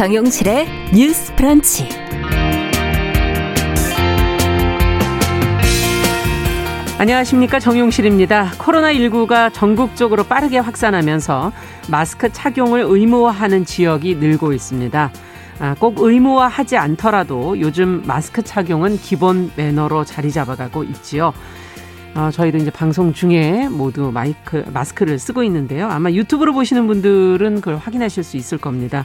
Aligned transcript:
정용실의 0.00 0.66
뉴스 0.94 1.34
프런치. 1.36 1.86
안녕하십니까 6.96 7.60
정용실입니다. 7.60 8.52
코로나19가 8.52 9.52
전국적으로 9.52 10.24
빠르게 10.24 10.56
확산하면서 10.56 11.52
마스크 11.90 12.32
착용을 12.32 12.82
의무화하는 12.86 13.66
지역이 13.66 14.14
늘고 14.14 14.54
있습니다. 14.54 15.12
아, 15.58 15.76
꼭 15.78 15.96
의무화하지 15.98 16.78
않더라도 16.78 17.60
요즘 17.60 18.02
마스크 18.06 18.40
착용은 18.40 18.96
기본 18.96 19.50
매너로 19.54 20.06
자리 20.06 20.32
잡아가고 20.32 20.82
있지요. 20.84 21.34
어, 22.14 22.30
저희도 22.32 22.56
이제 22.56 22.70
방송 22.70 23.12
중에 23.12 23.68
모두 23.68 24.10
마이크, 24.10 24.64
마스크를 24.72 25.18
쓰고 25.18 25.42
있는데요. 25.42 25.90
아마 25.90 26.10
유튜브로 26.10 26.54
보시는 26.54 26.86
분들은 26.86 27.56
그걸 27.56 27.76
확인하실 27.76 28.24
수 28.24 28.38
있을 28.38 28.56
겁니다. 28.56 29.04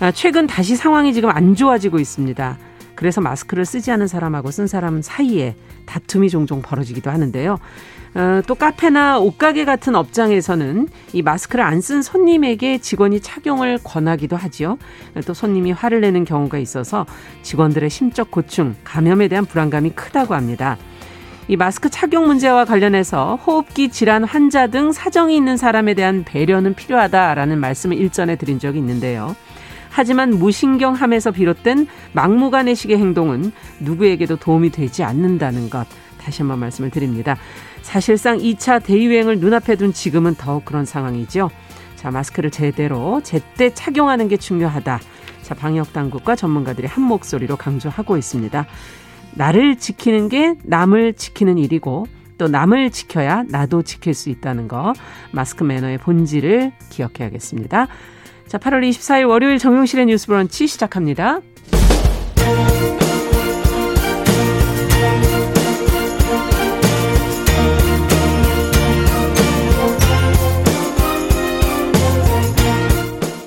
아, 0.00 0.12
최근 0.12 0.46
다시 0.46 0.76
상황이 0.76 1.12
지금 1.12 1.30
안 1.30 1.54
좋아지고 1.54 1.98
있습니다. 1.98 2.56
그래서 2.94 3.20
마스크를 3.20 3.64
쓰지 3.64 3.90
않은 3.92 4.06
사람하고 4.06 4.50
쓴 4.50 4.66
사람 4.66 5.02
사이에 5.02 5.54
다툼이 5.86 6.30
종종 6.30 6.62
벌어지기도 6.62 7.10
하는데요. 7.10 7.58
어, 8.14 8.40
또 8.46 8.54
카페나 8.54 9.18
옷가게 9.18 9.64
같은 9.64 9.94
업장에서는 9.94 10.88
이 11.12 11.22
마스크를 11.22 11.64
안 11.64 11.80
쓴 11.80 12.02
손님에게 12.02 12.78
직원이 12.78 13.20
착용을 13.20 13.78
권하기도 13.84 14.36
하지요. 14.36 14.78
또 15.26 15.34
손님이 15.34 15.72
화를 15.72 16.00
내는 16.00 16.24
경우가 16.24 16.58
있어서 16.58 17.06
직원들의 17.42 17.88
심적 17.88 18.30
고충, 18.30 18.74
감염에 18.84 19.28
대한 19.28 19.44
불안감이 19.46 19.90
크다고 19.90 20.34
합니다. 20.34 20.76
이 21.46 21.56
마스크 21.56 21.88
착용 21.88 22.26
문제와 22.26 22.64
관련해서 22.66 23.36
호흡기 23.36 23.88
질환 23.90 24.24
환자 24.24 24.66
등 24.66 24.92
사정이 24.92 25.34
있는 25.36 25.56
사람에 25.56 25.94
대한 25.94 26.24
배려는 26.24 26.74
필요하다라는 26.74 27.58
말씀을 27.58 27.96
일전에 27.96 28.36
드린 28.36 28.58
적이 28.58 28.78
있는데요. 28.78 29.34
하지만 29.98 30.30
무신경함에서 30.30 31.32
비롯된 31.32 31.88
막무가내식의 32.12 32.98
행동은 32.98 33.50
누구에게도 33.80 34.36
도움이 34.36 34.70
되지 34.70 35.02
않는다는 35.02 35.70
것 35.70 35.88
다시 36.20 36.42
한번 36.42 36.60
말씀을 36.60 36.90
드립니다. 36.90 37.36
사실상 37.82 38.38
2차 38.38 38.80
대유행을 38.84 39.40
눈앞에 39.40 39.74
둔 39.74 39.92
지금은 39.92 40.36
더욱 40.36 40.64
그런 40.64 40.84
상황이죠. 40.84 41.50
자, 41.96 42.12
마스크를 42.12 42.52
제대로 42.52 43.20
제때 43.24 43.74
착용하는 43.74 44.28
게 44.28 44.36
중요하다. 44.36 45.00
자, 45.42 45.54
방역 45.56 45.92
당국과 45.92 46.36
전문가들이 46.36 46.86
한 46.86 47.02
목소리로 47.02 47.56
강조하고 47.56 48.16
있습니다. 48.16 48.66
나를 49.34 49.78
지키는 49.78 50.28
게 50.28 50.54
남을 50.62 51.14
지키는 51.14 51.58
일이고 51.58 52.06
또 52.38 52.46
남을 52.46 52.92
지켜야 52.92 53.42
나도 53.48 53.82
지킬 53.82 54.14
수 54.14 54.30
있다는 54.30 54.68
거 54.68 54.92
마스크 55.32 55.64
매너의 55.64 55.98
본질을 55.98 56.70
기억해야겠습니다. 56.88 57.88
자, 58.48 58.56
8월 58.56 58.80
24일 58.88 59.28
월요일 59.28 59.58
정용실의 59.58 60.06
뉴스 60.06 60.26
브런치 60.26 60.66
시작합니다. 60.66 61.40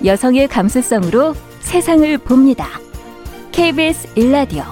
여성의 0.05 0.47
감수성으로 0.47 1.33
세상을 1.61 2.17
봅니다. 2.19 2.67
KBS 3.51 4.07
일라디오 4.15 4.63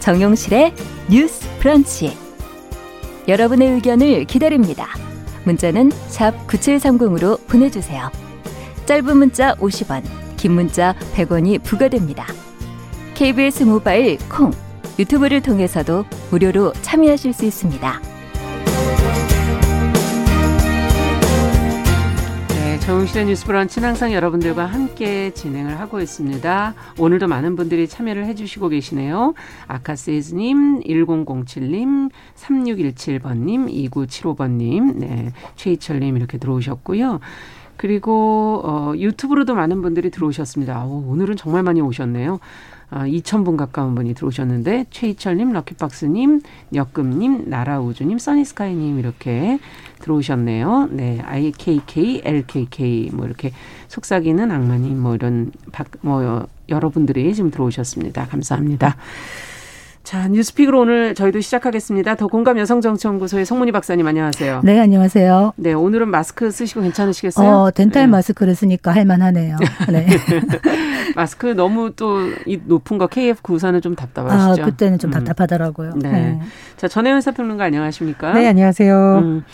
정용실의 0.00 0.74
뉴스 1.10 1.46
브런치. 1.58 2.16
여러분의 3.28 3.72
의견을 3.72 4.24
기다립니다. 4.24 4.86
문자는 5.44 5.90
샵 6.08 6.46
9730으로 6.46 7.46
보내주세요. 7.46 8.27
짧은 8.88 9.18
문자 9.18 9.54
50원, 9.56 10.02
긴 10.38 10.52
문자 10.52 10.94
100원이 11.12 11.62
부과됩니다. 11.62 12.24
KBS 13.12 13.64
모바일 13.64 14.16
콩, 14.30 14.50
유튜브를 14.98 15.42
통해서도 15.42 16.06
무료로 16.30 16.72
참여하실 16.80 17.34
수 17.34 17.44
있습니다. 17.44 18.00
네, 22.48 22.80
정용실의 22.80 23.26
뉴스 23.26 23.44
브런치는 23.44 23.88
항상 23.88 24.14
여러분들과 24.14 24.64
함께 24.64 25.34
진행을 25.34 25.78
하고 25.78 26.00
있습니다. 26.00 26.74
오늘도 26.98 27.28
많은 27.28 27.56
분들이 27.56 27.86
참여를 27.86 28.24
해주시고 28.24 28.70
계시네요. 28.70 29.34
아카세이즈님, 29.66 30.80
1007님, 30.80 32.10
3617번님, 32.36 33.90
2975번님, 33.90 34.94
네, 34.96 35.32
최희철님 35.56 36.16
이렇게 36.16 36.38
들어오셨고요. 36.38 37.20
그리고 37.78 38.60
어, 38.64 38.92
유튜브로도 38.96 39.54
많은 39.54 39.80
분들이 39.80 40.10
들어오셨습니다. 40.10 40.84
오, 40.84 41.04
오늘은 41.08 41.36
정말 41.36 41.62
많이 41.62 41.80
오셨네요. 41.80 42.40
아, 42.90 43.06
2,000분 43.06 43.56
가까운 43.56 43.94
분이 43.94 44.14
들어오셨는데 44.14 44.86
최희철님, 44.90 45.52
럭키박스님, 45.52 46.40
역금님, 46.74 47.44
나라우주님, 47.48 48.18
써니스카이님 48.18 48.98
이렇게 48.98 49.58
들어오셨네요. 50.00 50.88
네, 50.92 51.20
IKK, 51.20 52.22
LKK 52.24 53.10
뭐 53.12 53.26
이렇게 53.26 53.52
속삭이는 53.88 54.50
악마님 54.50 54.98
뭐 54.98 55.14
이런 55.14 55.52
뭐 56.00 56.46
여러분들이 56.68 57.34
지금 57.34 57.50
들어오셨습니다. 57.50 58.26
감사합니다. 58.26 58.96
자, 60.04 60.26
뉴스픽으로 60.28 60.80
오늘 60.80 61.14
저희도 61.14 61.40
시작하겠습니다. 61.42 62.14
더 62.14 62.28
공감 62.28 62.58
여성정치연구소의 62.58 63.44
송문희 63.44 63.72
박사님 63.72 64.06
안녕하세요. 64.06 64.62
네, 64.64 64.80
안녕하세요. 64.80 65.52
네, 65.56 65.74
오늘은 65.74 66.08
마스크 66.08 66.50
쓰시고 66.50 66.80
괜찮으시겠어요? 66.80 67.46
어, 67.46 67.70
덴탈 67.70 68.04
네. 68.04 68.06
마스크를 68.06 68.54
쓰니까 68.54 68.94
할만하네요. 68.94 69.56
네. 69.92 70.06
마스크 71.14 71.48
너무 71.48 71.92
또 71.94 72.18
이 72.46 72.58
높은 72.64 72.96
거 72.96 73.06
KF94는 73.06 73.82
좀 73.82 73.94
답답하시죠? 73.94 74.62
아, 74.62 74.64
그때는 74.64 74.98
좀 74.98 75.10
음. 75.10 75.12
답답하더라고요. 75.12 75.92
네. 75.96 76.10
네. 76.10 76.40
자, 76.78 76.88
전혜연 76.88 77.20
사평론가 77.20 77.64
안녕하십니까? 77.64 78.32
네, 78.32 78.46
안녕하세요. 78.48 79.18
음, 79.18 79.44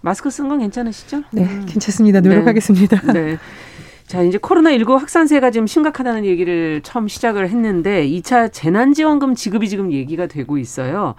마스크 0.00 0.30
쓴 0.30 0.48
건 0.48 0.58
괜찮으시죠? 0.60 1.22
네, 1.30 1.42
음. 1.44 1.64
괜찮습니다. 1.68 2.20
노력하겠습니다. 2.20 3.12
네. 3.12 3.12
네. 3.12 3.38
자, 4.06 4.22
이제 4.22 4.38
코로나19 4.38 4.98
확산세가 4.98 5.50
지금 5.50 5.66
심각하다는 5.66 6.24
얘기를 6.24 6.80
처음 6.82 7.08
시작을 7.08 7.48
했는데 7.48 8.06
2차 8.06 8.52
재난지원금 8.52 9.34
지급이 9.34 9.68
지금 9.68 9.92
얘기가 9.92 10.26
되고 10.26 10.58
있어요. 10.58 11.14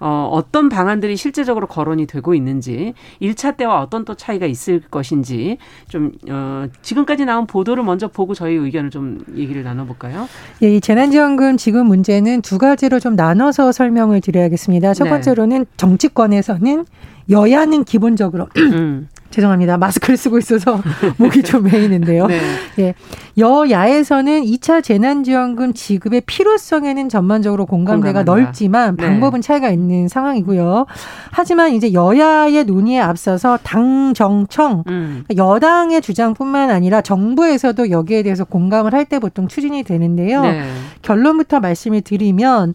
어, 0.00 0.28
어떤 0.30 0.68
방안들이 0.68 1.16
실제적으로 1.16 1.66
거론이 1.66 2.06
되고 2.06 2.34
있는지, 2.34 2.94
1차 3.20 3.56
때와 3.56 3.80
어떤 3.80 4.04
또 4.04 4.14
차이가 4.14 4.46
있을 4.46 4.80
것인지, 4.80 5.58
좀, 5.88 6.12
어, 6.28 6.66
지금까지 6.82 7.24
나온 7.24 7.46
보도를 7.46 7.82
먼저 7.82 8.06
보고 8.08 8.34
저희 8.34 8.54
의견을 8.54 8.90
좀 8.90 9.18
얘기를 9.34 9.64
나눠볼까요? 9.64 10.28
예, 10.62 10.76
이 10.76 10.80
재난지원금 10.80 11.56
지급 11.56 11.86
문제는 11.86 12.42
두 12.42 12.58
가지로 12.58 13.00
좀 13.00 13.16
나눠서 13.16 13.72
설명을 13.72 14.20
드려야겠습니다. 14.20 14.94
첫 14.94 15.04
네. 15.04 15.10
번째로는 15.10 15.66
정치권에서는 15.76 16.86
여야는 17.30 17.84
기본적으로 17.84 18.48
음. 18.56 19.08
죄송합니다. 19.30 19.76
마스크를 19.78 20.16
쓰고 20.16 20.38
있어서 20.38 20.80
목이 21.18 21.42
좀 21.42 21.64
메이는데요. 21.64 22.26
네. 22.26 22.40
예. 22.78 22.94
여야에서는 23.36 24.42
2차 24.42 24.82
재난지원금 24.82 25.74
지급의 25.74 26.22
필요성에는 26.22 27.08
전반적으로 27.08 27.66
공감대가 27.66 28.20
공감한다. 28.20 28.32
넓지만 28.46 28.96
네. 28.96 29.04
방법은 29.06 29.40
네. 29.40 29.46
차이가 29.46 29.70
있는 29.70 30.08
상황이고요. 30.08 30.86
하지만 31.30 31.72
이제 31.72 31.92
여야의 31.92 32.64
논의에 32.64 33.00
앞서서 33.00 33.58
당 33.62 34.12
정청 34.14 34.84
음. 34.88 35.24
여당의 35.36 36.00
주장뿐만 36.00 36.70
아니라 36.70 37.00
정부에서도 37.02 37.90
여기에 37.90 38.22
대해서 38.22 38.44
공감을 38.44 38.94
할 38.94 39.08
때 39.08 39.18
보통 39.20 39.48
추진이 39.48 39.84
되는데요. 39.84 40.42
네. 40.42 40.62
결론부터 41.00 41.60
말씀을 41.60 42.02
드리면 42.02 42.74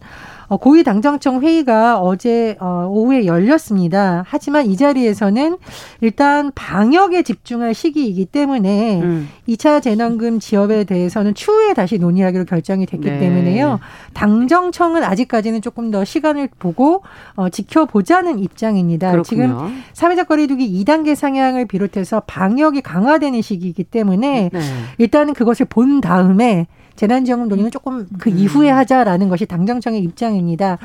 고위 0.56 0.82
당정청 0.84 1.42
회의가 1.42 2.00
어제 2.00 2.56
어, 2.60 2.86
오후에 2.88 3.26
열렸습니다. 3.26 4.24
하지만 4.26 4.66
이 4.66 4.76
자리에서는 4.76 5.56
일단 6.00 6.52
방역에 6.54 7.22
집중할 7.22 7.74
시기이기 7.74 8.26
때문에 8.26 9.00
음. 9.02 9.28
2차 9.48 9.82
재난금 9.82 10.40
지원에 10.40 10.84
대해서는 10.84 11.34
추후에 11.34 11.74
다시 11.74 11.98
논의하기로 11.98 12.44
결정이 12.44 12.86
됐기 12.86 13.08
네. 13.08 13.18
때문에요. 13.18 13.80
당정청은 14.12 15.04
아직까지는 15.04 15.62
조금 15.62 15.90
더 15.90 16.04
시간을 16.04 16.48
보고 16.58 17.02
어, 17.36 17.48
지켜보자는 17.48 18.38
입장입니다. 18.38 19.10
그렇군요. 19.12 19.42
지금 19.42 19.82
사회적 19.92 20.28
거리두기 20.28 20.84
2단계 20.84 21.14
상향을 21.14 21.66
비롯해서 21.66 22.20
방역이 22.26 22.80
강화되는 22.80 23.40
시기이기 23.42 23.84
때문에 23.84 24.50
네. 24.52 24.60
일단은 24.98 25.34
그것을 25.34 25.66
본 25.66 26.00
다음에 26.00 26.66
재난지원금 26.96 27.48
논의는 27.48 27.70
조금 27.70 28.06
그 28.18 28.30
음. 28.30 28.38
이후에 28.38 28.70
하자라는 28.70 29.28
것이 29.28 29.46
당정청의 29.46 30.00
입장입니다. 30.02 30.78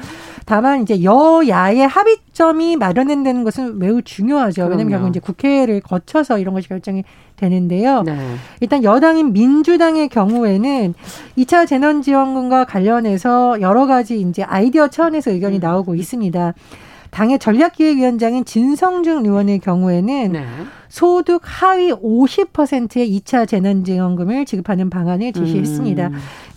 다만 0.45 0.81
이제 0.81 1.03
여야의 1.03 1.87
합의점이 1.87 2.75
마련된다는 2.77 3.43
것은 3.43 3.77
매우 3.79 4.01
중요하죠. 4.01 4.63
왜냐하면 4.63 4.89
결국 4.89 5.09
이제 5.09 5.19
국회를 5.19 5.81
거쳐서 5.81 6.39
이런 6.39 6.53
것이 6.53 6.67
결정이 6.67 7.03
되는데요. 7.35 8.03
네. 8.03 8.17
일단 8.59 8.83
여당인 8.83 9.33
민주당의 9.33 10.09
경우에는 10.09 10.93
2차 11.37 11.67
재난지원금과 11.67 12.65
관련해서 12.65 13.61
여러 13.61 13.85
가지 13.85 14.19
이제 14.19 14.43
아이디어 14.43 14.89
차원에서 14.89 15.31
의견이 15.31 15.57
음. 15.57 15.61
나오고 15.61 15.95
있습니다. 15.95 16.53
당의 17.11 17.39
전략기획위원장인 17.39 18.45
진성준 18.45 19.25
의원의 19.25 19.59
경우에는 19.59 20.31
네. 20.31 20.45
소득 20.89 21.41
하위 21.43 21.91
50%의 21.91 23.19
2차 23.19 23.47
재난지원금을 23.47 24.45
지급하는 24.45 24.89
방안을 24.89 25.33
제시했습니다. 25.33 26.07
음. 26.07 26.13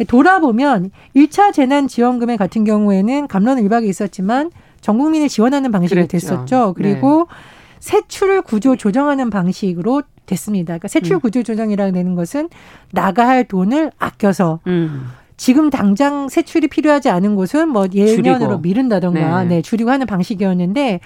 돌아보면 0.07 0.91
1차 1.15 1.53
재난지원금 1.53 2.37
같은 2.37 2.65
경우에는 2.65 3.29
감론은 3.29 3.63
일박이 3.63 3.89
있었지만 3.89 4.51
전 4.81 4.99
국민을 4.99 5.29
지원하는 5.29 5.71
방식이 5.71 5.95
그랬죠. 5.95 6.19
됐었죠. 6.19 6.75
그리고 6.77 7.29
네. 7.29 7.35
세출 7.79 8.43
구조 8.43 8.77
조정하는 8.77 9.31
방식으로 9.31 10.03
됐습니다. 10.27 10.73
그러니까 10.73 10.89
세출 10.89 11.17
음. 11.17 11.21
구조 11.21 11.43
조정이라는 11.43 11.93
는 11.93 12.15
것은 12.15 12.49
나가 12.91 13.27
할 13.29 13.45
돈을 13.45 13.91
아껴서 13.99 14.61
음. 14.67 15.09
지금 15.43 15.71
당장 15.71 16.29
세출이 16.29 16.69
필요하지 16.69 17.11
않은 17.11 17.35
곳은 17.35 17.69
뭐 17.69 17.89
예년으로 17.93 18.39
줄이고. 18.39 18.59
미룬다던가 18.59 19.43
네. 19.43 19.57
네, 19.57 19.63
줄이고 19.63 19.91
하는 19.91 20.07
방식이었는데 20.07 21.01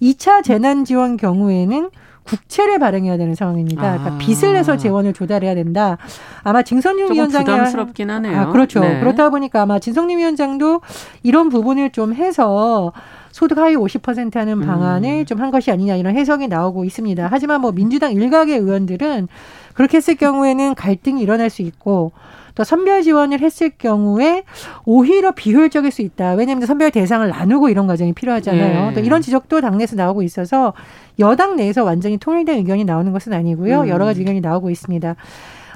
2차 0.00 0.42
재난 0.42 0.86
지원 0.86 1.18
경우에는 1.18 1.90
국채를 2.22 2.78
발행해야 2.78 3.18
되는 3.18 3.34
상황입니다. 3.34 3.82
그러니까 3.82 4.00
아. 4.00 4.16
그러니까 4.16 4.24
빚을 4.24 4.54
내서 4.54 4.78
재원을 4.78 5.12
조달해야 5.12 5.54
된다. 5.54 5.98
아마 6.42 6.62
진성님 6.62 7.12
위원장이 7.12 7.44
부담스럽긴 7.44 8.08
하네요. 8.08 8.40
아, 8.40 8.46
그렇죠. 8.46 8.80
네. 8.80 8.98
그렇다 8.98 9.28
보니까 9.28 9.60
아마 9.60 9.78
진성님 9.78 10.20
위원장도 10.20 10.80
이런 11.22 11.50
부분을 11.50 11.90
좀 11.90 12.14
해서 12.14 12.94
소득 13.30 13.58
하위 13.58 13.76
50% 13.76 14.36
하는 14.36 14.60
방안을 14.60 15.10
음. 15.10 15.24
좀한 15.26 15.50
것이 15.50 15.70
아니냐 15.70 15.96
이런 15.96 16.16
해석이 16.16 16.48
나오고 16.48 16.86
있습니다. 16.86 17.28
하지만 17.30 17.60
뭐 17.60 17.72
민주당 17.72 18.12
일각의 18.12 18.56
의원들은 18.56 19.28
그렇게 19.74 19.98
했을 19.98 20.14
경우에는 20.14 20.76
갈등이 20.76 21.20
일어날 21.20 21.50
수 21.50 21.60
있고 21.60 22.12
또 22.54 22.64
선별 22.64 23.02
지원을 23.02 23.40
했을 23.40 23.70
경우에 23.70 24.44
오히려 24.84 25.32
비효율적일 25.32 25.90
수 25.90 26.02
있다. 26.02 26.32
왜냐하면 26.34 26.66
선별 26.66 26.90
대상을 26.90 27.26
나누고 27.28 27.68
이런 27.68 27.86
과정이 27.86 28.12
필요하잖아요. 28.12 28.88
네. 28.88 28.94
또 28.94 29.00
이런 29.00 29.22
지적도 29.22 29.60
당내에서 29.60 29.96
나오고 29.96 30.22
있어서 30.22 30.72
여당 31.18 31.56
내에서 31.56 31.84
완전히 31.84 32.16
통일된 32.18 32.58
의견이 32.58 32.84
나오는 32.84 33.12
것은 33.12 33.32
아니고요. 33.32 33.82
음. 33.82 33.88
여러 33.88 34.04
가지 34.04 34.20
의견이 34.20 34.40
나오고 34.40 34.70
있습니다. 34.70 35.16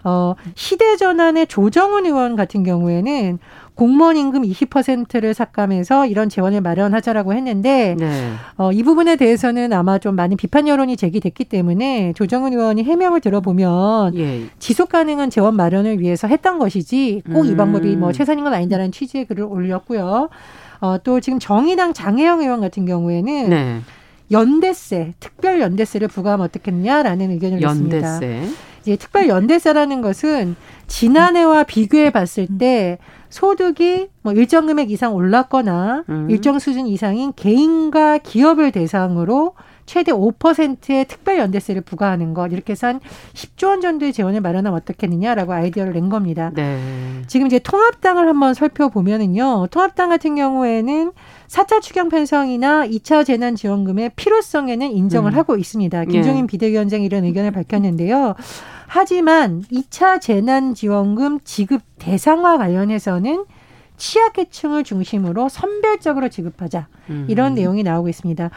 어, 0.04 0.34
시대전환의 0.54 1.48
조정훈 1.48 2.06
의원 2.06 2.36
같은 2.36 2.62
경우에는 2.62 3.38
공무원 3.76 4.16
임금 4.16 4.42
20%를 4.42 5.34
삭감해서 5.34 6.06
이런 6.06 6.30
재원을 6.30 6.62
마련하자라고 6.62 7.34
했는데 7.34 7.94
네. 7.98 8.32
어, 8.56 8.72
이 8.72 8.82
부분에 8.82 9.16
대해서는 9.16 9.72
아마 9.74 9.98
좀 9.98 10.16
많은 10.16 10.38
비판 10.38 10.66
여론이 10.66 10.96
제기됐기 10.96 11.44
때문에 11.44 12.14
조정은 12.14 12.54
의원이 12.54 12.84
해명을 12.84 13.20
들어보면 13.20 14.16
예. 14.16 14.46
지속 14.58 14.88
가능한 14.88 15.28
재원 15.28 15.56
마련을 15.56 16.00
위해서 16.00 16.26
했던 16.26 16.58
것이지 16.58 17.22
꼭이 17.32 17.50
음. 17.50 17.56
방법이 17.58 17.96
뭐 17.96 18.12
최선인 18.12 18.44
건 18.44 18.54
아니다라는 18.54 18.92
취지의 18.92 19.26
글을 19.26 19.44
올렸고요. 19.44 20.30
어, 20.80 20.96
또 21.04 21.20
지금 21.20 21.38
정의당 21.38 21.92
장혜영 21.92 22.40
의원 22.40 22.62
같은 22.62 22.86
경우에는 22.86 23.50
네. 23.50 23.80
연대세, 24.30 25.14
특별 25.20 25.60
연대세를 25.60 26.08
부과하면 26.08 26.46
어떻겠냐라는 26.46 27.30
의견을 27.30 27.60
연대세. 27.60 28.26
냈습니다. 28.26 28.56
이제 28.82 28.96
특별 28.96 29.28
연대세라는 29.28 30.00
것은 30.00 30.56
지난해와 30.86 31.64
비교해 31.64 32.10
봤을 32.10 32.46
때 32.58 32.98
소득이 33.28 34.08
뭐 34.22 34.32
일정 34.32 34.66
금액 34.66 34.90
이상 34.90 35.14
올랐거나 35.14 36.04
음. 36.08 36.30
일정 36.30 36.58
수준 36.58 36.86
이상인 36.86 37.32
개인과 37.34 38.18
기업을 38.18 38.72
대상으로 38.72 39.54
최대 39.86 40.12
5%의 40.12 41.06
특별 41.06 41.38
연대세를 41.38 41.82
부과하는 41.82 42.34
것 42.34 42.52
이렇게 42.52 42.72
해서 42.72 42.88
한 42.88 43.00
10조 43.34 43.68
원 43.68 43.80
정도의 43.80 44.12
재원을 44.12 44.40
마련하면 44.40 44.76
어떻겠느냐라고 44.76 45.52
아이디어를 45.52 45.92
낸 45.92 46.08
겁니다. 46.08 46.50
네. 46.54 46.78
지금 47.28 47.46
이제 47.46 47.58
통합당을 47.60 48.28
한번 48.28 48.52
살펴보면은요. 48.52 49.68
통합당 49.70 50.10
같은 50.10 50.34
경우에는 50.34 51.12
4차 51.46 51.80
추경 51.80 52.08
편성이나 52.08 52.88
2차 52.88 53.24
재난지원금의 53.24 54.12
필요성에는 54.16 54.90
인정을 54.90 55.32
음. 55.32 55.38
하고 55.38 55.56
있습니다. 55.56 56.04
김종인 56.06 56.42
예. 56.42 56.46
비대위원장이 56.48 57.04
이런 57.04 57.24
의견을 57.24 57.52
밝혔는데요. 57.52 58.34
하지만 58.86 59.62
2차 59.72 60.20
재난지원금 60.20 61.40
지급 61.44 61.82
대상화 61.98 62.58
관련해서는 62.58 63.44
취약계층을 63.96 64.84
중심으로 64.84 65.48
선별적으로 65.48 66.28
지급하자 66.28 66.86
이런 67.28 67.52
음. 67.52 67.54
내용이 67.54 67.82
나오고 67.82 68.08
있습니다. 68.08 68.50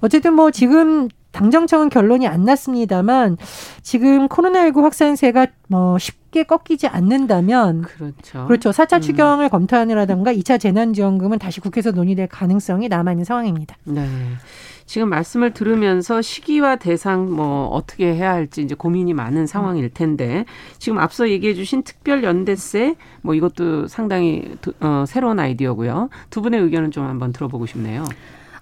어쨌든 0.00 0.34
뭐 0.34 0.50
지금 0.50 1.08
당정청은 1.32 1.88
결론이 1.88 2.28
안 2.28 2.44
났습니다만 2.44 3.38
지금 3.82 4.28
코로나19 4.28 4.82
확산세가 4.82 5.46
뭐 5.68 5.98
쉽게 5.98 6.42
꺾이지 6.44 6.86
않는다면 6.88 7.82
그렇죠. 7.82 8.46
그렇죠. 8.46 8.70
4차 8.70 8.96
음. 8.96 9.00
추경을 9.00 9.48
검토하느라던가 9.48 10.32
2차 10.34 10.60
재난지원금은 10.60 11.38
다시 11.38 11.60
국회에서 11.60 11.92
논의될 11.92 12.28
가능성이 12.28 12.88
남아 12.88 13.12
있는 13.12 13.24
상황입니다. 13.24 13.76
네. 13.84 14.06
지금 14.86 15.08
말씀을 15.08 15.52
들으면서 15.52 16.22
시기와 16.22 16.76
대상 16.76 17.30
뭐 17.30 17.66
어떻게 17.66 18.14
해야 18.14 18.32
할지 18.32 18.62
이제 18.62 18.74
고민이 18.74 19.14
많은 19.14 19.46
상황일 19.46 19.90
텐데 19.90 20.44
지금 20.78 20.98
앞서 20.98 21.28
얘기해 21.28 21.54
주신 21.54 21.82
특별 21.82 22.24
연대세 22.24 22.96
뭐 23.22 23.34
이것도 23.34 23.88
상당히 23.88 24.56
어, 24.80 25.04
새로운 25.06 25.38
아이디어고요. 25.40 26.08
두 26.30 26.42
분의 26.42 26.60
의견은 26.60 26.90
좀 26.90 27.06
한번 27.06 27.32
들어보고 27.32 27.66
싶네요. 27.66 28.04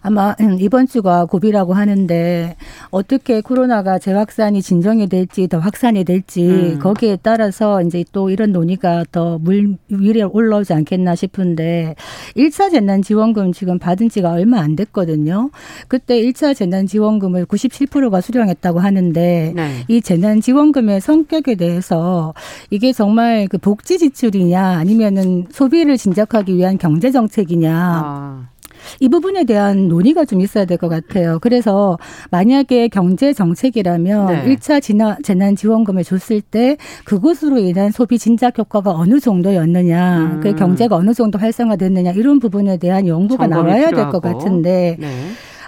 아마 0.02 0.34
음, 0.40 0.56
이번 0.60 0.86
주가 0.86 1.24
고비라고 1.24 1.74
하는데 1.74 2.56
어떻게 2.90 3.40
코로나가 3.40 3.98
재확산이 3.98 4.62
진정이 4.62 5.08
될지 5.08 5.48
더 5.48 5.58
확산이 5.58 6.04
될지 6.04 6.46
음. 6.48 6.78
거기에 6.78 7.18
따라서 7.22 7.82
이제 7.82 8.04
또 8.12 8.30
이런 8.30 8.52
논의가 8.52 9.04
더 9.12 9.40
물 9.40 9.76
위에 9.88 10.22
올라오지 10.22 10.72
않겠나 10.74 11.14
싶은데 11.14 11.94
1차 12.36 12.70
재난 12.70 13.02
지원금 13.02 13.52
지금 13.52 13.78
받은 13.78 14.08
지가 14.08 14.32
얼마 14.32 14.60
안 14.60 14.76
됐거든요. 14.76 15.50
그때 15.88 16.20
1차 16.20 16.54
재난 16.54 16.86
지원금을 16.86 17.46
97%가 17.46 18.20
수령했다고 18.20 18.80
하는데 18.80 19.52
네. 19.54 19.84
이 19.88 20.00
재난 20.00 20.40
지원금의 20.40 21.00
성격에 21.00 21.54
대해서 21.54 22.34
이게 22.70 22.92
정말 22.92 23.48
그 23.48 23.58
복지 23.58 23.98
지출이냐 23.98 24.62
아니면은 24.62 25.46
소비를 25.50 25.96
진작하기 25.96 26.54
위한 26.54 26.78
경제 26.78 27.10
정책이냐 27.10 27.74
아. 27.74 28.48
이 29.00 29.08
부분에 29.08 29.44
대한 29.44 29.88
논의가 29.88 30.24
좀 30.24 30.40
있어야 30.40 30.64
될 30.64 30.78
것 30.78 30.88
같아요. 30.88 31.38
그래서 31.40 31.98
만약에 32.30 32.88
경제 32.88 33.32
정책이라면 33.32 34.26
네. 34.26 34.44
1차 34.56 34.80
재난 35.22 35.56
지원금을 35.56 36.04
줬을 36.04 36.40
때 36.40 36.76
그것으로 37.04 37.58
인한 37.58 37.90
소비 37.90 38.18
진작 38.18 38.58
효과가 38.58 38.90
어느 38.92 39.20
정도였느냐, 39.20 40.18
음. 40.36 40.40
그 40.40 40.54
경제가 40.54 40.96
어느 40.96 41.12
정도 41.14 41.38
활성화됐느냐 41.38 42.12
이런 42.12 42.38
부분에 42.38 42.78
대한 42.78 43.06
연구가 43.06 43.46
나와야 43.46 43.90
될 43.90 44.10
것 44.10 44.20
같은데 44.22 44.96
네. 44.98 45.08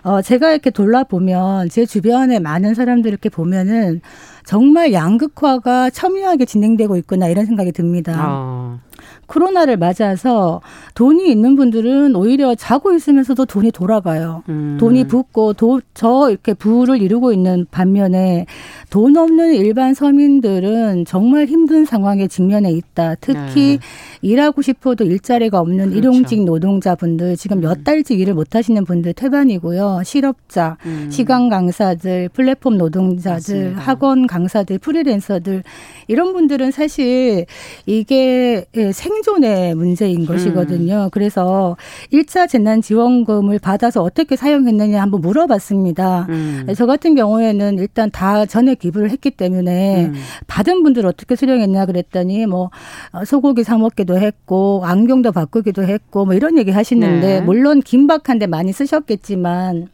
어, 0.05 0.21
제가 0.21 0.51
이렇게 0.51 0.71
돌아보면 0.71 1.69
제 1.69 1.87
주변에 1.87 2.39
많은 2.41 2.75
사람들 2.75 3.09
이렇게 3.11 3.29
보면은 3.29 4.01
정말 4.45 4.93
양극화가 4.93 5.91
첨예하게 5.91 6.45
진행되고 6.47 6.97
있구나 6.97 7.29
이런 7.29 7.47
생각이 7.47 7.71
듭니다. 7.73 8.13
어. 8.27 8.81
코로나를 9.27 9.77
맞아서 9.77 10.61
돈이 10.95 11.31
있는 11.31 11.57
분들은 11.57 12.15
오히려 12.15 12.55
자고 12.55 12.93
있으면서도 12.93 13.47
돈이 13.47 13.71
돌아가요. 13.71 14.43
음. 14.49 14.77
돈이 14.79 15.07
붓고 15.09 15.55
도, 15.55 15.81
저 15.95 16.29
이렇게 16.31 16.53
부를 16.55 17.01
이루고 17.01 17.33
있는 17.33 17.67
반면에 17.71 18.47
돈 18.91 19.17
없는 19.17 19.55
일반 19.55 19.95
서민들은 19.95 21.07
정말 21.07 21.47
힘든 21.47 21.85
상황에 21.85 22.29
직면해 22.29 22.71
있다. 22.73 23.15
특히 23.21 23.79
네. 23.79 23.79
일하고 24.21 24.61
싶어도 24.61 25.05
일자리가 25.05 25.61
없는 25.61 25.91
그렇죠. 25.91 25.99
일용직 25.99 26.45
노동자분들 26.45 27.37
지금 27.37 27.61
몇 27.61 27.79
음. 27.79 27.85
달째 27.85 28.15
일을 28.15 28.35
못 28.35 28.55
하시는 28.55 28.85
분들 28.85 29.15
태반이고요. 29.15 30.03
실업자, 30.05 30.77
음. 30.85 31.09
시간 31.11 31.49
강사들, 31.49 32.29
플랫폼 32.35 32.77
노동자들, 32.77 33.33
맞습니다. 33.33 33.81
학원 33.81 34.27
강사들, 34.27 34.79
프리랜서들 34.79 35.63
이런 36.09 36.33
분들은 36.33 36.71
사실 36.71 37.47
이게 37.87 38.67
예, 38.77 38.93
생존의 39.13 39.75
문제인 39.75 40.23
음. 40.23 40.27
것이거든요. 40.27 41.09
그래서 41.13 41.77
1차 42.13 42.49
재난지원금을 42.49 43.59
받아서 43.59 44.03
어떻게 44.03 44.37
사용했느냐 44.37 45.01
한번 45.01 45.21
물어봤습니다. 45.21 46.27
음. 46.29 46.67
저 46.77 46.87
같은 46.87 47.15
경우에는 47.15 47.79
일단 47.79 48.11
다 48.11 48.47
전액 48.47 48.79
기부를 48.79 49.11
했기 49.11 49.31
때문에 49.31 50.07
음. 50.07 50.15
받은 50.47 50.83
분들 50.83 51.07
어떻게 51.07 51.37
수령했냐 51.37 51.87
그랬더니 51.87 52.47
뭐 52.47 52.71
어, 53.13 53.25
소고기 53.25 53.65
사 53.65 53.77
먹기도 53.77 54.19
했고 54.19 54.83
안경도 54.85 55.33
바꾸기도 55.33 55.85
했고 55.85 56.25
뭐 56.25 56.35
이런 56.35 56.59
얘기 56.59 56.71
하시는데 56.71 57.41
네. 57.41 57.41
물론 57.41 57.81
긴박한데 57.81 58.47
많이 58.47 58.73
쓰셨겠지만 58.73 59.89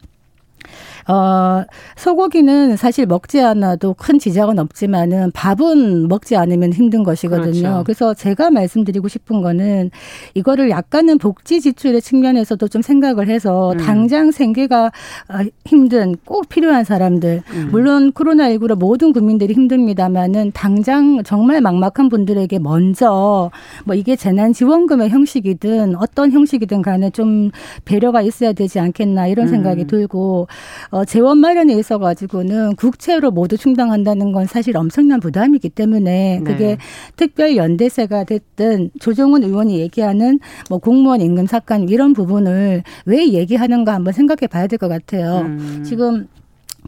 어, 1.09 1.65
소고기는 1.95 2.77
사실 2.77 3.07
먹지 3.07 3.41
않아도 3.41 3.95
큰 3.95 4.19
지장은 4.19 4.59
없지만은 4.59 5.31
밥은 5.31 6.07
먹지 6.07 6.35
않으면 6.35 6.71
힘든 6.71 7.03
것이거든요. 7.03 7.61
그렇죠. 7.61 7.83
그래서 7.83 8.13
제가 8.13 8.51
말씀드리고 8.51 9.07
싶은 9.07 9.41
거는 9.41 9.89
이거를 10.35 10.69
약간은 10.69 11.17
복지 11.17 11.61
지출의 11.61 12.03
측면에서도 12.03 12.67
좀 12.67 12.83
생각을 12.83 13.27
해서 13.27 13.71
음. 13.71 13.77
당장 13.77 14.29
생계가 14.29 14.85
어, 14.85 15.33
힘든 15.65 16.15
꼭 16.25 16.47
필요한 16.47 16.83
사람들 16.83 17.41
음. 17.53 17.69
물론 17.71 18.11
코로나19로 18.11 18.75
모든 18.75 19.11
국민들이 19.11 19.55
힘듭니다만은 19.55 20.51
당장 20.53 21.23
정말 21.23 21.59
막막한 21.61 22.09
분들에게 22.09 22.59
먼저 22.59 23.49
뭐 23.83 23.95
이게 23.95 24.15
재난 24.15 24.53
지원금의 24.53 25.09
형식이든 25.09 25.95
어떤 25.95 26.31
형식이든 26.31 26.83
간에 26.83 27.09
좀 27.09 27.49
배려가 27.85 28.21
있어야 28.21 28.53
되지 28.53 28.79
않겠나 28.79 29.25
이런 29.25 29.47
생각이 29.47 29.81
음. 29.81 29.87
들고 29.87 30.47
어, 30.91 30.98
재원 31.05 31.37
마련에 31.37 31.73
있어 31.75 31.97
가지고는 31.99 32.75
국채로 32.75 33.31
모두 33.31 33.57
충당한다는 33.57 34.31
건 34.31 34.45
사실 34.45 34.75
엄청난 34.75 35.19
부담이기 35.19 35.69
때문에 35.69 36.41
그게 36.43 36.67
네. 36.67 36.77
특별 37.15 37.55
연대세가 37.55 38.23
됐든 38.23 38.91
조정훈 38.99 39.43
의원이 39.43 39.79
얘기하는 39.79 40.39
뭐 40.69 40.79
공무원 40.79 41.21
임금 41.21 41.45
삭감 41.47 41.89
이런 41.89 42.13
부분을 42.13 42.83
왜 43.05 43.29
얘기하는가 43.33 43.93
한번 43.93 44.13
생각해 44.13 44.47
봐야 44.47 44.65
될 44.67 44.79
것 44.79 44.87
같아요. 44.87 45.39
음. 45.45 45.83
지금 45.85 46.27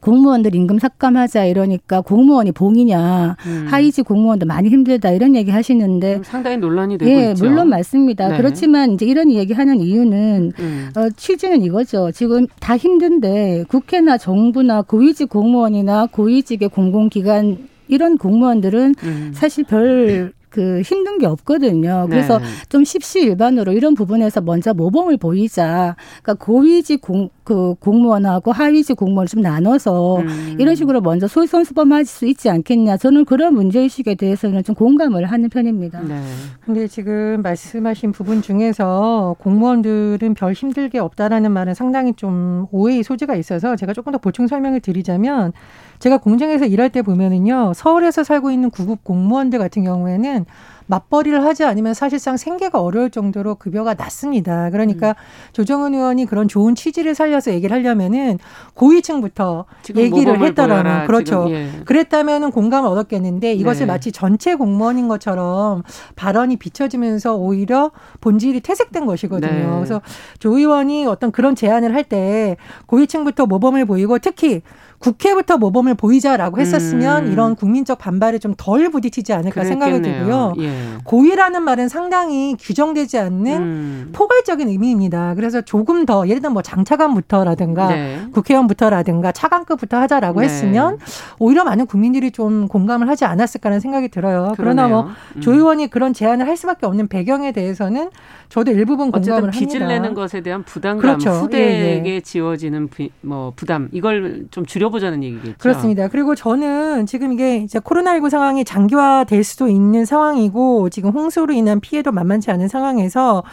공무원들 0.02 0.56
임금 0.56 0.80
삭감하자 0.80 1.46
이러니까 1.46 2.02
공무원이 2.02 2.52
봉이냐 2.52 3.38
음. 3.46 3.66
하이지 3.70 4.02
공무원도 4.02 4.46
많이 4.46 4.70
힘들다 4.70 5.12
이런 5.12 5.36
얘기 5.36 5.52
하시는데 5.52 6.22
상당히 6.24 6.58
논란이 6.58 6.98
되고 6.98 7.12
예, 7.12 7.32
있죠. 7.32 7.46
물론 7.46 7.70
맞습니다. 7.70 8.30
네. 8.30 8.38
그렇지만 8.38 8.92
이제 8.92 9.06
이런 9.06 9.32
얘기 9.32 9.54
하는 9.54 9.80
이유는 9.80 10.52
음. 10.60 10.90
어, 10.96 11.10
취지는 11.16 11.62
이거죠. 11.62 12.12
지금 12.12 12.48
다 12.60 12.76
힘든데 12.76 13.66
국회나 13.68 14.18
정부나 14.18 14.82
고위직 14.82 15.30
공무원이나 15.30 16.08
고위직의 16.08 16.70
공공기관 16.70 17.70
이런 17.88 18.18
공무원들은 18.18 18.96
음. 19.04 19.32
사실 19.36 19.66
별그 19.66 20.82
힘든 20.84 21.18
게 21.20 21.26
없거든요. 21.26 22.08
그래서 22.10 22.40
네. 22.40 22.46
좀 22.70 22.84
십시일반으로 22.86 23.74
이런 23.74 23.94
부분에서 23.96 24.42
먼저 24.42 24.74
모범을 24.74 25.18
보이자. 25.18 25.96
그러니까 26.24 26.46
고위직 26.46 27.02
공, 27.02 27.30
그 27.44 27.74
공무원하고 27.80 28.52
하위직 28.52 28.96
공무원을 28.98 29.28
좀 29.28 29.42
나눠서 29.42 30.20
음. 30.20 30.56
이런 30.60 30.76
식으로 30.76 31.02
먼저 31.02 31.28
솔선수범할 31.28 32.06
수 32.06 32.28
있지 32.28 32.50
않겠냐. 32.50 32.98
저는 32.98 33.26
그런 33.26 33.56
문제의식에 33.56 34.16
대해서는 34.16 34.64
좀 34.64 34.76
공감을 34.76 35.26
하는 35.26 35.50
편입니다. 35.50 36.02
네. 36.02 36.22
근데 36.64 36.88
지금 36.88 37.42
말씀하신 37.42 38.12
부분 38.12 38.42
중에서 38.42 39.36
공무원들은 39.40 40.36
별 40.36 40.54
힘들 40.54 40.90
게 40.90 41.00
없다라는 41.00 41.52
말은 41.52 41.74
상당히 41.74 42.14
좀 42.14 42.68
오해의 42.72 43.04
소지가 43.04 43.36
있어서 43.36 43.76
제가 43.76 43.94
조금 43.94 44.12
더 44.12 44.18
보충 44.20 44.48
설명을 44.48 44.80
드리자면 44.80 45.52
제가 46.00 46.18
공장에서 46.18 46.66
일할 46.66 46.90
때 46.90 47.02
보면은요, 47.02 47.74
서울에서 47.76 48.24
살고 48.24 48.52
있는 48.52 48.70
구급 48.72 49.04
공무원들 49.04 49.60
같은 49.60 49.84
경우에는 49.84 50.46
맞벌이를 50.92 51.44
하지 51.46 51.64
않으면 51.64 51.94
사실상 51.94 52.36
생계가 52.36 52.82
어려울 52.82 53.10
정도로 53.10 53.56
급여가 53.56 53.94
낮습니다. 53.94 54.70
그러니까 54.72 55.10
음. 55.10 55.14
조정은 55.54 55.96
의원이 55.96 56.26
그런 56.26 56.48
좋은 56.50 56.76
취지를 56.76 57.16
살려서 57.16 57.52
얘기를 57.54 57.76
하려면은 57.76 58.38
고위층부터 58.74 59.66
얘기를 59.96 60.42
했더라면 60.42 61.08
그렇죠. 61.08 61.48
예. 61.50 61.70
그랬다면은 61.86 62.52
공감을 62.52 62.90
얻었겠는데 62.90 63.54
이것을 63.54 63.88
네. 63.88 63.94
마치 63.94 64.12
전체 64.12 64.56
공무원인 64.56 65.08
것처럼 65.08 65.84
발언이 66.16 66.58
비춰지면서 66.58 67.36
오히려 67.36 67.92
본질이 68.20 68.60
퇴색된 68.60 69.06
것이거든요. 69.06 69.52
네. 69.52 69.76
그래서 69.76 70.02
조 70.40 70.58
의원이 70.58 71.06
어떤 71.08 71.32
그런 71.32 71.56
제안을 71.56 71.96
할 71.96 72.02
때 72.12 72.58
고위층부터 72.88 73.46
모범을 73.46 73.86
보이고 73.86 74.18
특히 74.18 74.64
국회부터 75.02 75.58
모범을 75.58 75.96
보이자라고 75.96 76.62
했었으면 76.62 77.26
음. 77.26 77.32
이런 77.32 77.56
국민적 77.56 77.98
반발에 77.98 78.38
좀덜 78.38 78.90
부딪히지 78.92 79.34
않을까 79.34 79.62
그랬겠네요. 79.62 79.90
생각이 79.90 80.02
들고요. 80.02 80.54
예. 80.60 80.72
고의라는 81.04 81.64
말은 81.64 81.90
상당히 81.90 82.56
규정되지 82.60 83.18
않는 83.18 83.62
음. 83.62 84.10
포괄적인 84.14 84.70
의미입니다. 84.70 85.34
그래서 85.34 85.62
조금 85.62 86.06
더 86.06 86.28
예를 86.28 86.40
들면 86.42 86.54
뭐 86.54 86.62
장차관부터라든가 86.62 87.88
네. 87.88 88.22
국회의원부터라든가 88.32 89.32
차관급부터 89.32 89.98
하자라고 89.98 90.42
네. 90.42 90.46
했으면 90.46 91.00
오히려 91.40 91.64
많은 91.64 91.88
국민들이 91.88 92.30
좀 92.30 92.68
공감을 92.68 93.10
하지 93.10 93.26
않았을까라는 93.26 93.80
생각이 93.80 94.10
들어요. 94.10 94.54
그러나 94.56 94.88
뭐조 94.88 95.52
음. 95.52 95.58
의원이 95.58 95.88
그런 95.90 96.14
제안을 96.14 96.48
할 96.48 96.56
수밖에 96.56 96.86
없는 96.86 97.08
배경에 97.08 97.52
대해서는 97.52 98.12
저도 98.50 98.72
일부분 98.72 99.12
공감을 99.12 99.54
합니다. 99.54 99.60
빚을 99.60 99.88
내는 99.88 100.14
것에 100.14 100.42
대한 100.42 100.64
부담감, 100.64 101.02
그렇죠. 101.02 101.32
후대에게 101.32 102.10
예, 102.10 102.16
예. 102.16 102.20
지워지는 102.20 102.90
부, 102.90 103.08
뭐 103.22 103.54
부담 103.56 103.90
이걸 103.92 104.46
좀 104.52 104.66
줄여 104.66 104.91
보자는 104.92 105.24
얘기겠죠. 105.24 105.56
그렇습니다. 105.58 106.08
그리고 106.08 106.36
저는 106.36 107.06
지금 107.06 107.34
이게 107.34 107.58
이제 107.58 107.80
코로나19 107.80 108.30
상황이 108.30 108.64
장기화될 108.64 109.44
수도 109.44 109.68
있는 109.68 110.06
상황이고 110.06 110.90
지금 110.90 111.10
홍수로 111.12 111.54
인한 111.54 111.80
피해도 111.80 112.12
만만치 112.12 112.52
않은 112.52 112.68
상황에서 112.68 113.44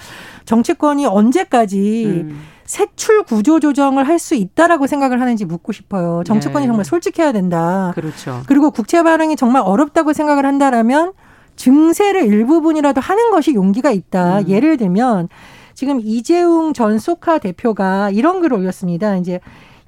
정치권이 0.44 1.06
언제까지 1.06 2.24
음. 2.28 2.40
세출 2.64 3.22
구조 3.22 3.60
조정을 3.60 4.06
할 4.06 4.18
수 4.18 4.34
있다라고 4.34 4.86
생각을 4.88 5.20
하는지 5.20 5.44
묻고 5.44 5.72
싶어요. 5.72 6.22
정치권이 6.26 6.64
네. 6.64 6.66
정말 6.66 6.84
솔직해야 6.84 7.32
된다. 7.32 7.92
그렇죠. 7.94 8.42
그리고 8.46 8.70
국채 8.72 9.02
발행이 9.02 9.36
정말 9.36 9.62
어렵다고 9.64 10.12
생각을 10.12 10.44
한다라면 10.44 11.12
증세를 11.54 12.24
일부분이라도 12.26 13.00
하는 13.00 13.30
것이 13.30 13.54
용기가 13.54 13.90
있다. 13.90 14.40
음. 14.40 14.48
예를 14.48 14.76
들면 14.76 15.28
지금 15.74 16.00
이재용 16.02 16.72
전 16.72 16.98
소카 16.98 17.38
대표가 17.38 18.10
이런 18.10 18.40
글을 18.40 18.58
올렸습니다. 18.58 19.16
이제 19.16 19.38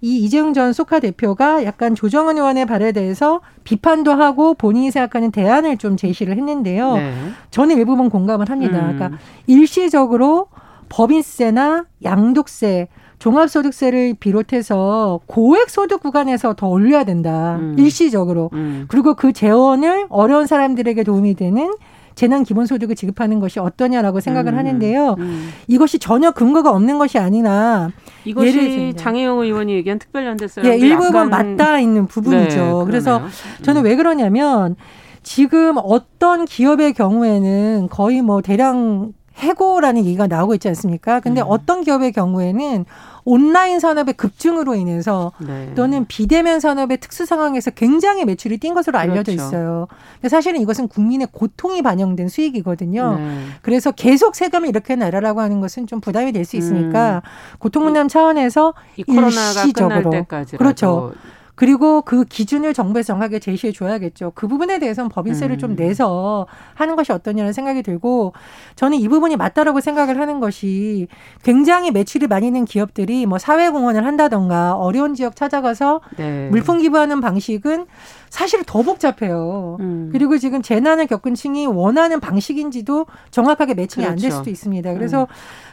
이 0.03 0.25
이재용 0.25 0.53
전 0.55 0.73
소카 0.73 1.01
대표가 1.01 1.65
약간 1.65 1.95
조정은 1.95 2.37
의원의 2.37 2.67
발에 2.67 2.93
대해서 2.93 3.41
비판도 3.65 4.13
하고 4.13 4.55
본인이 4.55 4.91
생각하는 4.91 5.31
대안을 5.31 5.77
좀 5.77 5.97
제시를 5.97 6.37
했는데요. 6.37 6.95
네. 6.95 7.13
저는 7.51 7.77
일부분 7.77 8.09
공감을 8.09 8.49
합니다. 8.49 8.79
음. 8.79 8.97
그러니까 8.97 9.19
일시적으로 9.47 10.47
법인세나 10.89 11.85
양도세 12.03 12.89
종합소득세를 13.19 14.15
비롯해서 14.19 15.21
고액 15.27 15.69
소득 15.69 16.01
구간에서 16.01 16.55
더 16.55 16.69
올려야 16.69 17.05
된다. 17.05 17.57
음. 17.61 17.77
일시적으로. 17.79 18.49
음. 18.55 18.87
그리고 18.89 19.15
그 19.15 19.33
재원을 19.33 20.07
어려운 20.09 20.47
사람들에게 20.47 21.05
도움이 21.05 21.35
되는 21.35 21.71
재난 22.15 22.43
기본소득을 22.43 22.97
지급하는 22.97 23.39
것이 23.39 23.61
어떠냐라고 23.61 24.21
생각을 24.21 24.55
음. 24.55 24.59
하는데요. 24.59 25.17
음. 25.19 25.51
이것이 25.69 25.99
전혀 25.99 26.31
근거가 26.31 26.71
없는 26.71 26.99
것이 26.99 27.19
아니라 27.19 27.91
이것이 28.25 28.95
장혜영 28.97 29.41
의원이 29.41 29.73
얘기한 29.75 29.99
특별연대세 29.99 30.63
예, 30.65 30.77
일부분 30.77 31.31
맞닿아 31.31 31.79
있는 31.79 32.07
부분이죠. 32.07 32.81
네, 32.81 32.85
그래서 32.87 33.23
저는 33.63 33.83
왜 33.83 33.97
그러냐면 33.97 34.77
지금 35.23 35.77
어떤 35.83 36.45
기업의 36.45 36.95
경우에는 36.95 37.89
거의 37.91 38.23
뭐 38.23 38.41
대량 38.41 39.13
해고라는 39.41 40.05
얘기가 40.05 40.27
나오고 40.27 40.55
있지 40.55 40.69
않습니까? 40.69 41.21
근데 41.21 41.41
음. 41.41 41.47
어떤 41.49 41.83
기업의 41.83 42.13
경우에는 42.13 42.85
온라인 43.25 43.81
산업의 43.81 44.15
급증으로 44.15 44.75
인해서 44.75 45.33
네. 45.39 45.73
또는 45.75 46.07
비대면 46.07 46.61
산업의 46.61 46.99
특수 46.99 47.27
상황에서 47.27 47.71
굉장히 47.71 48.25
매출이 48.25 48.59
뛴 48.59 48.75
것으로 48.75 48.99
알려져 48.99 49.33
그렇죠. 49.33 49.49
있어요. 49.49 49.89
근데 50.15 50.29
사실은 50.29 50.61
이것은 50.61 50.89
국민의 50.89 51.29
고통이 51.33 51.83
반영된 51.83 52.29
수익이거든요. 52.29 53.17
네. 53.19 53.45
그래서 53.63 53.91
계속 53.93 54.35
세금을 54.37 54.69
이렇게 54.69 54.97
내라라고 54.97 55.41
하는 55.41 55.61
것은 55.61 55.87
좀 55.87 56.01
부담이 56.01 56.33
될 56.33 56.45
수 56.45 56.57
있으니까 56.57 57.23
음. 57.25 57.59
고통분담 57.59 58.09
차원에서 58.09 58.75
이 58.97 59.05
코로나가 59.05 59.63
일시적으로 59.63 60.03
끝날 60.03 60.23
때까지 60.23 60.57
그렇죠. 60.57 61.13
그리고 61.61 62.01
그 62.01 62.25
기준을 62.25 62.73
정부에서 62.73 63.09
정하게 63.09 63.39
제시해 63.39 63.71
줘야겠죠. 63.71 64.33
그 64.35 64.49
부분에 64.49 64.79
대해서는 64.79 65.11
법인세를 65.11 65.57
음. 65.57 65.59
좀 65.59 65.77
내서 65.77 66.47
하는 66.73 66.97
것이 66.97 67.13
어떠냐는 67.13 67.53
생각이 67.53 67.83
들고 67.83 68.33
저는 68.77 68.97
이 68.97 69.07
부분이 69.07 69.37
맞다라고 69.37 69.81
생각을 69.81 70.19
하는 70.19 70.41
것이 70.41 71.07
굉장히 71.43 71.91
매출이 71.91 72.29
많이 72.29 72.47
있는 72.47 72.65
기업들이 72.65 73.27
뭐 73.27 73.37
사회 73.37 73.69
공헌을 73.69 74.07
한다던가 74.07 74.73
어려운 74.73 75.13
지역 75.13 75.37
찾아가서 75.37 76.01
네. 76.17 76.49
물품 76.49 76.79
기부하는 76.79 77.21
방식은 77.21 77.85
사실 78.31 78.63
더 78.65 78.81
복잡해요. 78.83 79.77
음. 79.81 80.09
그리고 80.13 80.39
지금 80.39 80.63
재난을 80.63 81.07
겪은 81.09 81.35
층이 81.35 81.67
원하는 81.67 82.21
방식인지도 82.21 83.07
정확하게 83.31 83.75
매칭이 83.75 84.07
그렇죠. 84.07 84.13
안될 84.13 84.31
수도 84.31 84.49
있습니다. 84.51 84.95
그래서 84.95 85.23
음. 85.23 85.27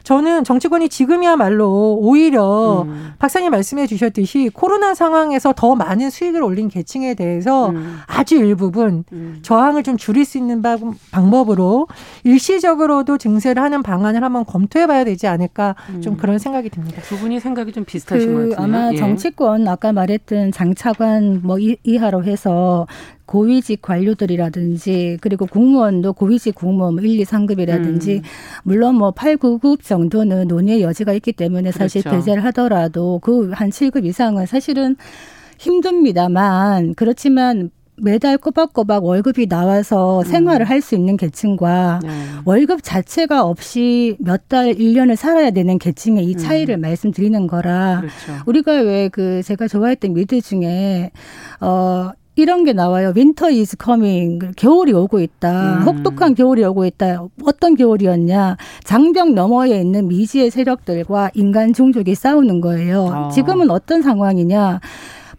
저는 0.03 0.43
정치권이 0.43 0.89
지금이야말로 0.89 1.95
오히려 1.99 2.83
음. 2.87 3.13
박사님 3.19 3.51
말씀해 3.51 3.87
주셨듯이 3.87 4.49
코로나 4.53 4.95
상황에서 4.95 5.53
더 5.55 5.75
많은 5.75 6.09
수익을 6.09 6.41
올린 6.41 6.67
계층에 6.67 7.13
대해서 7.13 7.69
음. 7.69 7.99
아주 8.07 8.35
일부분 8.35 9.03
음. 9.11 9.39
저항을 9.43 9.83
좀 9.83 9.97
줄일 9.97 10.25
수 10.25 10.37
있는 10.37 10.61
방법으로 11.11 11.87
일시적으로도 12.23 13.17
증세를 13.17 13.61
하는 13.61 13.83
방안을 13.83 14.23
한번 14.23 14.45
검토해 14.45 14.87
봐야 14.87 15.03
되지 15.03 15.27
않을까 15.27 15.75
좀 16.01 16.13
음. 16.13 16.17
그런 16.17 16.39
생각이 16.39 16.69
듭니다. 16.69 17.01
두 17.03 17.17
분이 17.17 17.39
생각이 17.39 17.71
좀 17.71 17.85
비슷하신 17.85 18.27
그 18.33 18.49
것 18.49 18.49
같아요. 18.55 18.65
아마 18.65 18.93
예. 18.93 18.97
정치권 18.97 19.67
아까 19.67 19.91
말했던 19.91 20.51
장차관 20.53 21.41
뭐 21.43 21.57
이하로 21.59 22.23
해서 22.23 22.46
고위직 23.25 23.81
관료들이라든지 23.81 25.17
그리고 25.21 25.45
공무원도 25.47 26.13
고위직 26.13 26.55
공무원 26.55 26.97
1, 26.97 27.05
2, 27.19 27.25
3급이라든지 27.25 28.17
음. 28.17 28.21
물론 28.63 28.95
뭐 28.95 29.11
8, 29.11 29.35
9급 29.37 29.83
정도는 29.83 30.47
논의의 30.47 30.81
여지가 30.81 31.11
있기 31.13 31.33
때문에 31.33 31.71
사실 31.71 32.01
그렇죠. 32.03 32.17
배제를 32.19 32.43
하더라도 32.45 33.19
그 33.19 33.51
한 33.53 33.69
7급 33.69 34.05
이상은 34.05 34.45
사실은 34.45 34.95
힘듭니다만 35.59 36.93
그렇지만 36.95 37.69
매달 37.99 38.37
꼬박꼬박 38.37 39.03
월급이 39.03 39.47
나와서 39.47 40.19
음. 40.19 40.23
생활을 40.23 40.69
할수 40.69 40.93
있는 40.93 41.17
계층과 41.17 42.01
네. 42.03 42.09
월급 42.45 42.83
자체가 42.83 43.43
없이 43.43 44.15
몇 44.19 44.47
달, 44.49 44.75
1년을 44.75 45.15
살아야 45.15 45.49
되는 45.49 45.79
계층의 45.79 46.23
이 46.25 46.35
차이를 46.37 46.75
음. 46.75 46.81
말씀드리는 46.81 47.47
거라 47.47 48.01
그렇죠. 48.01 48.43
우리가 48.45 48.71
왜 48.73 49.09
그 49.11 49.41
제가 49.43 49.67
좋아했던 49.67 50.13
미드 50.13 50.39
중에 50.41 51.11
어 51.59 52.11
이런 52.37 52.63
게 52.63 52.71
나와요. 52.71 53.11
Winter 53.15 53.49
is 53.49 53.77
coming. 53.77 54.37
겨울이 54.55 54.93
오고 54.93 55.19
있다. 55.21 55.79
음. 55.79 55.81
혹독한 55.87 56.35
겨울이 56.35 56.63
오고 56.63 56.85
있다. 56.85 57.23
어떤 57.43 57.75
겨울이었냐. 57.75 58.57
장벽 58.83 59.33
너머에 59.33 59.81
있는 59.81 60.07
미지의 60.07 60.51
세력들과 60.51 61.31
인간 61.33 61.73
종족이 61.73 62.13
싸우는 62.13 62.61
거예요. 62.61 63.05
어. 63.05 63.29
지금은 63.29 63.71
어떤 63.71 64.03
상황이냐. 64.03 64.79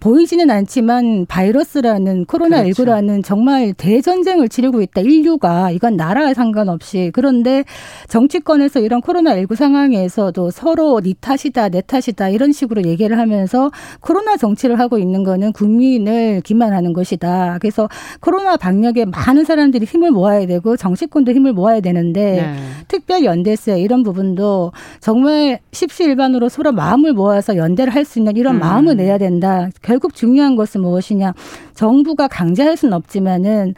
보이지는 0.01 0.51
않지만 0.51 1.27
바이러스라는 1.27 2.27
코로나19라는 2.27 3.07
그렇죠. 3.07 3.23
정말 3.23 3.73
대전쟁을 3.75 4.49
치르고 4.49 4.83
있다. 4.83 5.03
인류가 5.03 5.71
이건 5.71 5.97
나라에 5.97 6.35
상관없이 6.35 7.11
그런데 7.15 7.65
정치권에서 8.09 8.81
이런 8.81 9.01
코로나19 9.01 9.55
상황에서도 9.55 10.51
서로 10.51 11.01
네 11.01 11.15
탓이다, 11.21 11.69
내 11.69 11.81
탓이다 11.81 12.29
이런 12.31 12.53
식으로 12.53 12.83
얘기를 12.85 13.19
하면서 13.19 13.71
코로나 14.01 14.37
정치를 14.37 14.81
하고 14.81 14.99
있는 14.99 15.23
거는 15.23 15.53
국민을 15.53 16.41
기만하는 16.43 16.93
것이다. 16.93 17.59
그래서 17.61 17.89
코로나 18.21 18.57
방역에 18.57 19.05
많은 19.05 19.45
사람들이 19.45 19.85
힘을 19.87 20.11
모아야 20.11 20.47
되고 20.47 20.77
정치권도 20.77 21.33
힘을 21.33 21.53
모아야 21.53 21.81
되는데 21.81 22.33
네. 22.43 22.55
특별 22.89 23.25
연대세 23.25 23.81
이런 23.81 24.03
부분도 24.03 24.73
정말 25.01 25.61
십시일반으로 25.73 26.49
서로 26.49 26.73
마음을 26.73 27.13
모아서 27.13 27.57
연대를 27.57 27.95
할 27.95 28.09
수 28.09 28.19
있는 28.19 28.37
이런 28.37 28.55
음. 28.57 28.61
마음을 28.61 28.97
내야 28.97 29.19
된다. 29.19 29.69
결국 29.89 30.15
중요한 30.15 30.55
것은 30.55 30.83
무엇이냐. 30.83 31.33
정부가 31.73 32.29
강제할 32.29 32.77
수는 32.77 32.93
없지만은 32.93 33.73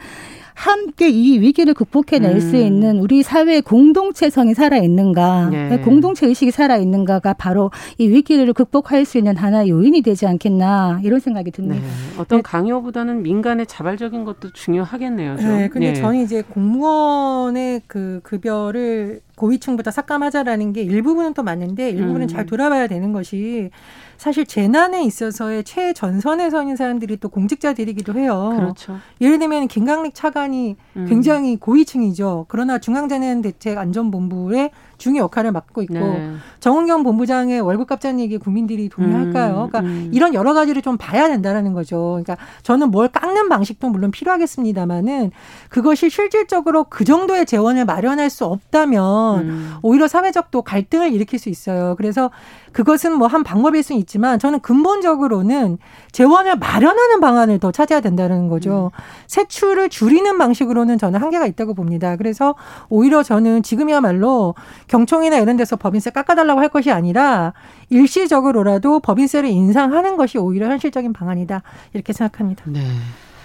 함께 0.53 1.09
이 1.09 1.39
위기를 1.39 1.73
극복해낼 1.73 2.35
음. 2.35 2.39
수 2.41 2.57
있는 2.57 2.99
우리 2.99 3.23
사회의 3.23 3.61
공동체성이 3.61 4.53
살아있는가, 4.53 5.49
네. 5.49 5.79
공동체 5.79 6.27
의식이 6.27 6.51
살아있는가가 6.51 7.33
바로 7.33 7.71
이 7.97 8.09
위기를 8.09 8.51
극복할 8.51 9.05
수 9.05 9.17
있는 9.17 9.37
하나의 9.37 9.69
요인이 9.69 10.01
되지 10.01 10.27
않겠나 10.27 10.99
이런 11.03 11.21
생각이 11.21 11.49
듭니다. 11.51 11.81
네. 11.81 12.21
어떤 12.21 12.39
네. 12.39 12.43
강요보다는 12.43 13.23
민간의 13.23 13.65
자발적인 13.65 14.25
것도 14.25 14.51
중요하겠네요. 14.51 15.37
좀. 15.37 15.47
네, 15.47 15.69
근데 15.69 15.93
네. 15.93 15.93
저는 15.93 16.19
이제 16.19 16.41
공무원의 16.41 17.83
그 17.87 18.19
급여를 18.23 19.21
고위층보다 19.35 19.91
삭감하자라는 19.91 20.73
게 20.73 20.81
일부분은 20.81 21.33
또 21.33 21.43
맞는데 21.43 21.89
일부분은 21.89 22.21
음. 22.23 22.27
잘 22.27 22.45
돌아봐야 22.45 22.87
되는 22.87 23.11
것이 23.11 23.69
사실 24.17 24.45
재난에 24.45 25.03
있어서의 25.03 25.63
최전선에 25.63 26.51
서 26.51 26.61
있는 26.61 26.75
사람들이 26.75 27.17
또 27.17 27.29
공직자들이기도 27.29 28.13
해요. 28.19 28.53
그렇죠. 28.55 28.99
예를 29.19 29.39
들면 29.39 29.67
김강릭 29.67 30.13
차관이 30.13 30.75
음. 30.95 31.05
굉장히 31.09 31.57
고위층이죠. 31.57 32.45
그러나 32.47 32.77
중앙재난대책안전본부의 32.77 34.69
중요 35.01 35.21
역할을 35.23 35.51
맡고 35.51 35.81
있고 35.81 35.95
네. 35.95 36.35
정은경 36.59 37.01
본부장의 37.03 37.59
월급 37.61 37.87
값자는 37.87 38.19
얘기 38.19 38.37
국민들이 38.37 38.87
동의할까요? 38.87 39.63
음, 39.63 39.69
그러니까 39.69 39.79
음. 39.79 40.11
이런 40.13 40.35
여러 40.35 40.53
가지를 40.53 40.83
좀 40.83 40.95
봐야 40.97 41.27
된다라는 41.27 41.73
거죠. 41.73 42.21
그러니까 42.23 42.37
저는 42.61 42.91
뭘 42.91 43.07
깎는 43.07 43.49
방식도 43.49 43.89
물론 43.89 44.11
필요하겠습니다만은 44.11 45.31
그것이 45.69 46.11
실질적으로 46.11 46.83
그 46.83 47.03
정도의 47.03 47.47
재원을 47.47 47.85
마련할 47.85 48.29
수 48.29 48.45
없다면 48.45 49.39
음. 49.39 49.73
오히려 49.81 50.07
사회적 50.07 50.51
또 50.51 50.61
갈등을 50.61 51.11
일으킬 51.11 51.39
수 51.39 51.49
있어요. 51.49 51.95
그래서 51.97 52.29
그것은 52.71 53.17
뭐 53.17 53.31
한 53.31 53.43
방법일 53.43 53.81
수는 53.81 53.99
있지만 54.01 54.39
저는 54.39 54.59
근본적으로는 54.59 55.77
재원을 56.11 56.57
마련하는 56.57 57.21
방안을 57.21 57.59
더 57.59 57.71
찾아야 57.71 58.01
된다는 58.01 58.49
거죠. 58.49 58.91
음. 58.93 58.99
세출을 59.27 59.89
줄이는 59.89 60.37
방식으로는 60.37 60.97
저는 60.97 61.21
한계가 61.21 61.45
있다고 61.47 61.73
봅니다. 61.73 62.17
그래서 62.17 62.55
오히려 62.89 63.23
저는 63.23 63.63
지금이야말로 63.63 64.55
경총이나 64.87 65.37
이런 65.37 65.55
데서 65.55 65.77
법인세 65.77 66.09
깎아달라고 66.09 66.59
할 66.59 66.67
것이 66.69 66.91
아니라 66.91 67.53
일시적으로라도 67.89 68.99
법인세를 68.99 69.49
인상하는 69.49 70.17
것이 70.17 70.37
오히려 70.37 70.67
현실적인 70.67 71.13
방안이다 71.13 71.63
이렇게 71.93 72.11
생각합니다. 72.11 72.65
네. 72.67 72.81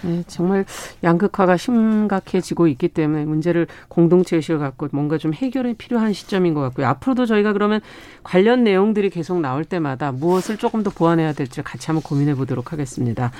네, 0.03 0.23
정말 0.27 0.65
양극화가 1.03 1.57
심각해지고 1.57 2.67
있기 2.67 2.89
때문에 2.89 3.25
문제를 3.25 3.67
공동체 3.87 4.35
의식을 4.35 4.59
갖고 4.59 4.87
뭔가 4.91 5.17
좀 5.17 5.33
해결이 5.33 5.73
필요한 5.73 6.13
시점인 6.13 6.53
것 6.53 6.61
같고요. 6.61 6.87
앞으로도 6.87 7.25
저희가 7.25 7.53
그러면 7.53 7.81
관련 8.23 8.63
내용들이 8.63 9.09
계속 9.09 9.39
나올 9.39 9.65
때마다 9.65 10.11
무엇을 10.11 10.57
조금 10.57 10.83
더 10.83 10.91
보완해야 10.91 11.33
될지 11.33 11.61
같이 11.61 11.87
한번 11.87 12.03
고민해 12.03 12.35
보도록 12.35 12.71
하겠습니다. 12.73 13.31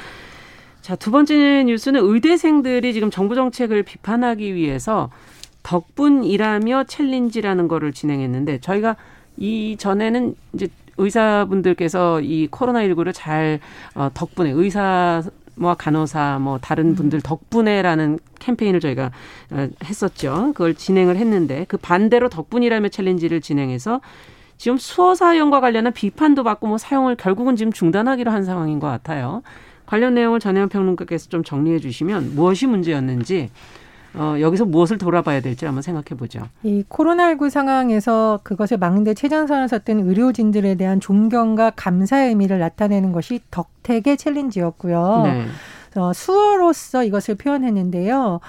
자, 0.81 0.95
두 0.95 1.11
번째 1.11 1.63
뉴스는 1.65 2.01
의대생들이 2.01 2.93
지금 2.93 3.11
정부 3.11 3.35
정책을 3.35 3.83
비판하기 3.83 4.55
위해서 4.55 5.09
덕분이라며 5.63 6.85
챌린지라는 6.85 7.67
거를 7.67 7.91
진행했는데 7.91 8.59
저희가 8.61 8.95
이 9.35 9.75
전에는 9.77 10.35
이제 10.53 10.69
의사분들께서 10.97 12.21
이 12.21 12.47
코로나19를 12.47 13.11
잘 13.13 13.59
어, 13.93 14.09
덕분에 14.13 14.51
의사 14.51 15.21
뭐 15.57 15.73
간호사 15.73 16.39
뭐 16.39 16.59
다른 16.59 16.89
음. 16.89 16.95
분들 16.95 17.21
덕분에라는 17.21 18.19
캠페인을 18.39 18.79
저희가 18.79 19.11
어, 19.51 19.67
했었죠. 19.83 20.51
그걸 20.53 20.75
진행을 20.75 21.17
했는데 21.17 21.65
그 21.67 21.77
반대로 21.77 22.29
덕분이라며 22.29 22.89
챌린지를 22.89 23.41
진행해서 23.41 24.01
지금 24.57 24.77
수어 24.77 25.15
사용과 25.15 25.59
관련한 25.59 25.93
비판도 25.93 26.43
받고 26.43 26.67
뭐 26.67 26.77
사용을 26.77 27.15
결국은 27.15 27.55
지금 27.55 27.71
중단하기로 27.71 28.31
한 28.31 28.43
상황인 28.43 28.79
것 28.79 28.87
같아요. 28.87 29.43
관련 29.85 30.13
내용을 30.15 30.39
전혜연 30.39 30.69
평론가께서 30.69 31.29
좀 31.29 31.43
정리해 31.43 31.79
주시면 31.79 32.35
무엇이 32.35 32.67
문제였는지 32.67 33.49
어, 34.13 34.35
여기서 34.39 34.65
무엇을 34.65 34.97
돌아봐야 34.97 35.41
될지 35.41 35.65
한번 35.65 35.81
생각해 35.81 36.17
보죠. 36.17 36.41
이 36.63 36.83
코로나19 36.89 37.49
상황에서 37.49 38.39
그것을 38.43 38.77
막는데 38.77 39.13
최전선을 39.13 39.67
섰던 39.67 39.99
의료진들에 39.99 40.75
대한 40.75 40.99
존경과 40.99 41.71
감사의 41.71 42.29
의미를 42.29 42.59
나타내는 42.59 43.11
것이 43.11 43.41
덕택의 43.51 44.17
챌린지였고요. 44.17 45.21
네. 45.23 45.45
어, 45.95 46.13
수어로서 46.13 47.03
이것을 47.03 47.35
표현했는데요. 47.35 48.39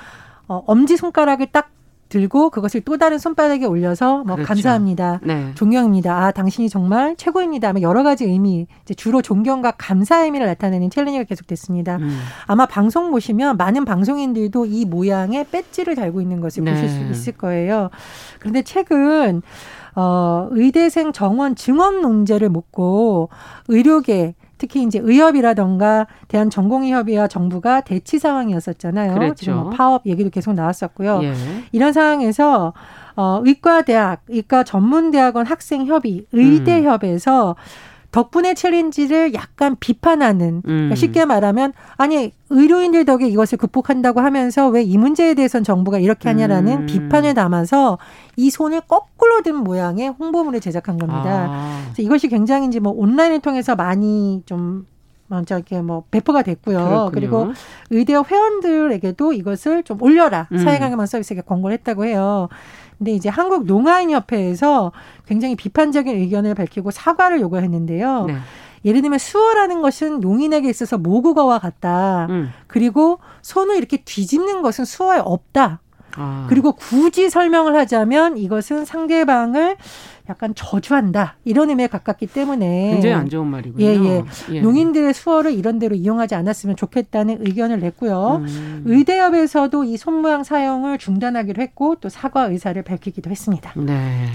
어, 0.49 0.63
엄지 0.67 0.97
손가락을 0.97 1.49
딱 1.53 1.71
들고 2.09 2.51
그것을 2.51 2.81
또 2.83 2.97
다른 2.97 3.19
손바닥에 3.19 3.67
올려서 3.67 4.25
뭐 4.25 4.37
그렇죠. 4.37 4.49
감사합니다. 4.49 5.21
네. 5.23 5.53
존경입니다. 5.55 6.25
아, 6.25 6.31
당신이 6.31 6.69
정말 6.69 7.17
최고입니다. 7.17 7.73
뭐 7.73 7.83
여러 7.83 8.03
가지 8.03 8.25
의미, 8.25 8.67
이제 8.83 8.95
주로 8.95 9.23
존경과 9.23 9.73
감사 9.73 10.25
의미를 10.25 10.47
나타내는 10.47 10.91
챌린지가 10.91 11.25
계속됐습니다. 11.25 11.97
음. 11.97 12.19
아마 12.47 12.67
방송 12.67 13.11
보시면 13.11 13.57
많은 13.57 13.85
방송인들도 13.85 14.67
이 14.67 14.85
모양의 14.85 15.47
배지를 15.51 15.95
달고 15.95 16.21
있는 16.21 16.41
것을 16.41 16.65
네. 16.65 16.73
보실 16.73 16.89
수 16.89 17.01
있을 17.11 17.33
거예요. 17.35 17.91
그런데 18.39 18.63
최근 18.63 19.43
어, 19.95 20.47
의대생 20.51 21.13
정원 21.13 21.57
증원 21.57 22.01
논제를 22.03 22.49
묻고 22.49 23.31
의료계 23.69 24.35
특히 24.59 24.83
이제 24.83 24.99
의협이라던가 25.03 26.07
대한 26.29 26.51
전공의협의와 26.51 27.29
정부가 27.29 27.81
대치 27.83 28.19
상황이었었잖아요. 28.19 29.15
그랬죠. 29.15 29.35
지금 29.35 29.55
뭐 29.59 29.71
파업 29.71 30.07
얘기도 30.07 30.31
계속 30.31 30.55
나왔었고요. 30.55 31.21
예. 31.23 31.33
이런 31.73 31.93
상황에서 31.93 32.73
어, 33.17 33.41
의과대학, 33.45 34.23
의과 34.29 34.65
전문대학원 34.65 35.47
학생협의, 35.47 36.27
의대협에서 36.33 37.57
음. 37.59 37.98
덕분에 38.11 38.55
챌린지를 38.55 39.35
약간 39.35 39.77
비판하는 39.79 40.63
그러니까 40.63 40.93
음. 40.93 40.97
쉽게 40.97 41.25
말하면 41.27 41.75
아니 41.97 42.33
의료인들 42.51 43.05
덕에 43.05 43.29
이것을 43.29 43.59
극복한다고 43.59 44.21
하면서 44.21 44.69
왜 44.69 44.83
이 44.89 44.97
문제에 44.97 45.35
대해선 45.35 45.65
정부가 45.65 45.99
이렇게 45.99 46.29
하냐라는 46.31 46.73
음. 46.73 46.87
비판을 46.87 47.35
담아서 47.35 47.99
이 48.37 48.49
손을 48.49 48.81
거꾸로 48.83 49.43
든 49.43 49.57
모양의 49.57 50.09
홍보물을 50.09 50.61
제작한 50.61 50.97
겁니다. 50.99 51.49
아. 51.51 51.83
그래서 51.85 52.03
이것이 52.03 52.29
굉장히 52.29 52.67
이제 52.69 52.81
뭐 52.81 52.93
온라인을 52.97 53.41
통해서 53.41 53.77
많이 53.77 54.43
좀먼 54.47 54.87
저 55.47 55.57
이렇게 55.57 55.81
뭐 55.81 56.05
배포가 56.11 56.43
됐고요. 56.43 56.79
그렇군요. 56.79 57.11
그리고 57.13 57.53
의대업 57.91 58.31
회원들에게도 58.31 59.33
이것을 59.33 59.83
좀 59.83 60.01
올려라 60.03 60.49
음. 60.53 60.59
사회강의만 60.59 61.07
서비스에게 61.07 61.43
권고를 61.43 61.75
했다고 61.79 62.07
해요. 62.07 62.49
근데 62.99 63.13
이제 63.13 63.29
한국 63.29 63.65
농아인협회에서 63.67 64.93
굉장히 65.27 65.55
비판적인 65.55 66.17
의견을 66.17 66.55
밝히고 66.55 66.91
사과를 66.91 67.41
요구했는데요. 67.41 68.25
네. 68.27 68.37
예를 68.85 69.03
들면 69.03 69.19
수어라는 69.19 69.83
것은 69.83 70.21
농인에게 70.21 70.69
있어서 70.69 70.99
모국어와 70.99 71.59
같다. 71.59 72.27
음. 72.31 72.51
그리고 72.67 73.19
손을 73.43 73.77
이렇게 73.77 73.99
뒤집는 73.99 74.63
것은 74.63 74.85
수어에 74.85 75.21
없다. 75.25 75.81
아. 76.17 76.47
그리고 76.49 76.73
굳이 76.73 77.31
설명을 77.31 77.77
하자면 77.77 78.37
이것은 78.39 78.85
상대방을 78.85 79.77
약간 80.29 80.55
저주한다 80.55 81.37
이런 81.45 81.71
의미에 81.71 81.87
가깝기 81.87 82.27
때문에 82.27 82.91
굉장히 82.93 83.15
안 83.15 83.29
좋은 83.29 83.47
말이군요. 83.47 83.85
예, 83.85 83.95
예. 83.95 84.25
예. 84.51 84.61
농인들의 84.61 85.15
수어를 85.15 85.53
이런 85.53 85.79
대로 85.79 85.95
이용하지 85.95 86.35
않았으면 86.35 86.77
좋겠다는 86.77 87.39
의견을 87.41 87.81
냈고요. 87.81 88.43
음. 88.43 88.83
의대협에서도 88.85 89.85
이 89.85 89.97
손모양 89.97 90.45
사용을 90.45 90.99
중단하기로 90.99 91.63
했고 91.63 91.97
또 91.97 92.09
사과 92.09 92.45
의사를 92.45 92.81
밝히기도 92.83 93.31
했습니다. 93.31 93.73
네. 93.77 94.27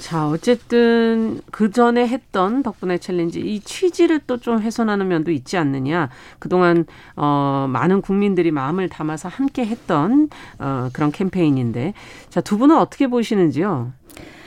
자, 0.00 0.26
어쨌든 0.28 1.42
그 1.50 1.70
전에 1.70 2.08
했던 2.08 2.62
덕분에 2.62 2.96
챌린지 2.98 3.40
이 3.40 3.60
취지를 3.60 4.20
또 4.26 4.38
좀 4.40 4.58
훼손하는 4.62 5.08
면도 5.08 5.30
있지 5.30 5.58
않느냐. 5.58 6.08
그동안 6.38 6.86
어 7.16 7.66
많은 7.68 8.00
국민들이 8.00 8.50
마음을 8.50 8.88
담아서 8.88 9.28
함께 9.28 9.66
했던 9.66 10.30
어 10.58 10.88
그런 10.94 11.12
캠페인인데. 11.12 11.92
자, 12.30 12.40
두 12.40 12.56
분은 12.56 12.76
어떻게 12.78 13.06
보시는지요? 13.08 13.92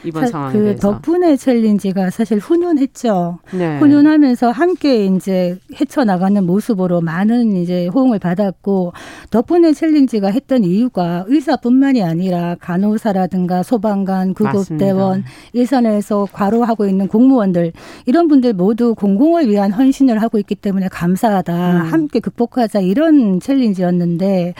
이번 0.03 0.27
상황에 0.27 0.53
그 0.53 0.63
대해서. 0.63 0.91
덕분에 0.91 1.35
챌린지가 1.35 2.09
사실 2.09 2.39
훈훈했죠. 2.39 3.39
네. 3.53 3.79
훈훈하면서 3.79 4.51
함께 4.51 5.05
이제 5.05 5.57
헤쳐나가는 5.79 6.43
모습으로 6.45 7.01
많은 7.01 7.55
이제 7.55 7.87
호응을 7.87 8.19
받았고 8.19 8.93
덕분에 9.29 9.73
챌린지가 9.73 10.29
했던 10.29 10.63
이유가 10.63 11.23
의사뿐만이 11.27 12.03
아니라 12.03 12.55
간호사라든가 12.59 13.63
소방관, 13.63 14.33
구급대원, 14.33 15.23
일선에서 15.53 16.27
과로하고 16.31 16.85
있는 16.85 17.07
공무원들 17.07 17.71
이런 18.05 18.27
분들 18.27 18.53
모두 18.53 18.95
공공을 18.95 19.49
위한 19.49 19.71
헌신을 19.71 20.21
하고 20.21 20.37
있기 20.39 20.55
때문에 20.55 20.87
감사하다. 20.89 21.53
음. 21.53 21.81
함께 21.91 22.19
극복하자 22.19 22.79
이런 22.81 23.39
챌린지였는데 23.39 24.53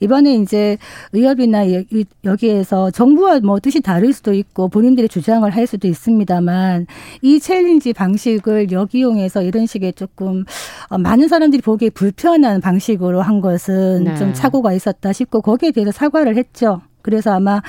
이번에 0.00 0.34
이제 0.36 0.78
의협이나 1.12 1.64
여기에서 2.24 2.90
정부와 2.90 3.40
뭐 3.40 3.58
뜻이 3.60 3.80
다를 3.80 4.12
수도 4.12 4.32
있고 4.32 4.68
본인들의 4.68 5.08
주장을 5.08 5.48
할 5.48 5.66
수도 5.66 5.88
있습니다만 5.88 6.86
이 7.22 7.40
챌린지 7.40 7.92
방식을 7.92 8.70
역이용해서 8.72 9.42
이런 9.42 9.66
식의 9.66 9.94
조금 9.94 10.44
어, 10.88 10.98
많은 10.98 11.28
사람들이 11.28 11.62
보기에 11.62 11.90
불편한 11.90 12.60
방식으로 12.60 13.20
한 13.22 13.40
것은 13.40 14.04
네. 14.04 14.16
좀 14.16 14.32
착오가 14.32 14.72
있었다 14.72 15.12
싶고 15.12 15.40
거기에 15.42 15.70
대해서 15.70 15.92
사과를 15.92 16.36
했죠. 16.36 16.80
그래서 17.02 17.32
아마 17.32 17.62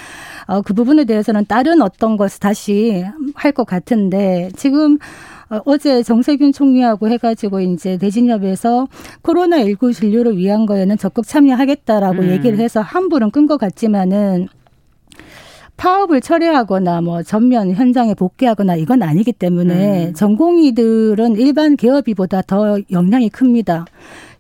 어, 0.48 0.62
그 0.62 0.74
부분에 0.74 1.06
대해서는 1.06 1.46
다른 1.48 1.82
어떤 1.82 2.18
것을 2.18 2.40
다시 2.40 3.06
할 3.36 3.52
것 3.54 3.66
같은데 3.66 4.50
지금 4.56 4.98
어, 5.50 5.60
어제 5.66 6.04
정세균 6.04 6.52
총리하고 6.52 7.08
해가지고 7.10 7.60
이제 7.62 7.98
대진협에서 7.98 8.88
코로나19 9.24 9.94
진료를 9.94 10.38
위한 10.38 10.66
거에는 10.66 10.98
적극 10.98 11.26
참여하겠다라고 11.28 12.22
음. 12.22 12.30
얘기를 12.30 12.60
해서 12.60 12.82
환불은 12.82 13.32
끈 13.32 13.48
것 13.50 13.58
같지만은 13.58 14.48
파업을 15.78 16.20
철회하거나 16.22 17.02
뭐 17.02 17.24
전면 17.24 17.72
현장에 17.72 18.14
복귀하거나 18.14 18.76
이건 18.76 19.02
아니기 19.02 19.32
때문에 19.32 20.08
음. 20.10 20.14
전공의들은 20.14 21.38
일반 21.38 21.78
개업이보다 21.78 22.42
더 22.44 22.78
영향이 22.92 23.30
큽니다. 23.30 23.86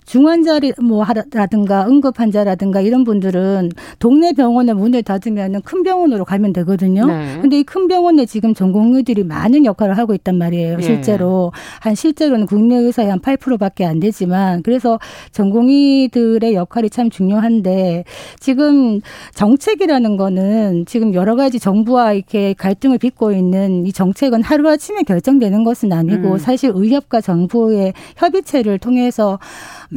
중환자리 0.09 0.73
뭐 0.81 1.03
하라든가 1.03 1.85
응급 1.87 2.19
환자라든가 2.19 2.81
이런 2.81 3.03
분들은 3.03 3.69
동네 3.99 4.33
병원에 4.33 4.73
문을 4.73 5.03
닫으면은 5.03 5.61
큰 5.61 5.83
병원으로 5.83 6.25
가면 6.25 6.51
되거든요. 6.53 7.05
네. 7.05 7.37
근데 7.39 7.59
이 7.59 7.63
큰 7.69 7.87
병원에 7.87 8.25
지금 8.25 8.55
전공의들이 8.55 9.23
많은 9.23 9.65
역할을 9.65 9.95
하고 9.99 10.15
있단 10.15 10.35
말이에요. 10.35 10.77
예. 10.79 10.81
실제로 10.81 11.51
한 11.79 11.93
실제로는 11.93 12.47
국내 12.47 12.75
의사의 12.77 13.09
한 13.11 13.19
8%밖에 13.19 13.85
안 13.85 13.99
되지만 13.99 14.63
그래서 14.63 14.97
전공의들의 15.31 16.55
역할이 16.55 16.89
참 16.89 17.11
중요한데 17.11 18.05
지금 18.39 19.01
정책이라는 19.35 20.17
거는 20.17 20.85
지금 20.87 21.13
여러 21.13 21.35
가지 21.35 21.59
정부와 21.59 22.13
이렇게 22.13 22.53
갈등을 22.53 22.97
빚고 22.97 23.33
있는 23.33 23.85
이 23.85 23.93
정책은 23.93 24.41
하루 24.41 24.67
아침에 24.67 25.03
결정되는 25.03 25.63
것은 25.63 25.93
아니고 25.93 26.33
음. 26.33 26.37
사실 26.39 26.71
의협과 26.73 27.21
정부의 27.21 27.93
협의체를 28.17 28.79
통해서 28.79 29.37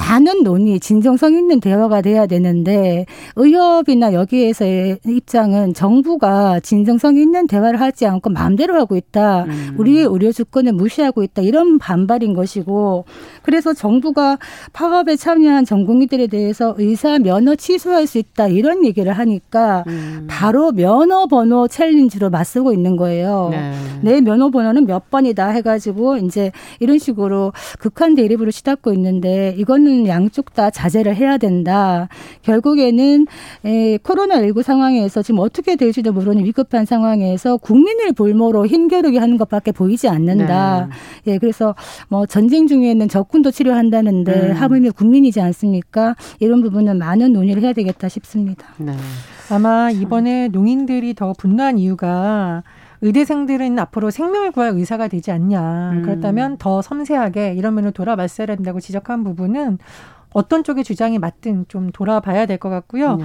많은 0.02 0.42
논의, 0.42 0.80
진정성 0.80 1.34
있는 1.34 1.60
대화가 1.60 2.00
돼야 2.00 2.26
되는데 2.26 3.06
의협이나 3.36 4.12
여기에서의 4.12 4.98
입장은 5.06 5.74
정부가 5.74 6.58
진정성 6.60 7.16
있는 7.16 7.46
대화를 7.46 7.80
하지 7.80 8.06
않고 8.06 8.30
마음대로 8.30 8.74
하고 8.74 8.96
있다. 8.96 9.44
음. 9.44 9.74
우리의 9.78 10.06
의료 10.10 10.32
주권을 10.32 10.72
무시하고 10.72 11.22
있다. 11.22 11.42
이런 11.42 11.78
반발인 11.78 12.34
것이고 12.34 13.04
그래서 13.42 13.72
정부가 13.72 14.38
파업에 14.72 15.14
참여한 15.14 15.64
전공의들에 15.64 16.26
대해서 16.26 16.74
의사 16.78 17.20
면허 17.20 17.54
취소할 17.54 18.08
수 18.08 18.18
있다. 18.18 18.48
이런 18.48 18.84
얘기를 18.84 19.12
하니까 19.12 19.84
음. 19.86 20.26
바로 20.28 20.72
면허 20.72 21.26
번호 21.28 21.68
챌린지로 21.68 22.30
맞서고 22.30 22.72
있는 22.72 22.96
거예요. 22.96 23.50
네. 23.52 23.72
내 24.02 24.20
면허 24.20 24.50
번호는 24.50 24.86
몇 24.86 25.10
번이다 25.10 25.50
해 25.50 25.62
가지고 25.62 26.16
이제 26.16 26.50
이런 26.80 26.98
식으로 26.98 27.52
극한 27.78 28.14
대립으로 28.16 28.50
시닫고 28.50 28.92
있는데 28.94 29.54
이거는 29.56 29.91
양쪽 30.06 30.54
다 30.54 30.70
자제를 30.70 31.16
해야 31.16 31.38
된다. 31.38 32.08
결국에는 32.42 33.26
에, 33.64 33.98
코로나19 33.98 34.62
상황에서 34.62 35.22
지금 35.22 35.40
어떻게 35.40 35.76
될지도 35.76 36.12
모르는 36.12 36.44
위급한 36.44 36.84
상황에서 36.84 37.56
국민을 37.56 38.12
볼모로 38.12 38.66
힘겨루게 38.66 39.18
하는 39.18 39.36
것밖에 39.36 39.72
보이지 39.72 40.08
않는다. 40.08 40.88
네. 41.24 41.32
예, 41.32 41.38
그래서 41.38 41.74
뭐 42.08 42.26
전쟁 42.26 42.66
중에는 42.66 43.08
적군도 43.08 43.50
치료한다는데 43.50 44.32
음. 44.32 44.52
하물며 44.52 44.92
국민이지 44.92 45.40
않습니까? 45.40 46.16
이런 46.40 46.62
부분은 46.62 46.98
많은 46.98 47.32
논의를 47.32 47.62
해야 47.62 47.72
되겠다 47.72 48.08
싶습니다. 48.08 48.66
네. 48.78 48.92
아마 49.50 49.90
이번에 49.90 50.48
농인들이 50.48 51.14
더 51.14 51.32
분노한 51.36 51.78
이유가 51.78 52.62
의대생들은 53.02 53.78
앞으로 53.78 54.10
생명을 54.10 54.52
구할 54.52 54.70
의사가 54.70 55.08
되지 55.08 55.30
않냐. 55.32 55.90
음. 55.92 56.02
그렇다면 56.02 56.56
더 56.56 56.80
섬세하게 56.82 57.54
이런 57.54 57.74
면을 57.74 57.92
돌아봤어야 57.92 58.46
된다고 58.46 58.80
지적한 58.80 59.24
부분은 59.24 59.78
어떤 60.34 60.64
쪽의 60.64 60.82
주장이 60.84 61.18
맞든 61.18 61.66
좀 61.68 61.90
돌아봐야 61.92 62.46
될 62.46 62.56
것 62.56 62.70
같고요. 62.70 63.16
네. 63.16 63.24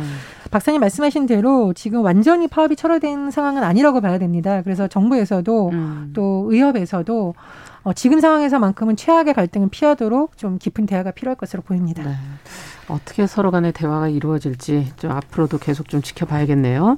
박사님 0.52 0.82
말씀하신 0.82 1.26
대로 1.26 1.72
지금 1.74 2.04
완전히 2.04 2.48
파업이 2.50 2.76
철회된 2.76 3.32
상황은 3.32 3.64
아니라고 3.64 4.02
봐야 4.02 4.18
됩니다. 4.18 4.62
그래서 4.62 4.88
정부에서도 4.90 5.70
음. 5.70 6.12
또 6.14 6.48
의협에서도 6.50 7.34
어, 7.84 7.94
지금 7.94 8.20
상황에서만큼은 8.20 8.98
최악의 8.98 9.34
갈등을 9.36 9.70
피하도록 9.70 10.38
좀 10.38 10.58
깊은 10.58 10.86
대화가 10.86 11.12
필요할 11.12 11.38
것으로 11.38 11.62
보입니다. 11.62 12.04
네. 12.04 12.12
어떻게 12.90 13.26
서로 13.26 13.52
간의 13.52 13.72
대화가 13.72 14.10
이루어질지 14.10 14.92
좀 14.98 15.12
앞으로도 15.12 15.60
계속 15.60 15.88
좀 15.88 16.02
지켜봐야겠네요. 16.02 16.98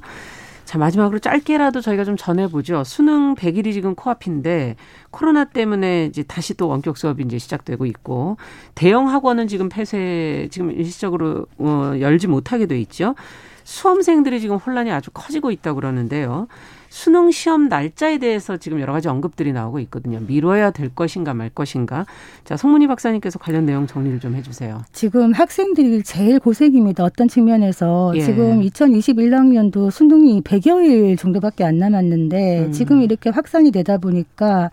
자, 0.69 0.77
마지막으로 0.77 1.17
짧게라도 1.17 1.81
저희가 1.81 2.03
좀 2.03 2.15
전해보죠. 2.15 2.83
수능 2.83 3.33
100일이 3.33 3.73
지금 3.73 3.95
코앞인데 3.95 4.75
코로나 5.09 5.45
때문에 5.45 6.05
이제 6.05 6.21
다시 6.21 6.53
또 6.53 6.67
원격 6.67 6.95
수업이 6.95 7.23
이제 7.23 7.39
시작되고 7.39 7.87
있고 7.87 8.37
대형 8.75 9.09
학원은 9.09 9.47
지금 9.47 9.67
폐쇄 9.67 10.47
지금 10.51 10.69
일시적으로 10.69 11.47
어, 11.57 11.93
열지 11.99 12.27
못하게 12.27 12.67
돼 12.67 12.79
있죠. 12.81 13.15
수험생들이 13.63 14.39
지금 14.39 14.57
혼란이 14.57 14.91
아주 14.91 15.09
커지고 15.09 15.49
있다고 15.49 15.77
그러는데요. 15.77 16.47
수능 16.89 17.31
시험 17.31 17.69
날짜에 17.69 18.17
대해서 18.17 18.57
지금 18.57 18.81
여러 18.81 18.93
가지 18.93 19.07
언급들이 19.07 19.53
나오고 19.53 19.79
있거든요. 19.81 20.19
미뤄야 20.27 20.71
될 20.71 20.89
것인가 20.89 21.33
말 21.33 21.49
것인가. 21.49 22.05
자, 22.43 22.57
송문희 22.57 22.87
박사님께서 22.87 23.39
관련 23.39 23.65
내용 23.65 23.87
정리를 23.87 24.19
좀 24.19 24.35
해주세요. 24.35 24.81
지금 24.91 25.31
학생들이 25.31 26.03
제일 26.03 26.39
고생입니다. 26.39 27.03
어떤 27.03 27.27
측면에서 27.27 28.13
예. 28.15 28.21
지금 28.21 28.61
2021학년도 28.61 29.91
수능이 29.91 30.41
100여일 30.41 31.17
정도밖에 31.17 31.63
안 31.63 31.77
남았는데 31.77 32.65
음. 32.65 32.71
지금 32.71 33.01
이렇게 33.01 33.29
확산이 33.29 33.71
되다 33.71 33.97
보니까 33.97 34.71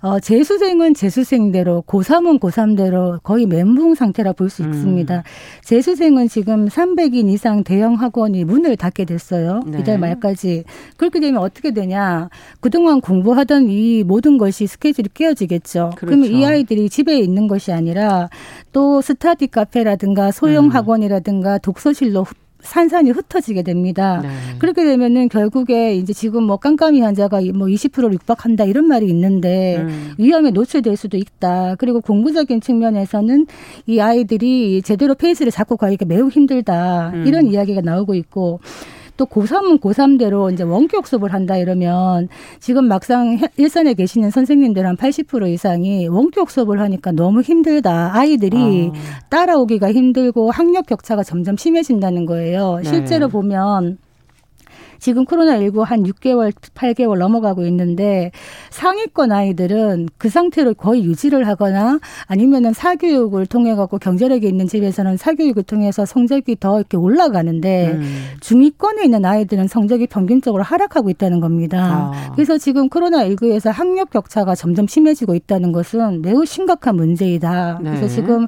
어, 0.00 0.20
재수생은 0.20 0.94
재수생대로 0.94 1.82
고3은 1.86 2.38
고3대로 2.40 3.22
거의 3.22 3.46
멘붕 3.46 3.94
상태라 3.94 4.34
볼수 4.34 4.62
음. 4.64 4.70
있습니다. 4.70 5.22
재수생은 5.62 6.28
지금 6.28 6.68
300인 6.68 7.30
이상 7.30 7.64
대형 7.64 7.94
학원이 7.94 8.44
문을 8.44 8.76
닫게 8.76 9.06
됐어요. 9.06 9.62
네. 9.66 9.78
이달 9.80 9.98
말까지. 9.98 10.64
그렇게 10.96 11.20
되면 11.20 11.40
어떻게 11.54 11.70
되냐. 11.70 12.28
그동안 12.60 13.00
공부하던 13.00 13.68
이 13.68 14.02
모든 14.02 14.36
것이 14.36 14.66
스케줄이 14.66 15.08
깨어지겠죠. 15.14 15.92
그렇죠. 15.96 16.06
그러면 16.06 16.30
이 16.30 16.44
아이들이 16.44 16.90
집에 16.90 17.18
있는 17.18 17.46
것이 17.46 17.72
아니라 17.72 18.28
또 18.72 19.00
스타디 19.00 19.46
카페라든가 19.46 20.32
소형 20.32 20.66
음. 20.66 20.70
학원이라든가 20.70 21.58
독서실로 21.58 22.26
산산이 22.60 23.10
흩어지게 23.10 23.62
됩니다. 23.62 24.20
네. 24.22 24.28
그렇게 24.58 24.84
되면은 24.84 25.28
결국에 25.28 25.94
이제 25.96 26.14
지금 26.14 26.44
뭐 26.44 26.56
깜깜이 26.56 27.00
환자가 27.02 27.42
뭐 27.54 27.66
20%를 27.66 28.14
육박한다 28.14 28.64
이런 28.64 28.88
말이 28.88 29.06
있는데 29.06 29.76
음. 29.76 30.14
위험에 30.18 30.50
노출될 30.50 30.96
수도 30.96 31.18
있다. 31.18 31.76
그리고 31.76 32.00
공부적인 32.00 32.62
측면에서는 32.62 33.46
이 33.86 34.00
아이들이 34.00 34.80
제대로 34.82 35.14
페이스를 35.14 35.52
잡고 35.52 35.76
가기가 35.76 36.06
매우 36.06 36.28
힘들다. 36.28 37.10
음. 37.14 37.26
이런 37.26 37.46
이야기가 37.46 37.82
나오고 37.82 38.14
있고 38.14 38.60
또 39.16 39.26
고3은 39.26 39.80
고3대로 39.80 40.52
이제 40.52 40.64
원격 40.64 41.06
수업을 41.06 41.32
한다 41.32 41.56
이러면 41.56 42.28
지금 42.60 42.86
막상 42.86 43.38
일선에 43.56 43.94
계시는 43.94 44.30
선생님들 44.30 44.86
한 44.86 44.96
80% 44.96 45.48
이상이 45.52 46.08
원격 46.08 46.50
수업을 46.50 46.80
하니까 46.80 47.12
너무 47.12 47.40
힘들다. 47.40 48.10
아이들이 48.14 48.90
아. 48.92 49.28
따라오기가 49.28 49.92
힘들고 49.92 50.50
학력 50.50 50.86
격차가 50.86 51.22
점점 51.22 51.56
심해진다는 51.56 52.26
거예요. 52.26 52.80
네. 52.82 52.90
실제로 52.90 53.28
보면 53.28 53.98
지금 55.04 55.26
코로나19 55.26 55.84
한 55.84 56.02
6개월, 56.04 56.50
8개월 56.50 57.18
넘어가고 57.18 57.66
있는데 57.66 58.30
상위권 58.70 59.32
아이들은 59.32 60.08
그 60.16 60.30
상태로 60.30 60.72
거의 60.72 61.04
유지를 61.04 61.46
하거나 61.46 62.00
아니면은 62.24 62.72
사교육을 62.72 63.44
통해 63.44 63.74
갖고 63.74 63.98
경제력이 63.98 64.48
있는 64.48 64.66
집에서는 64.66 65.18
사교육을 65.18 65.64
통해서 65.64 66.06
성적이 66.06 66.56
더 66.58 66.78
이렇게 66.78 66.96
올라가는데 66.96 67.88
음. 67.88 68.24
중위권에 68.40 69.04
있는 69.04 69.26
아이들은 69.26 69.68
성적이 69.68 70.06
평균적으로 70.06 70.62
하락하고 70.62 71.10
있다는 71.10 71.40
겁니다. 71.40 72.12
아. 72.14 72.32
그래서 72.34 72.56
지금 72.56 72.88
코로나19에서 72.88 73.70
학력 73.70 74.08
격차가 74.08 74.54
점점 74.54 74.86
심해지고 74.86 75.34
있다는 75.34 75.72
것은 75.72 76.22
매우 76.22 76.46
심각한 76.46 76.96
문제이다. 76.96 77.80
네. 77.82 77.90
그래서 77.90 78.08
지금 78.08 78.46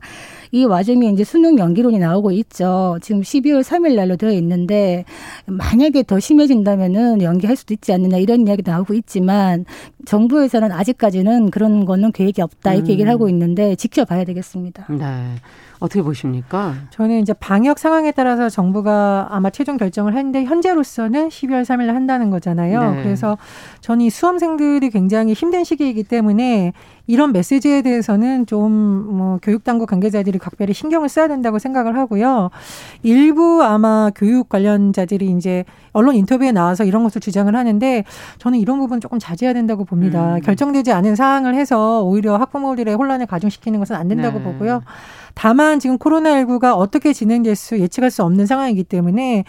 이 0.53 0.65
와중에 0.65 1.09
이제 1.11 1.25
수능 1.25 1.59
연기론이 1.59 1.99
나오고 1.99 2.31
있죠. 2.33 2.99
지금 3.03 3.21
12월 3.23 3.63
3일 3.63 3.95
날로 3.95 4.17
되어 4.17 4.31
있는데 4.33 5.05
만약에 5.47 6.03
더 6.05 6.19
심해진다면은 6.21 7.23
연기할 7.23 7.57
수도 7.57 7.75
있지 7.75 7.93
않느냐 7.93 8.19
이런 8.19 8.47
이야기 8.47 8.63
나오고 8.65 8.95
있지만 8.95 9.65
정부에서는 10.07 10.73
아직까지는 10.73 11.51
그런 11.51 11.85
거는 11.85 12.13
계획이 12.13 12.43
없다 12.43 12.75
이렇게 12.75 12.91
음. 12.91 12.93
얘기를 12.93 13.11
하고 13.11 13.29
있는데 13.29 13.75
지켜봐야 13.77 14.25
되겠습니다. 14.25 14.87
네. 14.91 15.37
어떻게 15.79 16.03
보십니까? 16.03 16.75
저는 16.91 17.21
이제 17.21 17.33
방역 17.35 17.79
상황에 17.79 18.11
따라서 18.13 18.49
정부가 18.49 19.29
아마 19.31 19.51
최종 19.51 19.77
결정을 19.77 20.17
했는데 20.17 20.45
현재로서는 20.45 21.29
12월 21.29 21.65
3일 21.65 21.89
한다는 21.89 22.31
거잖아요. 22.31 22.95
네. 22.95 23.03
그래서 23.03 23.37
저는 23.81 24.07
이 24.07 24.11
수험생들이 24.11 24.91
굉장히 24.91 25.35
힘든 25.35 25.65
시기이기 25.65 26.05
때문에 26.05 26.73
이런 27.07 27.33
메시지에 27.33 27.83
대해서는 27.83 28.47
좀뭐 28.47 29.39
교육 29.43 29.65
당국 29.65 29.89
관계자들이 29.89 30.39
각별히 30.39 30.73
신경을 30.73 31.09
써야 31.09 31.29
된다고 31.29 31.59
생각을 31.59 31.97
하고요. 31.97 32.51
일부 33.03 33.63
아마 33.63 34.11
교육 34.15 34.49
관련자들이 34.49 35.31
이제 35.31 35.65
언론 35.93 36.15
인터뷰에 36.15 36.53
나와서 36.53 36.85
이런 36.85 37.03
것을 37.05 37.21
주장을 37.21 37.55
하는데 37.55 38.05
저는 38.39 38.59
이런 38.59 38.79
부분 38.79 39.01
조금 39.01 39.19
자제해야 39.19 39.55
된다고 39.55 39.85
봅니다. 39.85 40.37
음. 40.37 40.41
결정되지 40.41 40.93
않은 40.93 41.17
사항을 41.17 41.55
해서 41.55 42.03
오히려 42.03 42.37
학부모들의 42.37 42.95
혼란을 42.95 43.27
가중시키는 43.27 43.79
것은 43.79 43.97
안 43.97 44.09
된다고 44.09 44.39
네. 44.39 44.45
보고요. 44.45 44.83
다만 45.35 45.79
지금 45.79 45.99
코로나19가 45.99 46.75
어떻게 46.77 47.13
진행될 47.13 47.57
수 47.57 47.79
예측할 47.79 48.11
수 48.11 48.23
없는 48.25 48.47
상황이기 48.47 48.85
때문에 48.85 49.45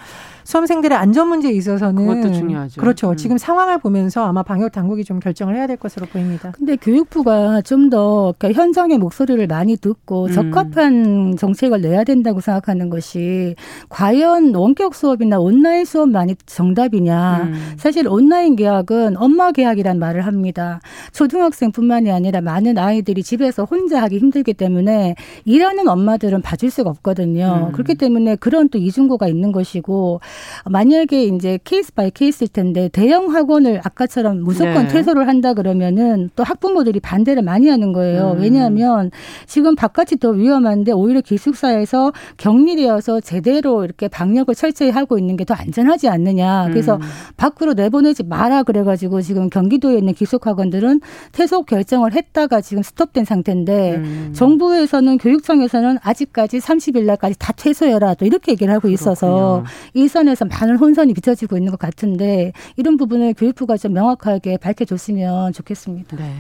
수험생들의 0.48 0.98
안전 0.98 1.28
문제에 1.28 1.52
있어서는 1.52 2.08
그것도 2.08 2.34
중요하죠. 2.34 2.80
그렇죠. 2.80 3.10
음. 3.10 3.18
지금 3.18 3.38
상황을 3.38 3.80
보면서 3.80 4.24
아마 4.26 4.44
방역 4.44 4.72
당국이 4.72 5.04
좀 5.04 5.20
결정을 5.20 5.58
해야 5.58 5.68
될 5.68 5.76
것으로 5.76 6.06
보입니다. 6.06 6.52
근데 6.56 6.78
교육부가 6.78 7.62
좀 7.62 7.88
더 7.90 8.34
그러니까 8.38 8.62
현장의 8.62 8.98
목소리를 8.98 9.48
많이 9.48 9.78
듣고 9.78 10.26
음. 10.26 10.32
적합한 10.32 11.38
정책을 11.38 11.82
내야 11.82 12.04
된다고 12.04 12.42
생각하는 12.42 12.90
것이 12.90 13.56
과연 13.88 14.54
원격 14.54 14.94
수업이나 14.94 15.40
온라인 15.40 15.86
수업만이 15.86 16.36
정답이냐. 16.46 17.44
음. 17.44 17.54
사실 17.78 18.08
온라인 18.08 18.56
계약은 18.56 19.16
엄마 19.18 19.52
계약이란 19.52 20.00
말을 20.00 20.26
합니다. 20.26 20.82
초등학생뿐만이 21.14 22.12
아니라 22.12 22.42
많은 22.42 22.78
아이들이 22.78 23.24
집에서 23.24 23.64
혼자 23.64 24.02
하기 24.04 24.18
힘들기 24.18 24.54
때문에 24.54 25.16
일하는 25.46 25.88
엄마들은 25.88 26.42
봐줄 26.42 26.70
수가 26.70 26.90
없거든요. 26.90 27.68
음. 27.68 27.72
그렇기 27.72 27.96
때문에 27.96 28.36
그런 28.36 28.70
또 28.70 28.78
이중고가 28.78 29.28
있는 29.28 29.52
것이고 29.52 30.20
만약에 30.66 31.24
이제 31.26 31.60
case 31.64 31.92
by 31.94 32.12
case일 32.12 32.50
텐데 32.50 32.90
대형 32.90 33.34
학원을 33.34 33.82
아까처럼 33.84 34.42
무조건 34.44 34.84
네. 34.84 34.88
퇴소를 34.88 35.28
한다 35.28 35.54
그러면은 35.54 36.30
또 36.36 36.44
학부모들이 36.44 37.00
반대를 37.00 37.42
많이 37.42 37.68
하는 37.68 37.94
거예요. 37.94 38.36
음. 38.38 38.42
왜냐하면 38.42 39.10
지금 39.48 39.76
바깥이 39.76 40.20
더 40.20 40.30
위험한데 40.30 40.92
오히려 40.92 41.22
기숙사에서 41.22 42.12
격리되어서 42.38 43.22
제대로 43.22 43.84
이렇게 43.84 44.08
방역을 44.08 44.54
철저히 44.54 44.92
하고 44.92 45.18
있는 45.18 45.36
게 45.36 45.48
더 45.48 45.54
안전하지 45.56 46.10
않느냐. 46.10 46.68
그래서 46.68 46.96
음. 46.98 47.02
밖으로 47.38 47.74
내보내지 47.74 48.24
마라 48.24 48.64
그래가지고 48.64 49.22
지금 49.22 49.50
경기도에 49.50 49.98
있는 49.98 50.14
기숙학원들은 50.14 51.00
퇴소 51.32 51.64
결정을 51.64 52.14
했다가 52.14 52.62
지금 52.62 52.84
스톱된 52.84 53.24
상태인데 53.24 53.96
음. 53.96 54.34
정부에서는 54.36 55.18
교육청에서는 55.18 55.98
아직까지 56.04 56.60
30일 56.60 57.06
날까지 57.06 57.40
다 57.40 57.54
퇴소해라 57.56 58.16
또 58.16 58.26
이렇게 58.26 58.52
얘기를 58.52 58.74
하고 58.74 58.90
있어서 58.90 59.64
이선 59.94 60.27
에서 60.28 60.46
많은 60.46 60.78
혼선이 60.78 61.14
빚어지고 61.14 61.58
있는 61.58 61.72
것 61.72 61.80
같은데 61.80 62.52
이런 62.76 62.98
부분을 62.98 63.34
교육부가 63.34 63.78
좀 63.78 63.94
명확하게 63.94 64.58
밝혀줬으면 64.58 65.54
좋겠습니다. 65.54 66.18
네. 66.18 66.34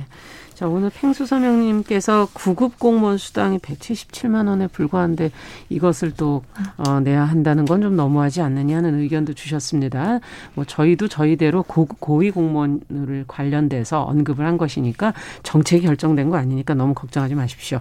자, 0.53 0.67
오늘 0.67 0.89
팽수서명님께서 0.89 2.29
구급 2.33 2.79
공무원 2.79 3.19
수당이 3.19 3.59
177만 3.59 4.47
원에 4.47 4.65
불과한데 4.65 5.29
이것을 5.69 6.13
또 6.17 6.41
어, 6.77 6.99
내야 6.99 7.23
한다는 7.25 7.65
건 7.65 7.77
좀 7.81 7.95
너무하지 7.95 8.41
않느냐는 8.41 8.99
의견도 8.99 9.33
주셨습니다. 9.33 10.19
뭐 10.55 10.65
저희도 10.65 11.07
저희대로 11.09 11.61
고, 11.61 11.85
고위 11.85 12.31
공무원을 12.31 13.25
관련돼서 13.27 14.01
언급을 14.01 14.45
한 14.47 14.57
것이니까 14.57 15.13
정책이 15.43 15.85
결정된 15.85 16.31
거 16.31 16.37
아니니까 16.37 16.73
너무 16.73 16.95
걱정하지 16.95 17.35
마십시오. 17.35 17.79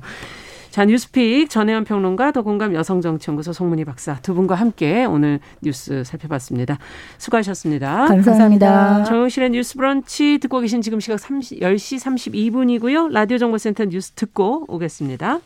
자, 0.76 0.84
뉴스픽 0.84 1.48
전혜연 1.48 1.84
평론가 1.84 2.32
더공감 2.32 2.74
여성정치연구소 2.74 3.54
송문희 3.54 3.86
박사 3.86 4.16
두 4.16 4.34
분과 4.34 4.56
함께 4.56 5.06
오늘 5.06 5.40
뉴스 5.62 6.04
살펴봤습니다. 6.04 6.76
수고하셨습니다. 7.16 8.08
감사합니다. 8.08 9.04
정용실의 9.04 9.50
뉴스 9.52 9.76
브런치 9.76 10.36
듣고 10.42 10.60
계신 10.60 10.82
지금 10.82 11.00
시각 11.00 11.18
30, 11.18 11.60
10시 11.60 11.98
32분이고요. 12.30 13.10
라디오 13.10 13.38
정보센터 13.38 13.86
뉴스 13.86 14.12
듣고 14.12 14.66
오겠습니다. 14.68 15.40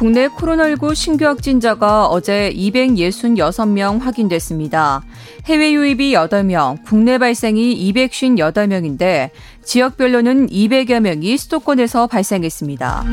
국내 0.00 0.28
코로나19 0.28 0.94
신규 0.94 1.26
확진자가 1.26 2.06
어제 2.06 2.50
266명 2.56 4.00
확인됐습니다. 4.00 5.02
해외 5.44 5.74
유입이 5.74 6.14
8명, 6.14 6.82
국내 6.86 7.18
발생이 7.18 7.92
258명인데 7.92 9.28
지역별로는 9.62 10.46
200여 10.46 11.00
명이 11.00 11.36
수도권에서 11.36 12.06
발생했습니다. 12.06 13.04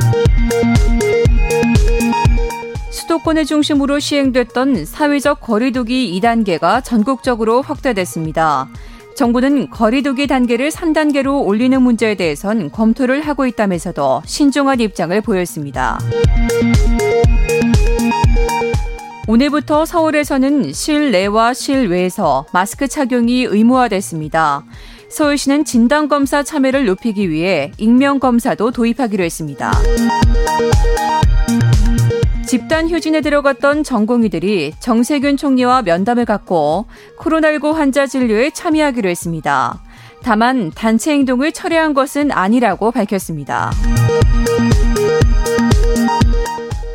수도권을 2.92 3.44
중심으로 3.44 4.00
시행됐던 4.00 4.86
사회적 4.86 5.42
거리두기 5.42 6.18
2단계가 6.22 6.82
전국적으로 6.86 7.62
확대됐습니다. 7.64 8.70
정부는 9.18 9.72
거리두기 9.72 10.28
단계를 10.28 10.70
3단계로 10.70 11.44
올리는 11.44 11.82
문제에 11.82 12.14
대해선 12.14 12.70
검토를 12.70 13.22
하고 13.22 13.48
있다면서도 13.48 14.22
신중한 14.24 14.80
입장을 14.80 15.20
보였습니다. 15.22 15.98
오늘부터 19.28 19.86
서울에서는 19.86 20.72
실내와 20.72 21.56
실외에서 21.56 22.46
마스크 22.54 22.88
착용이 22.88 23.46
의무화됐습니다. 23.46 24.64
서울시는 25.10 25.66
진단검사 25.66 26.44
참여를 26.44 26.86
높이기 26.86 27.32
위해 27.32 27.72
익명검사도 27.80 28.70
도입하기로 28.70 29.24
했습니다. 29.24 29.72
집단 32.48 32.88
휴진에 32.90 33.20
들어갔던 33.20 33.84
전공의들이 33.84 34.76
정세균 34.80 35.36
총리와 35.36 35.82
면담을 35.82 36.24
갖고 36.24 36.86
코로나19 37.20 37.74
환자 37.74 38.08
진료에 38.08 38.52
참여하기로 38.52 39.10
했습니다. 39.10 39.82
다만 40.24 40.72
단체 40.72 41.12
행동을 41.12 41.52
철회한 41.52 41.94
것은 41.94 42.32
아니라고 42.32 42.92
밝혔습니다. 42.92 43.72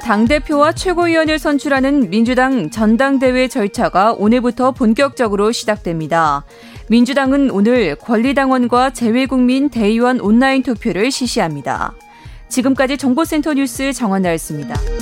당대표와 0.00 0.72
최고위원을 0.72 1.38
선출하는 1.38 2.08
민주당 2.08 2.70
전당대회 2.70 3.48
절차가 3.48 4.14
오늘부터 4.14 4.72
본격적으로 4.72 5.52
시작됩니다. 5.52 6.44
민주당은 6.88 7.50
오늘 7.50 7.94
권리당원과 7.96 8.94
재외국민 8.94 9.68
대의원 9.68 10.18
온라인 10.18 10.62
투표를 10.62 11.10
실시합니다. 11.10 11.92
지금까지 12.48 12.96
정보센터 12.96 13.54
뉴스 13.54 13.92
정원나였습니다. 13.92 15.01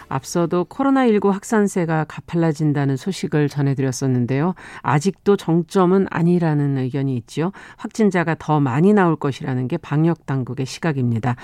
앞서도 0.11 0.65
코로나19 0.65 1.31
확산세가 1.31 2.05
가팔라진다는 2.05 2.97
소식을 2.97 3.49
전해드렸었는데요. 3.49 4.53
아직도 4.81 5.37
정점은 5.37 6.07
아니라는 6.09 6.77
의견이 6.77 7.15
있죠. 7.17 7.51
확진자가 7.77 8.35
더 8.37 8.59
많이 8.59 8.93
나올 8.93 9.15
것이라는 9.15 9.67
게 9.67 9.77
방역 9.77 10.25
당국의 10.25 10.65
시각입니다. 10.65 11.35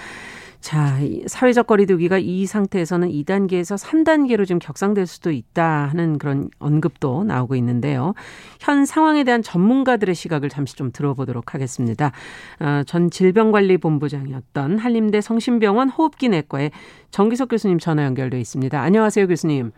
자, 0.60 0.98
사회적 1.28 1.68
거리두기가 1.68 2.18
이 2.18 2.46
상태에서는 2.46 3.10
2단계에서 3.10 3.78
3단계로 3.82 4.48
좀 4.48 4.60
격상될 4.60 5.06
수도 5.06 5.32
있다 5.32 5.88
하는 5.88 6.18
그런 6.18 6.50
언급도 6.60 7.24
나오고 7.24 7.56
있는데요. 7.56 8.14
현 8.60 8.86
상황에 8.86 9.24
대한 9.24 9.42
전문가들의 9.42 10.14
시각을 10.16 10.50
잠시 10.50 10.76
좀 10.76 10.92
들어보도록 10.92 11.54
하겠습니다. 11.54 12.12
어, 12.60 12.84
전 12.86 13.10
질병관리본부장이었던 13.10 14.78
한림대 14.80 15.22
성심병원 15.22 15.90
호흡기 15.90 16.30
내과의 16.30 16.72
정기석 17.12 17.50
교수님 17.50 17.80
전화 17.80 18.04
연결돼 18.04 18.40
있습니다. 18.40 18.82
안녕하세요, 18.82 19.28
교수님. 19.28 19.72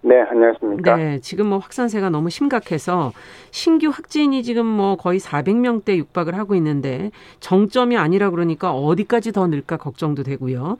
네, 0.00 0.20
안녕하십니까. 0.20 0.96
네, 0.96 1.18
지금 1.20 1.48
뭐 1.48 1.58
확산세가 1.58 2.10
너무 2.10 2.30
심각해서 2.30 3.12
신규 3.50 3.88
확진이 3.88 4.42
지금 4.44 4.64
뭐 4.64 4.96
거의 4.96 5.18
400명대 5.18 5.96
육박을 5.96 6.36
하고 6.36 6.54
있는데 6.54 7.10
정점이 7.40 7.96
아니라 7.96 8.30
그러니까 8.30 8.72
어디까지 8.72 9.32
더 9.32 9.48
늘까 9.48 9.76
걱정도 9.76 10.22
되고요. 10.22 10.78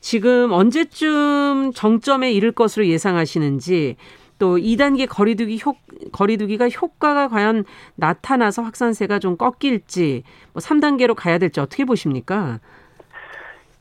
지금 0.00 0.52
언제쯤 0.52 1.72
정점에 1.74 2.32
이를 2.32 2.52
것으로 2.52 2.86
예상하시는지 2.86 3.96
또 4.38 4.56
2단계 4.56 5.06
거리두기 5.08 5.60
효, 5.64 5.74
거리두기가 6.12 6.68
효과가 6.68 7.28
과연 7.28 7.64
나타나서 7.96 8.62
확산세가 8.62 9.18
좀 9.18 9.36
꺾일지 9.36 10.22
뭐 10.52 10.60
3단계로 10.60 11.14
가야 11.14 11.38
될지 11.38 11.60
어떻게 11.60 11.84
보십니까? 11.84 12.60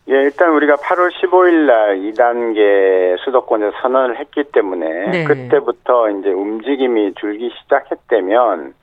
예, 0.09 0.23
일단 0.23 0.53
우리가 0.53 0.75
8월 0.77 1.11
15일 1.11 1.67
날 1.67 1.97
2단계 1.97 3.23
수도권에서 3.23 3.77
선언을 3.81 4.17
했기 4.17 4.43
때문에 4.43 5.09
네. 5.11 5.23
그때부터 5.23 6.09
이제 6.09 6.29
움직임이 6.31 7.13
줄기 7.13 7.51
시작했다면 7.61 8.73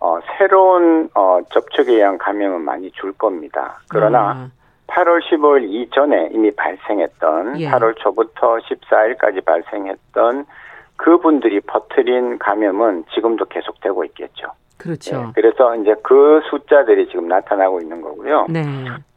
어, 0.00 0.18
새로운 0.36 1.08
어, 1.14 1.38
접촉에 1.52 1.92
의한 1.92 2.18
감염은 2.18 2.62
많이 2.62 2.90
줄 2.90 3.12
겁니다. 3.12 3.80
그러나 3.88 4.30
아. 4.30 4.50
8월 4.88 5.20
15일 5.22 5.72
이전에 5.72 6.30
이미 6.32 6.50
발생했던 6.50 7.60
예. 7.60 7.70
8월 7.70 7.96
초부터 7.98 8.56
14일까지 8.56 9.44
발생했던 9.44 10.46
그분들이 10.96 11.60
퍼트린 11.60 12.38
감염은 12.40 13.04
지금도 13.14 13.44
계속되고 13.44 14.04
있겠죠. 14.06 14.48
그렇죠. 14.78 15.16
예, 15.16 15.32
그래서 15.32 15.76
이제 15.76 15.94
그 16.02 16.40
숫자들이 16.50 17.06
지금 17.06 17.28
나타나고 17.28 17.80
있는 17.80 18.00
거고요. 18.00 18.46
네. 18.50 18.64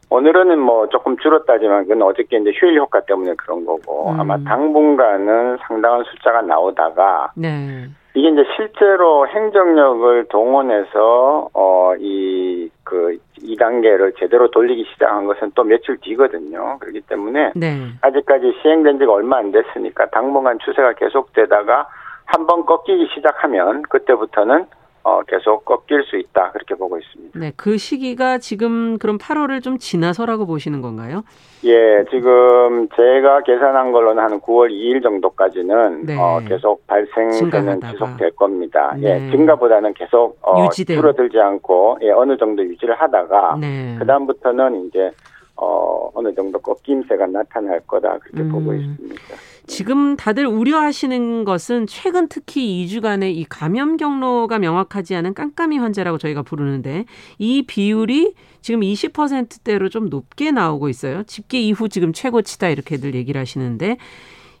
오늘은 0.08 0.58
뭐 0.60 0.88
조금 0.88 1.16
줄었다지만 1.16 1.82
그건 1.84 2.02
어저께 2.02 2.38
이제 2.38 2.52
휴일 2.54 2.78
효과 2.78 3.00
때문에 3.00 3.34
그런 3.34 3.64
거고 3.64 4.10
음. 4.10 4.20
아마 4.20 4.38
당분간은 4.38 5.58
상당한 5.66 6.04
숫자가 6.04 6.42
나오다가 6.42 7.32
네. 7.34 7.86
이게 8.14 8.28
이제 8.28 8.44
실제로 8.56 9.26
행정력을 9.28 10.26
동원해서 10.28 11.50
어이그 11.52 13.18
2단계를 13.42 14.16
제대로 14.18 14.50
돌리기 14.50 14.86
시작한 14.92 15.26
것은 15.26 15.52
또 15.54 15.64
며칠 15.64 15.98
뒤거든요. 15.98 16.78
그렇기 16.78 17.02
때문에 17.02 17.52
네. 17.54 17.76
아직까지 18.00 18.58
시행된 18.62 18.98
지가 19.00 19.12
얼마 19.12 19.38
안 19.38 19.52
됐으니까 19.52 20.06
당분간 20.10 20.58
추세가 20.60 20.92
계속되다가 20.94 21.88
한번 22.24 22.64
꺾이기 22.64 23.08
시작하면 23.14 23.82
그때부터는 23.82 24.66
어, 25.06 25.22
계속 25.22 25.64
꺾일 25.64 26.02
수 26.02 26.16
있다 26.16 26.50
그렇게 26.50 26.74
보고 26.74 26.98
있습니다. 26.98 27.38
네, 27.38 27.52
그 27.56 27.78
시기가 27.78 28.38
지금 28.38 28.98
그럼 28.98 29.18
8월을 29.18 29.62
좀 29.62 29.78
지나서라고 29.78 30.46
보시는 30.46 30.82
건가요? 30.82 31.22
예, 31.62 32.04
지금 32.10 32.88
제가 32.88 33.42
계산한 33.42 33.92
걸로는 33.92 34.20
한 34.20 34.40
9월 34.40 34.68
2일 34.72 35.04
정도까지는 35.04 36.06
네. 36.06 36.16
어, 36.18 36.40
계속 36.44 36.84
발생세는 36.88 37.82
지속될 37.82 38.32
겁니다. 38.32 38.94
예, 38.98 39.14
네. 39.14 39.26
예, 39.28 39.30
증가보다는 39.30 39.94
계속 39.94 40.38
어. 40.42 40.68
줄어들지 40.70 41.38
않고 41.38 41.98
예, 42.02 42.10
어느 42.10 42.36
정도 42.36 42.64
유지를 42.64 42.96
하다가 42.96 43.58
네. 43.60 43.94
그 44.00 44.04
다음부터는 44.04 44.88
이제 44.88 45.12
어, 45.54 46.10
어느 46.14 46.34
정도 46.34 46.58
꺾임세가 46.58 47.26
나타날 47.26 47.80
거다 47.86 48.18
그렇게 48.18 48.42
음. 48.42 48.50
보고 48.50 48.74
있습니다. 48.74 49.22
지금 49.66 50.16
다들 50.16 50.46
우려하시는 50.46 51.44
것은 51.44 51.86
최근 51.86 52.28
특히 52.28 52.86
2주간의 52.86 53.34
이 53.34 53.44
감염 53.44 53.96
경로가 53.96 54.58
명확하지 54.58 55.14
않은 55.16 55.34
깜깜이 55.34 55.78
환자라고 55.78 56.18
저희가 56.18 56.42
부르는데 56.42 57.04
이 57.38 57.64
비율이 57.66 58.34
지금 58.60 58.80
20%대로 58.80 59.88
좀 59.88 60.08
높게 60.08 60.50
나오고 60.52 60.88
있어요. 60.88 61.24
집계 61.24 61.58
이후 61.60 61.88
지금 61.88 62.12
최고치다 62.12 62.68
이렇게들 62.68 63.14
얘기를 63.14 63.40
하시는데 63.40 63.96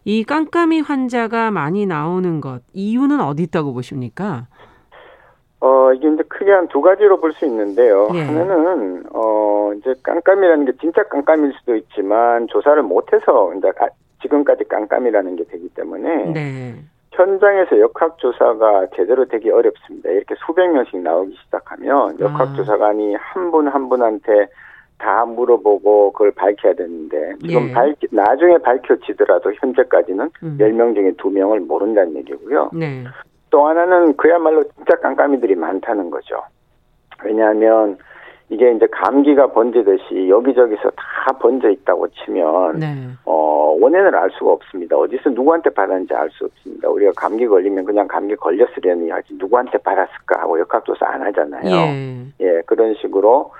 이 0.04 0.24
깜깜이 0.24 0.80
환자가 0.80 1.50
많이 1.50 1.86
나오는 1.86 2.40
것 2.40 2.62
이유는 2.72 3.20
어디 3.20 3.44
있다고 3.44 3.72
보십니까? 3.72 4.46
어, 5.60 5.92
이게 5.92 6.06
이제 6.12 6.22
크게 6.28 6.50
한 6.52 6.68
두 6.68 6.80
가지로 6.80 7.18
볼 7.20 7.32
수 7.32 7.46
있는데요. 7.46 8.08
예. 8.14 8.22
하나는, 8.22 9.04
어, 9.12 9.72
이제 9.78 9.94
깜깜이라는 10.02 10.66
게 10.66 10.72
진짜 10.80 11.02
깜깜일 11.04 11.52
수도 11.58 11.74
있지만 11.76 12.46
조사를 12.48 12.80
못해서 12.82 13.52
이제 13.56 13.68
아, 13.80 13.86
지금까지 14.26 14.64
깜깜이라는 14.64 15.36
게 15.36 15.44
되기 15.44 15.68
때문에 15.70 16.32
네. 16.32 16.74
현장에서 17.12 17.80
역학조사가 17.80 18.88
제대로 18.94 19.24
되기 19.24 19.50
어렵습니다. 19.50 20.10
이렇게 20.10 20.34
수백 20.44 20.70
명씩 20.70 21.00
나오기 21.00 21.34
시작하면 21.44 22.18
역학조사관이 22.20 23.16
아. 23.16 23.18
한분 23.22 23.68
한 23.68 23.88
분한테 23.88 24.48
다 24.98 25.24
물어보고 25.24 26.12
그걸 26.12 26.32
밝혀야 26.32 26.74
되는데 26.74 27.34
지금 27.46 27.68
예. 27.68 27.72
밝 27.72 27.94
나중에 28.10 28.58
밝혀지더라도 28.58 29.52
현재까지는 29.60 30.30
음. 30.42 30.56
10명 30.58 30.94
중에 30.94 31.12
2명을 31.12 31.66
모른다는 31.66 32.16
얘기고요. 32.16 32.70
네. 32.72 33.04
또 33.50 33.66
하나는 33.66 34.16
그야말로 34.16 34.64
진짜 34.74 34.96
깜깜이들이 34.96 35.54
많다는 35.54 36.10
거죠. 36.10 36.42
왜냐하면 37.24 37.98
이게 38.48 38.72
이제 38.72 38.86
감기가 38.86 39.48
번지듯이 39.48 40.28
여기저기서 40.28 40.90
다 40.90 41.32
번져 41.38 41.68
있다고 41.70 42.06
치면 42.08 42.78
네. 42.78 42.94
어 43.24 43.76
원인을 43.80 44.14
알 44.14 44.30
수가 44.30 44.52
없습니다. 44.52 44.96
어디서 44.96 45.30
누구한테 45.30 45.70
받았는지 45.70 46.14
알 46.14 46.30
수 46.30 46.44
없습니다. 46.44 46.88
우리가 46.88 47.12
감기 47.16 47.46
걸리면 47.46 47.84
그냥 47.84 48.06
감기 48.06 48.36
걸렸으려니 48.36 49.10
하지 49.10 49.34
누구한테 49.34 49.78
받았을까 49.78 50.40
하고 50.42 50.60
역학조사 50.60 51.06
안 51.06 51.22
하잖아요. 51.22 51.64
예. 51.68 52.26
예, 52.40 52.62
그런 52.66 52.94
식으로 52.94 53.50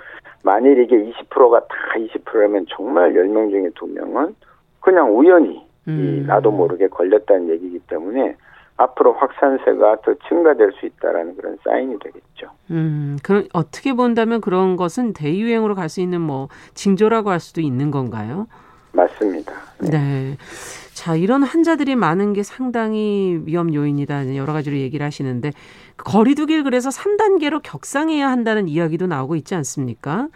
만일 0.45 0.79
이게 0.79 0.97
20%가 0.97 1.61
다 1.61 1.75
20%라면 1.97 2.67
정말 2.69 3.13
10명 3.13 3.51
중에 3.51 3.71
2명은 3.71 4.35
그냥 4.81 5.17
우연히 5.17 5.67
음. 5.89 6.25
나도 6.29 6.53
모르게 6.53 6.87
걸렸다는 6.87 7.49
얘기이기 7.49 7.81
때문에 7.89 8.37
앞으로 8.79 9.15
확산세가 9.15 10.03
더 10.05 10.15
증가될 10.29 10.73
수 10.79 10.87
있다라는 10.87 11.37
그런 11.37 11.57
사인이 11.65 11.99
되겠죠. 11.99 12.49
음, 12.71 13.17
그 13.23 13.49
어떻게 13.53 13.93
본다면 13.95 14.41
그런 14.41 14.77
것은 14.77 15.13
대유행으로 15.15 15.75
갈 15.75 15.89
수 15.89 16.01
있는 16.01 16.21
뭐 16.21 16.49
징조라고 16.75 17.31
할 17.31 17.41
수도 17.41 17.61
있는 17.61 17.91
건가요? 17.91 18.47
맞습니다. 18.93 19.53
네. 19.81 19.91
네. 19.91 20.37
자, 20.95 21.15
이런 21.17 21.43
환자들이 21.43 21.97
많은 21.97 22.33
게 22.33 22.43
상당히 22.43 23.41
위험 23.45 23.73
요인이다. 23.73 24.35
여러 24.37 24.53
가지로 24.53 24.77
얘기를 24.77 25.05
하시는데 25.05 25.53
거리두기를 25.99 26.65
그래서 26.65 26.89
3단계로 26.91 27.61
격상해야 27.63 28.29
한다는 28.31 28.69
이야기도 28.69 29.07
나오고 29.07 29.37
있지 29.37 29.55
않습니까? 29.55 30.29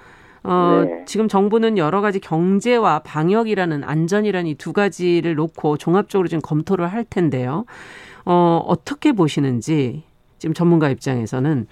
어, 0.42 0.84
네. 0.86 1.04
지금 1.06 1.28
정부는 1.28 1.76
여러 1.78 2.00
가지 2.00 2.18
경제와 2.20 3.00
방역이라는 3.00 3.84
안전이라는 3.84 4.50
이 4.50 4.54
두 4.54 4.72
가지를 4.72 5.34
놓고 5.34 5.76
종합적으로 5.78 6.28
지금 6.28 6.40
검토를 6.42 6.86
할 6.90 7.04
텐데요. 7.04 7.64
어, 8.26 8.62
어떻게 8.66 9.12
보시는지 9.12 10.04
지금 10.38 10.54
전문가 10.54 10.88
입장에서는 10.88 11.66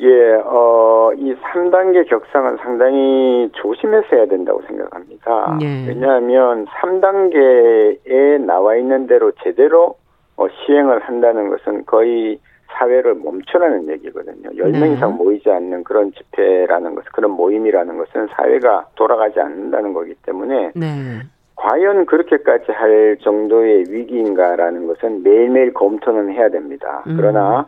예, 0.00 0.32
어, 0.44 1.12
이 1.16 1.34
3단계 1.34 2.08
격상은 2.08 2.56
상당히 2.56 3.48
조심해서 3.52 4.06
해야 4.12 4.26
된다고 4.26 4.60
생각합니다. 4.66 5.58
예. 5.62 5.86
왜냐하면 5.86 6.66
3단계에 6.66 8.40
나와 8.40 8.76
있는 8.76 9.06
대로 9.06 9.30
제대로 9.44 9.96
어, 10.36 10.46
시행을 10.48 10.98
한다는 11.00 11.48
것은 11.48 11.86
거의 11.86 12.40
사회를 12.76 13.14
멈추라는 13.14 13.88
얘기거든요. 13.90 14.50
10명 14.50 14.80
네. 14.80 14.92
이상 14.94 15.16
모이지 15.16 15.48
않는 15.48 15.84
그런 15.84 16.12
집회라는 16.12 16.96
것, 16.96 17.04
그런 17.12 17.30
모임이라는 17.30 17.96
것은 17.96 18.28
사회가 18.32 18.88
돌아가지 18.96 19.38
않는다는 19.38 19.92
거기 19.92 20.14
때문에 20.14 20.72
네. 20.74 21.20
과연 21.56 22.06
그렇게까지 22.06 22.72
할 22.72 23.16
정도의 23.22 23.84
위기인가라는 23.88 24.86
것은 24.86 25.22
매일매일 25.22 25.72
검토는 25.72 26.30
해야 26.32 26.48
됩니다. 26.48 27.02
음. 27.06 27.14
그러나 27.16 27.66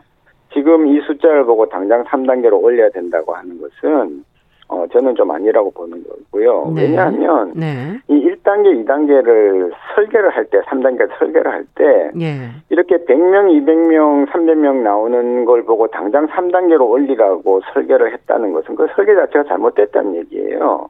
지금 0.53 0.87
이 0.87 0.99
숫자를 1.01 1.45
보고 1.45 1.67
당장 1.67 2.03
3단계로 2.03 2.61
올려야 2.61 2.89
된다고 2.89 3.33
하는 3.33 3.59
것은 3.59 4.23
어, 4.69 4.85
저는 4.91 5.15
좀 5.15 5.31
아니라고 5.31 5.71
보는 5.71 6.03
거고요. 6.03 6.73
네. 6.75 6.83
왜냐하면 6.83 7.53
네. 7.55 7.99
이 8.09 8.13
1단계, 8.13 8.85
2단계를 8.85 9.71
설계를 9.95 10.29
할 10.29 10.45
때, 10.45 10.59
3단계 10.59 11.07
설계를 11.17 11.49
할 11.49 11.65
때, 11.75 12.11
예. 12.19 12.49
이렇게 12.69 12.97
100명, 12.97 13.49
200명, 13.65 14.27
300명 14.27 14.81
나오는 14.83 15.45
걸 15.45 15.63
보고 15.63 15.87
당장 15.87 16.27
3단계로 16.27 16.81
올리라고 16.81 17.61
설계를 17.73 18.11
했다는 18.11 18.51
것은 18.51 18.75
그 18.75 18.87
설계 18.95 19.15
자체가 19.15 19.45
잘못됐다는 19.45 20.15
얘기예요. 20.15 20.89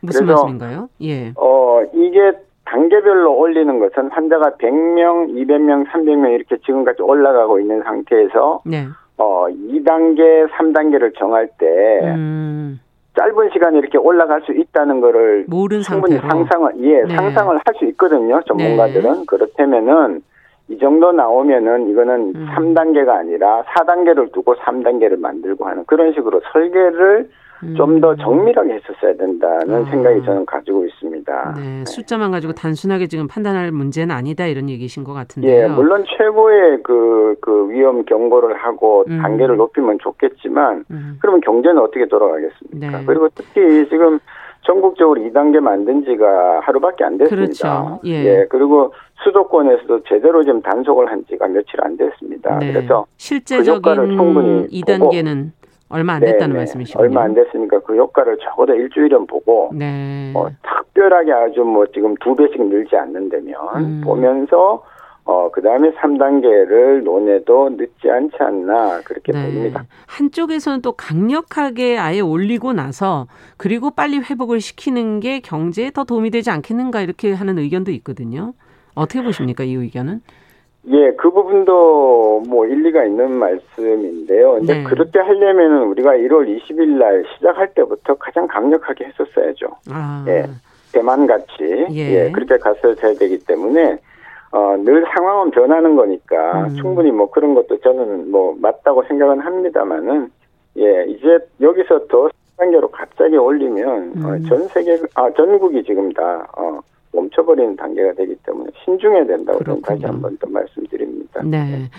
무슨 0.00 0.26
그래서, 0.26 0.42
말씀인가요? 0.44 0.88
예. 1.02 1.32
어, 1.36 1.82
이게 1.92 2.32
단계별로 2.64 3.36
올리는 3.36 3.78
것은 3.78 4.10
환자가 4.10 4.52
100명, 4.58 5.30
200명, 5.34 5.86
300명 5.88 6.34
이렇게 6.34 6.56
지금까지 6.58 7.02
올라가고 7.02 7.58
있는 7.58 7.82
상태에서 7.82 8.62
네. 8.64 8.86
어, 9.16 9.46
2단계, 9.48 10.48
3단계를 10.50 11.16
정할 11.18 11.48
때 11.58 11.66
음. 12.04 12.80
짧은 13.18 13.50
시간에 13.52 13.78
이렇게 13.78 13.98
올라갈 13.98 14.40
수 14.42 14.52
있다는 14.52 15.00
거를 15.00 15.44
모른 15.48 15.80
충분히 15.80 16.16
상태로. 16.18 16.30
상상을 16.44 16.72
예, 16.84 17.02
네. 17.02 17.14
상상을 17.16 17.54
할 17.64 17.74
수 17.78 17.84
있거든요. 17.86 18.40
전문가들은 18.46 19.12
네. 19.12 19.24
그렇다면은 19.26 20.22
이 20.68 20.78
정도 20.78 21.10
나오면은 21.12 21.88
이거는 21.90 22.32
음. 22.36 22.48
3단계가 22.54 23.08
아니라 23.08 23.62
4단계를 23.64 24.32
두고 24.32 24.54
3단계를 24.56 25.18
만들고 25.18 25.66
하는 25.66 25.84
그런 25.86 26.12
식으로 26.12 26.40
설계를 26.52 27.28
음. 27.62 27.74
좀더 27.76 28.16
정밀하게 28.16 28.74
했었어야 28.74 29.14
된다는 29.16 29.86
아. 29.86 29.90
생각이 29.90 30.24
저는 30.24 30.46
가지고 30.46 30.84
있습니다. 30.86 31.54
네, 31.56 31.62
네, 31.62 31.84
숫자만 31.84 32.30
가지고 32.30 32.52
단순하게 32.52 33.06
지금 33.06 33.26
판단할 33.28 33.70
문제는 33.70 34.14
아니다 34.14 34.46
이런 34.46 34.68
얘기신 34.68 35.04
것 35.04 35.12
같은데요. 35.12 35.64
예, 35.64 35.68
물론 35.68 36.04
최고의 36.16 36.82
그, 36.82 37.36
그 37.40 37.70
위험 37.70 38.04
경고를 38.04 38.56
하고 38.56 39.04
음. 39.08 39.20
단계를 39.20 39.56
높이면 39.56 39.98
좋겠지만 40.00 40.84
음. 40.90 41.18
그러면 41.20 41.40
경제는 41.40 41.78
어떻게 41.82 42.06
돌아가겠습니까? 42.06 42.98
네. 42.98 43.04
그리고 43.06 43.28
특히 43.34 43.88
지금 43.88 44.18
전국적으로 44.62 45.20
2단계 45.20 45.60
만든 45.60 46.04
지가 46.04 46.60
하루밖에 46.60 47.04
안 47.04 47.16
됐습니다. 47.18 47.44
그렇죠. 47.44 48.00
예. 48.04 48.24
예. 48.24 48.46
그리고 48.48 48.92
수도권에서도 49.24 50.02
제대로 50.04 50.44
좀 50.44 50.62
단속을 50.62 51.10
한 51.10 51.24
지가 51.28 51.48
며칠 51.48 51.80
안 51.82 51.96
됐습니다. 51.96 52.58
네. 52.58 52.72
그래서 52.72 53.06
실제적인 53.16 53.82
그 53.82 53.90
효과를 53.90 54.16
충분히 54.16 54.66
2단계는 54.68 55.50
얼마 55.90 56.14
안 56.14 56.20
됐다는 56.20 56.48
네, 56.48 56.52
네. 56.52 56.58
말씀이시군요. 56.58 57.02
얼마 57.02 57.22
안 57.24 57.34
됐으니까 57.34 57.80
그 57.80 57.96
효과를 57.96 58.38
적어도 58.38 58.74
일주일은 58.74 59.26
보고 59.26 59.70
네. 59.74 60.32
어, 60.34 60.48
특별하게 60.62 61.32
아주 61.32 61.62
뭐 61.62 61.84
지금 61.92 62.14
두 62.20 62.34
배씩 62.36 62.64
늘지 62.64 62.96
않는다면 62.96 63.54
음. 63.76 64.00
보면서 64.04 64.84
어, 65.24 65.50
그 65.52 65.60
다음에 65.62 65.90
3단계를 65.92 67.02
논해도 67.02 67.70
늦지 67.70 68.10
않지 68.10 68.36
않나, 68.40 69.00
그렇게 69.04 69.32
네. 69.32 69.44
보입니다. 69.44 69.84
한쪽에서는 70.06 70.82
또 70.82 70.92
강력하게 70.92 71.98
아예 71.98 72.20
올리고 72.20 72.72
나서, 72.72 73.26
그리고 73.56 73.90
빨리 73.90 74.18
회복을 74.18 74.60
시키는 74.60 75.20
게 75.20 75.38
경제에 75.38 75.90
더 75.90 76.02
도움이 76.02 76.30
되지 76.30 76.50
않겠는가, 76.50 77.02
이렇게 77.02 77.32
하는 77.32 77.58
의견도 77.58 77.92
있거든요. 77.92 78.54
어떻게 78.94 79.22
보십니까, 79.22 79.62
이 79.62 79.74
의견은? 79.74 80.22
예, 80.88 81.12
그 81.12 81.30
부분도 81.30 82.44
뭐 82.48 82.66
일리가 82.66 83.04
있는 83.04 83.32
말씀인데요. 83.32 84.58
이제 84.62 84.74
네. 84.74 84.84
그렇게 84.84 85.18
하려면은 85.18 85.84
우리가 85.88 86.12
1월 86.12 86.48
20일 86.48 86.98
날 86.98 87.24
시작할 87.34 87.74
때부터 87.74 88.14
가장 88.14 88.46
강력하게 88.46 89.06
했었어야죠. 89.06 89.66
아. 89.90 90.24
예. 90.28 90.46
대만 90.92 91.26
같이 91.26 91.86
예. 91.90 92.26
예. 92.26 92.32
그렇게 92.32 92.56
갔어야 92.58 92.94
되기 92.94 93.38
때문에 93.44 93.98
어, 94.52 94.76
늘 94.78 95.04
상황은 95.14 95.50
변하는 95.52 95.94
거니까 95.94 96.64
음. 96.64 96.74
충분히 96.76 97.12
뭐 97.12 97.30
그런 97.30 97.54
것도 97.54 97.78
저는 97.80 98.30
뭐 98.30 98.56
맞다고 98.60 99.04
생각은 99.04 99.38
합니다만은 99.40 100.30
예, 100.78 101.04
이제 101.08 101.38
여기서 101.60 102.06
더 102.08 102.28
단계로 102.56 102.90
갑자기 102.90 103.36
올리면 103.36 103.88
어, 103.88 104.12
음. 104.16 104.24
어, 104.24 104.48
전 104.48 104.66
세계 104.68 104.98
아 105.14 105.30
전국이 105.36 105.84
지금 105.84 106.12
다 106.12 106.46
어, 106.56 106.80
멈춰버리는 107.12 107.76
단계가 107.76 108.12
되기 108.14 108.34
때문에 108.44 108.70
신중해야 108.84 109.26
된다고 109.26 109.62
저는 109.64 109.82
다시 109.82 110.04
한 110.04 110.20
번 110.20 110.36
더 110.38 110.48
말씀드립니다. 110.48 111.42
네. 111.42 111.64
네. 111.64 111.90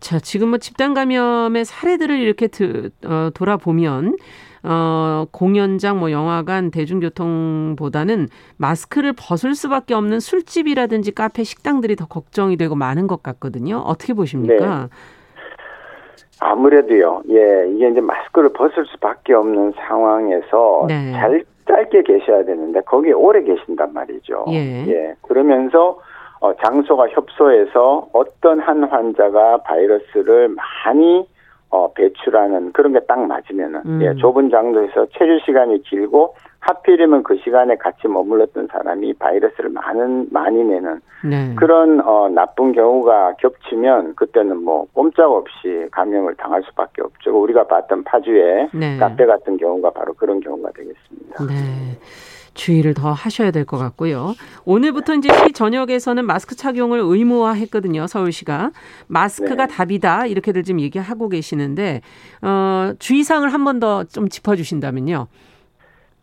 자, 0.00 0.18
지금 0.20 0.48
뭐 0.48 0.58
집단 0.58 0.94
감염의 0.94 1.64
사례들을 1.64 2.18
이렇게 2.18 2.46
드, 2.48 2.90
어, 3.06 3.30
돌아보면 3.34 4.16
어, 4.64 5.24
공연장, 5.30 5.98
뭐 5.98 6.10
영화관, 6.10 6.70
대중교통보다는 6.70 8.28
마스크를 8.56 9.14
벗을 9.16 9.54
수밖에 9.54 9.94
없는 9.94 10.20
술집이라든지 10.20 11.12
카페, 11.14 11.44
식당들이 11.44 11.96
더 11.96 12.06
걱정이 12.06 12.56
되고 12.56 12.74
많은 12.74 13.06
것 13.06 13.22
같거든요. 13.22 13.78
어떻게 13.78 14.12
보십니까? 14.14 14.88
네. 14.90 14.96
아무래도요. 16.40 17.22
예, 17.30 17.68
이게 17.74 17.88
이제 17.90 18.00
마스크를 18.00 18.52
벗을 18.52 18.84
수밖에 18.86 19.32
없는 19.34 19.72
상황에서 19.76 20.84
네. 20.88 21.12
잘 21.12 21.44
짧게 21.68 22.02
계셔야 22.02 22.44
되는데 22.44 22.80
거기에 22.80 23.12
오래 23.12 23.42
계신단 23.42 23.92
말이죠. 23.92 24.46
예. 24.50 24.86
예. 24.88 25.14
그러면서 25.22 25.98
어, 26.40 26.54
장소가 26.56 27.08
협소해서 27.08 28.08
어떤 28.12 28.60
한 28.60 28.84
환자가 28.84 29.58
바이러스를 29.58 30.48
많이 30.48 31.26
어, 31.70 31.92
배출하는 31.92 32.72
그런 32.72 32.92
게 32.94 33.00
딱 33.06 33.20
맞으면은 33.26 33.82
음. 33.84 34.00
예, 34.02 34.14
좁은 34.14 34.48
장소에서 34.50 35.06
체류 35.18 35.38
시간이 35.44 35.82
길고 35.82 36.34
하필이면 36.68 37.22
그 37.22 37.38
시간에 37.42 37.76
같이 37.76 38.06
머물렀던 38.08 38.68
사람이 38.70 39.14
바이러스를 39.14 39.70
많은 39.70 40.28
많이 40.30 40.62
내는 40.62 41.00
네. 41.24 41.54
그런 41.56 42.00
어, 42.06 42.28
나쁜 42.28 42.72
경우가 42.72 43.34
겹치면 43.40 44.14
그때는 44.16 44.62
뭐 44.62 44.86
꼼짝없이 44.92 45.88
감염을 45.90 46.34
당할 46.36 46.62
수밖에 46.68 47.00
없죠. 47.02 47.30
우리가 47.42 47.66
봤던 47.66 48.04
파주의 48.04 48.68
네. 48.74 48.98
카페 48.98 49.24
같은 49.24 49.56
경우가 49.56 49.90
바로 49.90 50.12
그런 50.12 50.40
경우가 50.40 50.70
되겠습니다. 50.72 51.46
네. 51.46 51.98
주의를 52.52 52.92
더 52.92 53.12
하셔야 53.12 53.50
될 53.52 53.64
것 53.64 53.78
같고요. 53.78 54.34
오늘부터 54.64 55.14
이제 55.14 55.32
시 55.32 55.52
전역에서는 55.52 56.24
마스크 56.26 56.54
착용을 56.56 56.98
의무화했거든요. 57.02 58.06
서울시가 58.08 58.72
마스크가 59.06 59.66
네. 59.66 59.74
답이다 59.74 60.26
이렇게들 60.26 60.64
지금 60.64 60.80
얘기하고 60.80 61.28
계시는데 61.28 62.02
어, 62.42 62.92
주의사항을 62.98 63.52
한 63.54 63.64
번 63.64 63.78
더 63.80 64.04
좀 64.04 64.28
짚어주신다면요. 64.28 65.28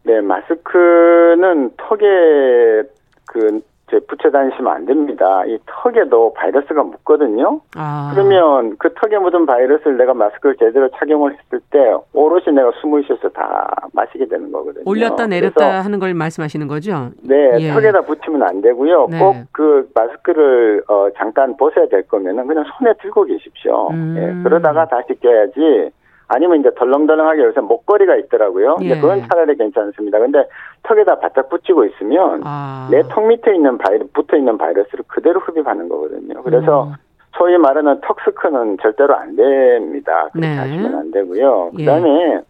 네, 0.05 0.21
마스크는 0.21 1.71
턱에 1.77 2.83
그 3.25 3.61
이제 3.87 3.99
붙여 4.07 4.29
다니시면 4.31 4.71
안 4.71 4.85
됩니다. 4.85 5.43
이 5.45 5.57
턱에도 5.65 6.33
바이러스가 6.33 6.83
묻거든요. 6.83 7.61
아. 7.75 8.11
그러면 8.13 8.75
그 8.77 8.93
턱에 8.93 9.17
묻은 9.19 9.45
바이러스를 9.45 9.97
내가 9.97 10.13
마스크를 10.13 10.55
제대로 10.57 10.89
착용을 10.89 11.33
했을 11.33 11.59
때 11.69 11.93
오롯이 12.13 12.55
내가 12.55 12.71
숨을 12.81 13.03
쉬어서 13.05 13.29
다 13.29 13.69
마시게 13.93 14.27
되는 14.27 14.51
거거든요. 14.51 14.83
올렸다 14.85 15.27
내렸다 15.27 15.81
하는 15.81 15.99
걸 15.99 16.13
말씀하시는 16.13 16.67
거죠? 16.67 17.11
네, 17.21 17.51
예. 17.59 17.71
턱에다 17.73 18.01
붙이면 18.01 18.41
안 18.43 18.61
되고요. 18.61 19.07
네. 19.09 19.19
꼭그 19.19 19.89
마스크를 19.93 20.83
어, 20.87 21.07
잠깐 21.17 21.55
벗어야 21.57 21.87
될 21.87 22.07
거면은 22.07 22.47
그냥 22.47 22.63
손에 22.77 22.93
들고 23.01 23.25
계십시오. 23.25 23.89
음. 23.91 24.15
예, 24.17 24.43
그러다가 24.43 24.85
다시 24.87 25.13
껴야지 25.19 25.91
아니면 26.27 26.59
이제 26.59 26.71
덜렁덜렁하게 26.75 27.43
요새 27.43 27.61
목걸이가 27.61 28.15
있더라고요. 28.15 28.77
예. 28.81 28.95
그건 28.95 29.23
차라리 29.27 29.55
괜찮습니다. 29.55 30.19
근데 30.19 30.47
턱에다 30.83 31.19
바짝 31.19 31.49
붙이고 31.49 31.85
있으면 31.85 32.41
아. 32.43 32.87
내턱 32.91 33.27
밑에 33.27 33.53
있는 33.55 33.77
바이러 33.77 34.05
붙어 34.13 34.35
있는 34.37 34.57
바이러스를 34.57 35.05
그대로 35.07 35.39
흡입하는 35.39 35.87
거거든요. 35.89 36.41
그래서 36.43 36.85
음. 36.85 36.93
소위 37.37 37.57
말하는 37.57 37.99
턱스크는 38.01 38.77
절대로 38.81 39.15
안 39.15 39.35
됩니다. 39.35 40.29
그렇게 40.31 40.47
네. 40.47 40.55
하시면 40.57 40.95
안 40.95 41.11
되고요. 41.11 41.71
예. 41.77 41.85
그다음에 41.85 42.09
예. 42.09 42.41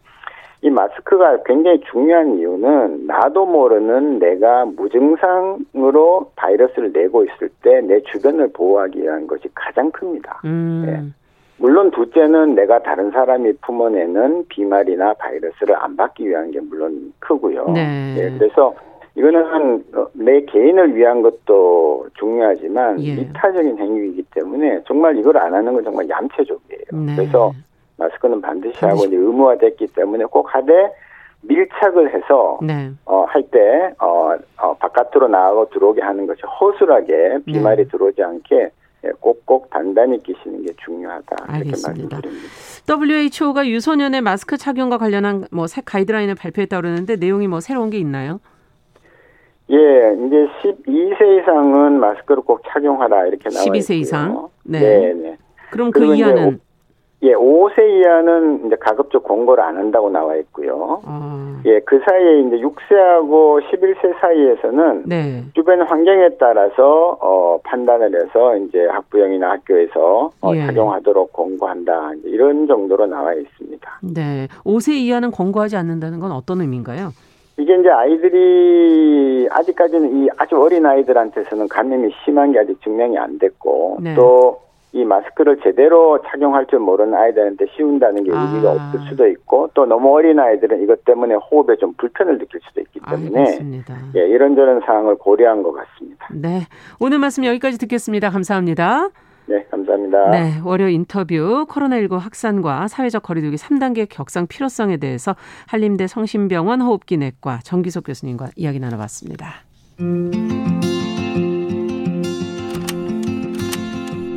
이 0.62 0.70
마스크가 0.70 1.44
굉장히 1.46 1.80
중요한 1.92 2.40
이유는 2.40 3.06
나도 3.06 3.46
모르는 3.46 4.18
내가 4.20 4.66
무증상으로 4.66 6.32
바이러스를 6.36 6.92
내고 6.92 7.24
있을 7.24 7.50
때 7.62 7.82
내 7.82 8.02
주변을 8.02 8.52
보호하기 8.54 9.02
위한 9.02 9.28
것이 9.28 9.48
가장 9.54 9.92
큽니다. 9.92 10.42
음. 10.46 10.86
예. 10.88 11.25
물론 11.58 11.92
둘째는 11.92 12.56
내가 12.56 12.80
다른 12.80 13.12
사람이 13.12 13.54
품어내는 13.62 14.48
비말이나 14.50 15.14
바이러스를 15.14 15.76
안 15.76 15.96
받기 15.96 16.28
위한 16.28 16.52
게 16.52 16.60
물론 16.60 17.14
크고요. 17.20 17.70
네. 17.70 18.16
예, 18.18 18.38
그래서 18.38 18.74
이거는 19.16 19.86
내 20.14 20.42
개인을 20.42 20.96
위한 20.96 21.22
것도 21.22 22.08
중요하지만 22.16 23.02
예. 23.02 23.14
이타적인 23.14 23.78
행위이기 23.78 24.24
때문에 24.34 24.82
정말 24.86 25.18
이걸 25.18 25.38
안 25.38 25.54
하는 25.54 25.74
건 25.74 25.84
정말 25.84 26.10
얌체적이에요. 26.10 27.06
네. 27.06 27.16
그래서 27.16 27.54
마스크는 27.98 28.42
반드시 28.42 28.78
하고 28.84 29.06
이제 29.06 29.16
의무화됐기 29.16 29.88
때문에 29.96 30.26
꼭 30.26 30.54
하되 30.54 30.92
밀착을 31.44 32.14
해서 32.14 32.60
네. 32.62 32.92
어, 33.06 33.26
할때 33.30 33.94
어, 34.00 34.36
어, 34.58 34.74
바깥으로 34.78 35.30
나가고 35.30 35.70
들어오게 35.70 36.02
하는 36.02 36.28
것이 36.28 36.42
허술하게 36.42 37.40
비말이 37.46 37.84
네. 37.84 37.90
들어오지 37.90 38.22
않게 38.22 38.56
예, 38.56 38.70
꼭꼭 39.20 39.70
단단히 39.70 40.22
끼시는 40.24 40.66
게 40.66 40.74
중요하다. 40.84 41.36
알겠습니다. 41.48 42.22
WHO가 42.88 43.68
유소년의 43.68 44.22
마스크 44.22 44.58
착용과 44.58 44.98
관련한 44.98 45.46
뭐 45.52 45.68
새 45.68 45.82
가이드라인을 45.84 46.36
발표했다고 46.36 46.82
그러는데 46.82 47.16
내용이 47.16 47.48
뭐 47.48 47.60
새로운 47.60 47.90
게 47.90 47.98
있나요? 47.98 48.40
예, 49.72 49.76
이제 49.76 50.48
12세 50.64 51.42
이상은 51.42 52.00
마스크를 52.00 52.44
꼭 52.44 52.62
착용하라 52.68 53.26
이렇게 53.28 53.50
나와 53.50 53.66
12세 53.66 53.82
있고요. 53.92 53.98
이상? 54.00 54.48
네. 54.64 54.80
네, 54.80 55.14
네. 55.14 55.38
그럼 55.72 55.90
그 55.92 56.16
이하는 56.16 56.60
예, 57.26 57.34
5세 57.34 57.80
이하는 57.80 58.68
이제 58.68 58.76
가급적 58.80 59.24
권고를 59.24 59.64
안 59.64 59.78
한다고 59.78 60.12
나와 60.12 60.36
있고요. 60.36 61.02
어. 61.04 61.62
예, 61.66 61.80
그 61.80 62.00
사이에 62.08 62.42
이제 62.42 62.58
6세하고 62.58 63.62
11세 63.64 64.20
사이에서는 64.22 65.04
네. 65.08 65.44
주변 65.56 65.82
환경에 65.82 66.30
따라서 66.40 67.18
어 67.20 67.58
판단을 67.64 68.14
해서 68.14 68.56
이제 68.58 68.86
학부형이나 68.86 69.50
학교에서 69.50 70.32
어, 70.40 70.52
예. 70.54 70.68
착용하도록 70.68 71.34
권고한다. 71.34 72.12
이런 72.26 72.68
정도로 72.68 73.08
나와 73.08 73.34
있습니다. 73.34 74.00
네. 74.14 74.48
5세 74.64 74.94
이하는 74.94 75.32
권고하지 75.32 75.76
않는다는 75.78 76.20
건 76.20 76.32
어떤 76.32 76.62
의미인가요? 76.62 77.10
이게 77.58 77.76
이제 77.76 77.90
아이들이 77.90 79.48
아직까지는 79.50 80.26
이 80.26 80.30
아주 80.38 80.62
어린 80.62 80.86
아이들한테서는 80.86 81.70
감염이 81.70 82.12
심한 82.24 82.52
게 82.52 82.60
아직 82.60 82.80
증명이 82.84 83.18
안 83.18 83.40
됐고 83.40 83.98
네. 84.02 84.14
또 84.14 84.60
이 84.96 85.04
마스크를 85.04 85.60
제대로 85.62 86.22
착용할 86.26 86.66
줄 86.68 86.80
모르는 86.80 87.14
아이들한테 87.14 87.66
씌운다는 87.76 88.24
게 88.24 88.32
의미가 88.32 88.70
아. 88.70 88.74
없을 88.76 89.02
수도 89.10 89.28
있고 89.28 89.70
또 89.74 89.86
너무 89.86 90.16
어린 90.16 90.40
아이들은 90.40 90.82
이것 90.82 91.04
때문에 91.04 91.36
호흡에 91.36 91.76
좀 91.76 91.92
불편을 91.98 92.38
느낄 92.38 92.62
수도 92.66 92.80
있기 92.80 93.02
때문에 93.02 93.40
알겠습니다. 93.40 93.94
예, 94.16 94.22
이런저런 94.22 94.80
사항을 94.86 95.16
고려한 95.16 95.64
것 95.64 95.74
같습니다. 95.74 96.28
네. 96.32 96.62
오늘 97.02 97.20
말씀 97.20 97.44
여기까지 97.44 97.78
듣겠습니다. 97.78 98.30
감사합니다. 98.30 99.10
네, 99.48 99.66
감사합니다. 99.70 100.30
네, 100.30 100.62
월요 100.64 100.88
인터뷰 100.88 101.66
코로나19 101.68 102.18
확산과 102.18 102.88
사회적 102.88 103.22
거리두기 103.22 103.58
3단계 103.58 104.08
격상 104.10 104.48
필요성에 104.48 104.96
대해서 104.96 105.36
한림대 105.68 106.08
성심병원 106.08 106.80
호흡기내과 106.80 107.60
정기석 107.64 108.06
교수님과 108.06 108.48
이야기 108.56 108.80
나눠봤습니다. 108.80 109.56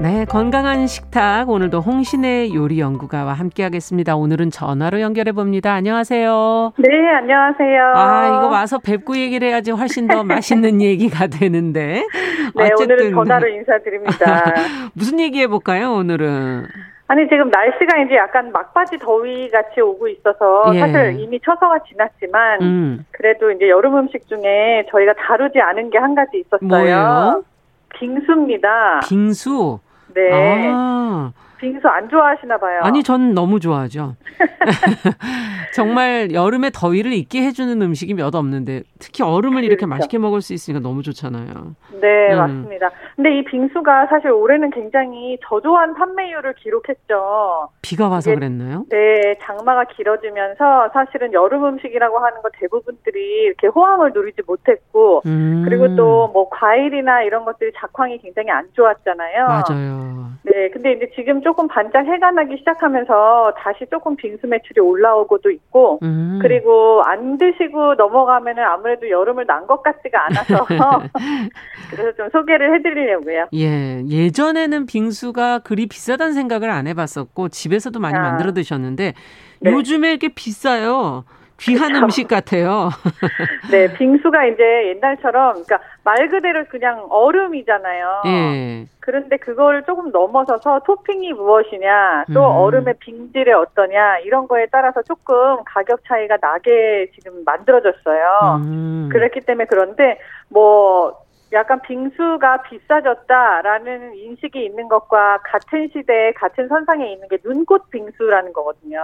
네, 0.00 0.24
건강한 0.24 0.86
식탁 0.86 1.50
오늘도 1.50 1.80
홍신의 1.80 2.54
요리 2.54 2.80
연구가와 2.80 3.34
함께하겠습니다. 3.34 4.16
오늘은 4.16 4.50
전화로 4.50 5.02
연결해 5.02 5.32
봅니다. 5.32 5.74
안녕하세요. 5.74 6.72
네, 6.78 6.88
안녕하세요. 7.16 7.92
아, 7.96 8.26
이거 8.38 8.48
와서 8.48 8.78
뵙고 8.78 9.14
얘기를 9.18 9.46
해야지 9.48 9.72
훨씬 9.72 10.08
더 10.08 10.24
맛있는 10.24 10.80
얘기가 10.80 11.26
되는데. 11.26 12.02
네, 12.56 12.64
어쨌든. 12.72 12.84
오늘은 12.96 13.10
전화로 13.12 13.48
인사드립니다. 13.48 14.54
무슨 14.94 15.20
얘기 15.20 15.38
해볼까요, 15.42 15.92
오늘은? 15.92 16.64
아니 17.08 17.28
지금 17.28 17.50
날씨가 17.50 17.98
이제 18.06 18.14
약간 18.16 18.52
막바지 18.52 18.96
더위 19.00 19.50
같이 19.50 19.80
오고 19.80 20.06
있어서 20.08 20.70
예. 20.76 20.78
사실 20.80 21.18
이미 21.18 21.40
처서가 21.44 21.80
지났지만 21.88 22.62
음. 22.62 23.04
그래도 23.10 23.50
이제 23.50 23.68
여름 23.68 23.96
음식 23.98 24.26
중에 24.28 24.86
저희가 24.90 25.12
다루지 25.14 25.60
않은 25.60 25.90
게 25.90 25.98
한 25.98 26.14
가지 26.14 26.38
있었어요. 26.38 26.66
뭐예요? 26.68 27.42
빙수입니다. 27.98 29.00
빙수. 29.08 29.80
네. 30.14 30.30
아. 30.32 31.32
빙수 31.60 31.86
안 31.88 32.08
좋아하시나 32.08 32.56
봐요. 32.58 32.80
아니, 32.82 33.02
전 33.02 33.34
너무 33.34 33.60
좋아하죠. 33.60 34.16
정말 35.74 36.32
여름에 36.32 36.70
더위를 36.72 37.12
잊게 37.12 37.42
해주는 37.42 37.80
음식이 37.80 38.14
몇 38.14 38.34
없는데 38.34 38.82
특히 38.98 39.22
얼음을 39.22 39.62
이렇게 39.64 39.84
그렇죠. 39.84 39.88
맛있게 39.88 40.18
먹을 40.18 40.40
수 40.40 40.52
있으니까 40.54 40.80
너무 40.80 41.02
좋잖아요. 41.02 41.76
네, 42.00 42.32
음. 42.32 42.38
맞습니다. 42.38 42.90
근데 43.16 43.38
이 43.38 43.44
빙수가 43.44 44.06
사실 44.06 44.30
올해는 44.30 44.70
굉장히 44.70 45.38
저조한 45.46 45.94
판매율을 45.94 46.54
기록했죠. 46.54 47.68
비가 47.82 48.08
와서 48.08 48.34
그랬나요? 48.34 48.84
네, 48.88 49.36
장마가 49.42 49.84
길어지면서 49.84 50.90
사실은 50.92 51.32
여름 51.32 51.64
음식이라고 51.66 52.18
하는 52.18 52.42
거 52.42 52.48
대부분들이 52.58 53.42
이렇게 53.44 53.66
호황을 53.66 54.12
누리지 54.14 54.42
못했고 54.46 55.22
음. 55.26 55.62
그리고 55.66 55.94
또 55.96 56.30
뭐 56.32 56.48
과일이나 56.50 57.22
이런 57.22 57.44
것들이 57.44 57.72
작황이 57.76 58.18
굉장히 58.18 58.50
안 58.50 58.68
좋았잖아요. 58.72 59.46
맞아요. 59.46 60.30
네, 60.42 60.68
근데 60.70 60.92
이제 60.92 61.10
지금 61.14 61.42
조금 61.50 61.66
반짝 61.66 62.06
해가 62.06 62.30
나기 62.30 62.56
시작하면서 62.58 63.54
다시 63.58 63.84
조금 63.90 64.14
빙수 64.14 64.46
매출이 64.46 64.80
올라오고도 64.80 65.50
있고 65.50 65.98
음. 66.04 66.38
그리고 66.40 67.02
안 67.04 67.38
드시고 67.38 67.94
넘어가면은 67.96 68.62
아무래도 68.62 69.10
여름을 69.10 69.46
난 69.46 69.66
것 69.66 69.82
같지가 69.82 70.26
않아서 70.26 70.64
그래서 71.90 72.12
좀 72.16 72.28
소개를 72.30 72.74
해드리려고요. 72.76 73.46
예, 73.54 74.02
예전에는 74.08 74.86
빙수가 74.86 75.60
그리 75.60 75.86
비싸다는 75.86 76.34
생각을 76.34 76.70
안 76.70 76.86
해봤었고 76.86 77.48
집에서도 77.48 77.98
많이 77.98 78.16
아. 78.16 78.22
만들어 78.22 78.52
드셨는데 78.52 79.14
네. 79.60 79.72
요즘에 79.72 80.10
이렇게 80.10 80.28
비싸요. 80.28 81.24
귀한 81.60 81.88
그렇죠. 81.88 82.04
음식 82.04 82.28
같아요. 82.28 82.90
네, 83.70 83.92
빙수가 83.92 84.46
이제 84.46 84.88
옛날처럼 84.88 85.64
그러니까 85.64 85.80
말 86.04 86.28
그대로 86.28 86.64
그냥 86.70 87.06
얼음이잖아요. 87.10 88.22
예. 88.26 88.86
그런데 89.00 89.36
그걸 89.36 89.82
조금 89.84 90.10
넘어서서 90.10 90.80
토핑이 90.80 91.32
무엇이냐, 91.34 92.24
또 92.32 92.40
음. 92.40 92.56
얼음의 92.56 92.94
빙질이 93.00 93.52
어떠냐 93.52 94.18
이런 94.18 94.48
거에 94.48 94.66
따라서 94.70 95.02
조금 95.02 95.62
가격 95.64 96.00
차이가 96.06 96.36
나게 96.40 97.10
지금 97.14 97.44
만들어졌어요. 97.44 98.60
음. 98.64 99.08
그렇기 99.12 99.40
때문에 99.40 99.66
그런데 99.66 100.18
뭐 100.48 101.14
약간 101.52 101.80
빙수가 101.82 102.62
비싸졌다라는 102.62 104.14
인식이 104.14 104.64
있는 104.64 104.88
것과 104.88 105.38
같은 105.44 105.88
시대에 105.92 106.32
같은 106.32 106.68
선상에 106.68 107.12
있는 107.12 107.26
게 107.28 107.38
눈꽃 107.44 107.90
빙수라는 107.90 108.52
거거든요. 108.52 109.00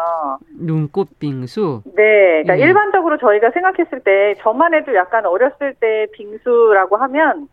눈꽃 0.58 1.18
빙수? 1.18 1.82
네. 1.96 2.42
그러니까 2.44 2.54
네. 2.54 2.60
일반적으로 2.60 3.18
저희가 3.18 3.50
생각했을 3.50 4.00
때 4.00 4.34
저만 4.38 4.74
해도 4.74 4.94
약간 4.94 5.26
어렸을 5.26 5.74
때 5.80 6.06
빙수라고 6.12 6.96
하면 6.96 7.48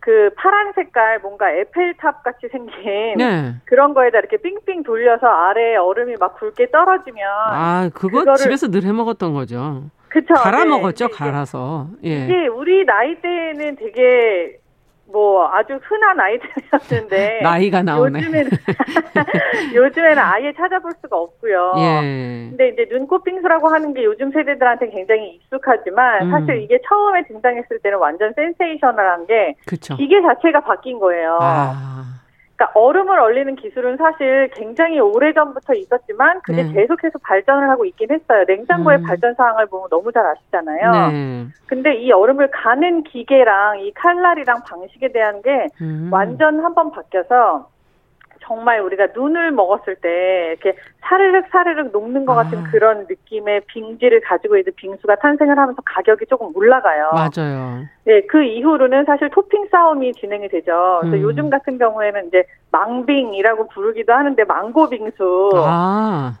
그 0.00 0.30
파란 0.36 0.72
색깔 0.74 1.20
뭔가 1.20 1.48
에펠탑 1.52 2.24
같이 2.24 2.48
생긴 2.50 3.16
네. 3.18 3.54
그런 3.66 3.94
거에다 3.94 4.18
이렇게 4.18 4.36
삥삥 4.38 4.82
돌려서 4.82 5.28
아래에 5.28 5.76
얼음이 5.76 6.16
막 6.18 6.34
굵게 6.40 6.72
떨어지면 6.72 7.22
아 7.28 7.88
그거 7.94 8.34
집에서 8.34 8.66
늘 8.68 8.84
해 8.84 8.90
먹었던 8.90 9.32
거죠. 9.32 9.84
그쵸. 10.12 10.34
갈아 10.34 10.64
네. 10.64 10.70
먹었죠, 10.70 11.08
갈아서. 11.08 11.86
예. 12.04 12.24
이게 12.24 12.46
우리 12.48 12.84
나이 12.84 13.14
때는 13.14 13.76
되게 13.76 14.58
뭐 15.10 15.46
아주 15.46 15.78
흔한 15.82 16.20
아이템이었는데 16.20 17.40
나이가 17.44 17.82
나오네. 17.82 18.18
요즘에는 18.18 18.50
요즘에는 19.74 20.18
아예 20.18 20.52
찾아볼 20.52 20.92
수가 21.00 21.16
없고요. 21.16 21.72
예. 21.78 22.48
근데 22.50 22.68
이제 22.68 22.86
눈꽃 22.90 23.24
빙수라고 23.24 23.68
하는 23.68 23.94
게 23.94 24.04
요즘 24.04 24.30
세대들한테 24.32 24.90
굉장히 24.90 25.36
익숙하지만 25.36 26.26
음. 26.26 26.30
사실 26.30 26.62
이게 26.62 26.78
처음에 26.86 27.24
등장했을 27.28 27.78
때는 27.82 27.98
완전 27.98 28.32
센세이셔널한 28.34 29.26
게 29.26 29.54
그쵸. 29.66 29.96
기계 29.96 30.20
자체가 30.20 30.60
바뀐 30.60 30.98
거예요. 30.98 31.38
아. 31.40 32.21
그러니까 32.62 32.72
얼음을 32.74 33.18
얼리는 33.18 33.56
기술은 33.56 33.96
사실 33.96 34.48
굉장히 34.54 35.00
오래 35.00 35.32
전부터 35.32 35.74
있었지만 35.74 36.40
그게 36.42 36.62
네. 36.62 36.72
계속해서 36.72 37.18
발전을 37.22 37.68
하고 37.68 37.84
있긴 37.84 38.10
했어요. 38.10 38.44
냉장고의 38.46 38.98
음. 38.98 39.02
발전 39.02 39.34
사항을 39.34 39.66
보면 39.66 39.88
너무 39.90 40.12
잘 40.12 40.24
아시잖아요. 40.26 41.10
네. 41.10 41.46
근데 41.66 41.94
이 41.96 42.12
얼음을 42.12 42.50
가는 42.50 43.02
기계랑 43.02 43.80
이 43.80 43.92
칼날이랑 43.94 44.62
방식에 44.64 45.10
대한 45.10 45.42
게 45.42 45.66
음. 45.80 46.08
완전 46.12 46.64
한번 46.64 46.92
바뀌어서 46.92 47.68
정말 48.42 48.80
우리가 48.80 49.08
눈을 49.14 49.50
먹었을 49.52 49.96
때 49.96 50.56
이렇게 50.60 50.78
사르륵 51.00 51.46
사르륵 51.50 51.92
녹는 51.92 52.26
것 52.26 52.34
같은 52.34 52.58
아. 52.58 52.70
그런 52.70 53.06
느낌의 53.08 53.62
빙지를 53.66 54.20
가지고 54.20 54.56
있는 54.56 54.72
빙수가 54.76 55.16
탄생을 55.16 55.58
하면서 55.58 55.80
가격이 55.84 56.26
조금 56.26 56.54
올라가요. 56.54 57.10
맞아요. 57.12 57.84
네, 58.04 58.22
그 58.26 58.42
이후로는 58.42 59.04
사실 59.04 59.30
토핑 59.30 59.68
싸움이 59.70 60.12
진행이 60.14 60.48
되죠. 60.48 60.98
그래서 61.00 61.16
음. 61.16 61.22
요즘 61.22 61.50
같은 61.50 61.78
경우에는 61.78 62.28
이제 62.28 62.44
망빙이라고 62.70 63.68
부르기도 63.68 64.12
하는데 64.12 64.44
망고 64.44 64.90
빙수. 64.90 65.50
아. 65.54 66.38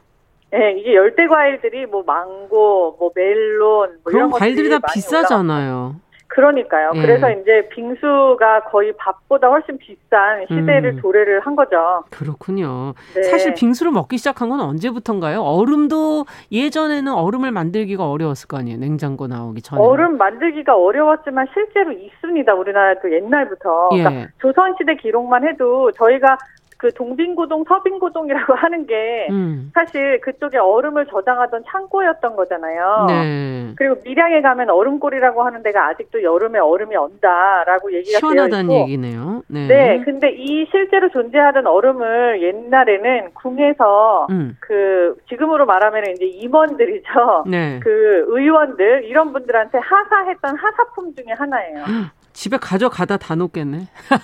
네, 0.50 0.72
이게 0.72 0.94
열대 0.94 1.28
과일들이 1.28 1.86
뭐 1.86 2.02
망고, 2.06 2.96
뭐 2.98 3.10
멜론, 3.14 3.98
뭐 4.04 4.12
이런 4.12 4.30
과일들이 4.30 4.68
다 4.68 4.80
비싸잖아요. 4.92 5.72
올라가고. 5.72 6.11
그러니까요. 6.34 6.92
예. 6.94 7.00
그래서 7.00 7.30
이제 7.30 7.68
빙수가 7.70 8.64
거의 8.64 8.92
밥보다 8.96 9.48
훨씬 9.48 9.76
비싼 9.76 10.46
시대를 10.48 10.96
음. 10.96 11.00
도래를 11.00 11.40
한 11.40 11.54
거죠. 11.54 12.04
그렇군요. 12.10 12.94
네. 13.14 13.22
사실 13.24 13.52
빙수를 13.54 13.92
먹기 13.92 14.16
시작한 14.16 14.48
건 14.48 14.60
언제부터인가요? 14.60 15.42
얼음도 15.42 16.24
예전에는 16.50 17.12
얼음을 17.12 17.50
만들기가 17.50 18.08
어려웠을 18.08 18.48
거 18.48 18.56
아니에요. 18.56 18.78
냉장고 18.78 19.26
나오기 19.26 19.60
전에. 19.60 19.82
얼음 19.82 20.16
만들기가 20.16 20.74
어려웠지만 20.74 21.46
실제로 21.52 21.92
있습니다. 21.92 22.54
우리나라도 22.54 23.12
옛날부터. 23.12 23.90
예. 23.94 24.02
그러니까 24.02 24.28
조선시대 24.40 24.96
기록만 24.96 25.46
해도 25.46 25.92
저희가 25.92 26.38
그 26.82 26.92
동빙고동, 26.94 27.62
서빙고동이라고 27.68 28.54
하는 28.58 28.86
게 28.88 29.28
음. 29.30 29.70
사실 29.72 30.20
그쪽에 30.20 30.58
얼음을 30.58 31.06
저장하던 31.06 31.62
창고였던 31.68 32.34
거잖아요. 32.34 33.06
네. 33.08 33.72
그리고 33.76 33.94
밀양에 34.04 34.42
가면 34.42 34.68
얼음골이라고 34.68 35.44
하는 35.44 35.62
데가 35.62 35.86
아직도 35.86 36.24
여름에 36.24 36.58
얼음이 36.58 36.96
언다라고 36.96 37.92
얘기가 37.92 38.18
되어 38.18 38.46
있고. 38.62 38.74
얘기네요. 38.80 39.42
네. 39.46 39.68
네. 39.68 40.02
근데 40.04 40.32
이 40.32 40.66
실제로 40.72 41.08
존재하던 41.10 41.68
얼음을 41.68 42.42
옛날에는 42.42 43.30
궁에서 43.34 44.26
음. 44.30 44.56
그 44.58 45.16
지금으로 45.28 45.66
말하면 45.66 46.02
이제 46.16 46.24
임원들이죠. 46.24 47.44
네. 47.46 47.78
그 47.80 48.24
의원들 48.26 49.04
이런 49.04 49.32
분들한테 49.32 49.78
하사했던 49.78 50.56
하사 50.56 50.84
품 51.02 51.14
중에 51.14 51.32
하나예요. 51.32 51.84
집에 52.32 52.56
가져가다 52.56 53.16
다 53.18 53.34
놓겠네. 53.34 53.78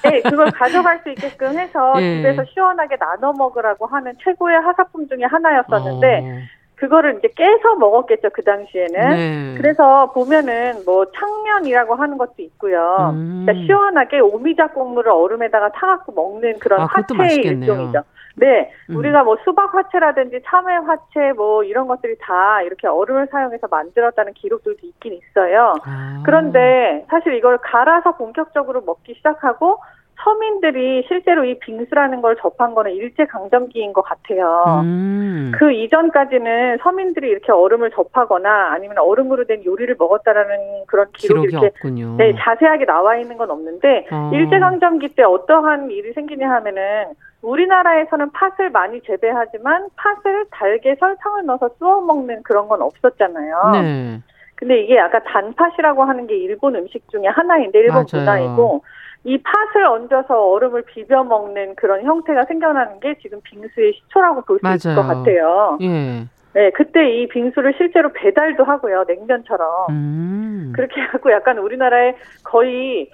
네, 0.04 0.22
그걸 0.22 0.50
가져갈 0.52 1.00
수 1.02 1.10
있게끔 1.10 1.58
해서 1.58 1.94
예. 2.00 2.16
집에서 2.16 2.44
시원하게 2.44 2.96
나눠 2.96 3.32
먹으라고 3.32 3.86
하는 3.86 4.14
최고의 4.22 4.60
하사품 4.60 5.08
중에 5.08 5.24
하나였었는데 5.24 6.20
어. 6.20 6.58
그거를 6.76 7.18
이제 7.18 7.28
깨서 7.34 7.74
먹었겠죠 7.74 8.30
그 8.32 8.42
당시에는. 8.44 9.10
네. 9.10 9.54
그래서 9.58 10.12
보면은 10.12 10.84
뭐 10.86 11.06
창면이라고 11.10 11.96
하는 11.96 12.16
것도 12.16 12.34
있고요. 12.38 13.10
음. 13.12 13.44
그러니까 13.44 13.66
시원하게 13.66 14.20
오미자 14.20 14.68
국물을 14.68 15.10
얼음에다가 15.10 15.72
타갖고 15.72 16.12
먹는 16.12 16.60
그런 16.60 16.82
아, 16.82 16.86
화채의 16.86 17.38
일종이죠. 17.38 18.04
네, 18.39 18.70
음. 18.91 18.97
우리가 18.97 19.24
뭐 19.24 19.36
수박 19.45 19.74
화채라든지 19.74 20.43
참외 20.47 20.76
화채 20.76 21.32
뭐 21.36 21.64
이런 21.64 21.89
것들이 21.89 22.16
다 22.20 22.62
이렇게 22.62 22.86
얼음을 22.86 23.28
사용해서 23.30 23.68
만들었다는 23.68 24.34
기록들도 24.34 24.86
있긴 24.86 25.14
있어요. 25.14 25.74
아. 25.84 26.22
그런데 26.24 27.05
사실 27.11 27.34
이걸 27.34 27.59
갈아서 27.59 28.16
본격적으로 28.16 28.82
먹기 28.82 29.14
시작하고 29.14 29.80
서민들이 30.22 31.04
실제로 31.06 31.44
이 31.44 31.58
빙수라는 31.58 32.20
걸 32.20 32.36
접한 32.36 32.74
거는 32.74 32.92
일제 32.92 33.24
강점기인 33.26 33.92
것 33.92 34.02
같아요. 34.02 34.80
음. 34.82 35.52
그 35.56 35.72
이전까지는 35.72 36.78
서민들이 36.82 37.28
이렇게 37.28 37.52
얼음을 37.52 37.90
접하거나 37.92 38.72
아니면 38.72 38.98
얼음으로 38.98 39.44
된 39.44 39.64
요리를 39.64 39.94
먹었다라는 39.98 40.86
그런 40.86 41.06
기록이, 41.12 41.48
기록이 41.48 41.66
이렇게. 41.66 41.78
네, 42.16 42.34
자세하게 42.38 42.84
나와 42.86 43.16
있는 43.16 43.36
건 43.38 43.50
없는데 43.50 44.06
어. 44.10 44.30
일제 44.34 44.58
강점기 44.58 45.14
때 45.14 45.22
어떠한 45.22 45.90
일이 45.90 46.12
생기냐 46.12 46.50
하면은 46.50 47.06
우리나라에서는 47.42 48.30
팥을 48.32 48.70
많이 48.70 49.00
재배하지만 49.02 49.88
팥을 49.96 50.46
달게 50.50 50.96
설탕을 50.98 51.46
넣어서 51.46 51.70
쑤어 51.78 52.00
먹는 52.00 52.42
그런 52.42 52.66
건 52.66 52.82
없었잖아요. 52.82 53.70
네. 53.74 54.20
근데 54.56 54.82
이게 54.82 54.96
약간 54.96 55.22
단팥이라고 55.22 56.02
하는 56.02 56.26
게 56.26 56.36
일본 56.36 56.74
음식 56.74 57.08
중에 57.10 57.26
하나인데 57.28 57.78
일본 57.78 58.06
맞아요. 58.12 58.24
문화이고 58.24 58.82
이 59.28 59.36
팥을 59.42 59.84
얹어서 59.84 60.42
얼음을 60.52 60.82
비벼 60.82 61.22
먹는 61.22 61.74
그런 61.76 62.02
형태가 62.02 62.44
생겨나는 62.46 62.98
게 63.00 63.14
지금 63.20 63.40
빙수의 63.42 63.92
시초라고 63.92 64.40
볼 64.42 64.58
수 64.58 64.74
있을 64.74 64.94
것 64.96 65.02
같아요. 65.06 65.76
예. 65.82 66.24
네, 66.54 66.70
그때 66.70 67.10
이 67.10 67.28
빙수를 67.28 67.74
실제로 67.76 68.10
배달도 68.12 68.64
하고요, 68.64 69.04
냉면처럼. 69.06 69.68
음. 69.90 70.72
그렇게 70.74 71.00
하고 71.02 71.30
약간 71.30 71.58
우리나라에 71.58 72.14
거의 72.42 73.10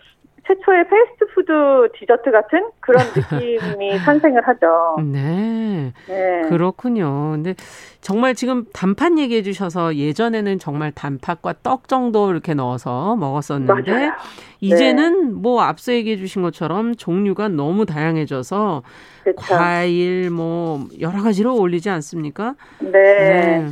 최초의 0.47 0.85
패스트푸드 0.89 1.89
디저트 1.99 2.31
같은 2.31 2.71
그런 2.81 3.07
느낌이 3.07 3.99
탄생을 4.05 4.47
하죠. 4.47 4.97
네. 5.03 5.93
네. 6.07 6.43
그렇군요. 6.49 7.31
근데 7.33 7.55
정말 8.03 8.35
지금 8.35 8.67
단팥 8.75 9.19
얘기해 9.19 9.43
주셔서 9.43 9.97
예전에는 9.97 10.59
정말 10.59 10.93
단팥과 10.93 11.55
떡 11.63 11.89
정도 11.89 12.31
이렇게 12.31 12.53
넣어서 12.53 13.17
먹었었는데 13.17 13.91
맞아요. 13.91 14.13
이제는 14.61 15.29
네. 15.29 15.33
뭐 15.35 15.63
앞서 15.63 15.93
얘기해 15.93 16.17
주신 16.17 16.43
것처럼 16.43 16.95
종류가 16.95 17.49
너무 17.49 17.87
다양해져서 17.87 18.83
그쵸. 19.25 19.41
과일 19.55 20.31
뭐 20.31 20.87
여러 21.01 21.23
가지로 21.23 21.57
올리지 21.57 21.89
않습니까? 21.89 22.55
네. 22.81 22.91
네. 22.91 23.67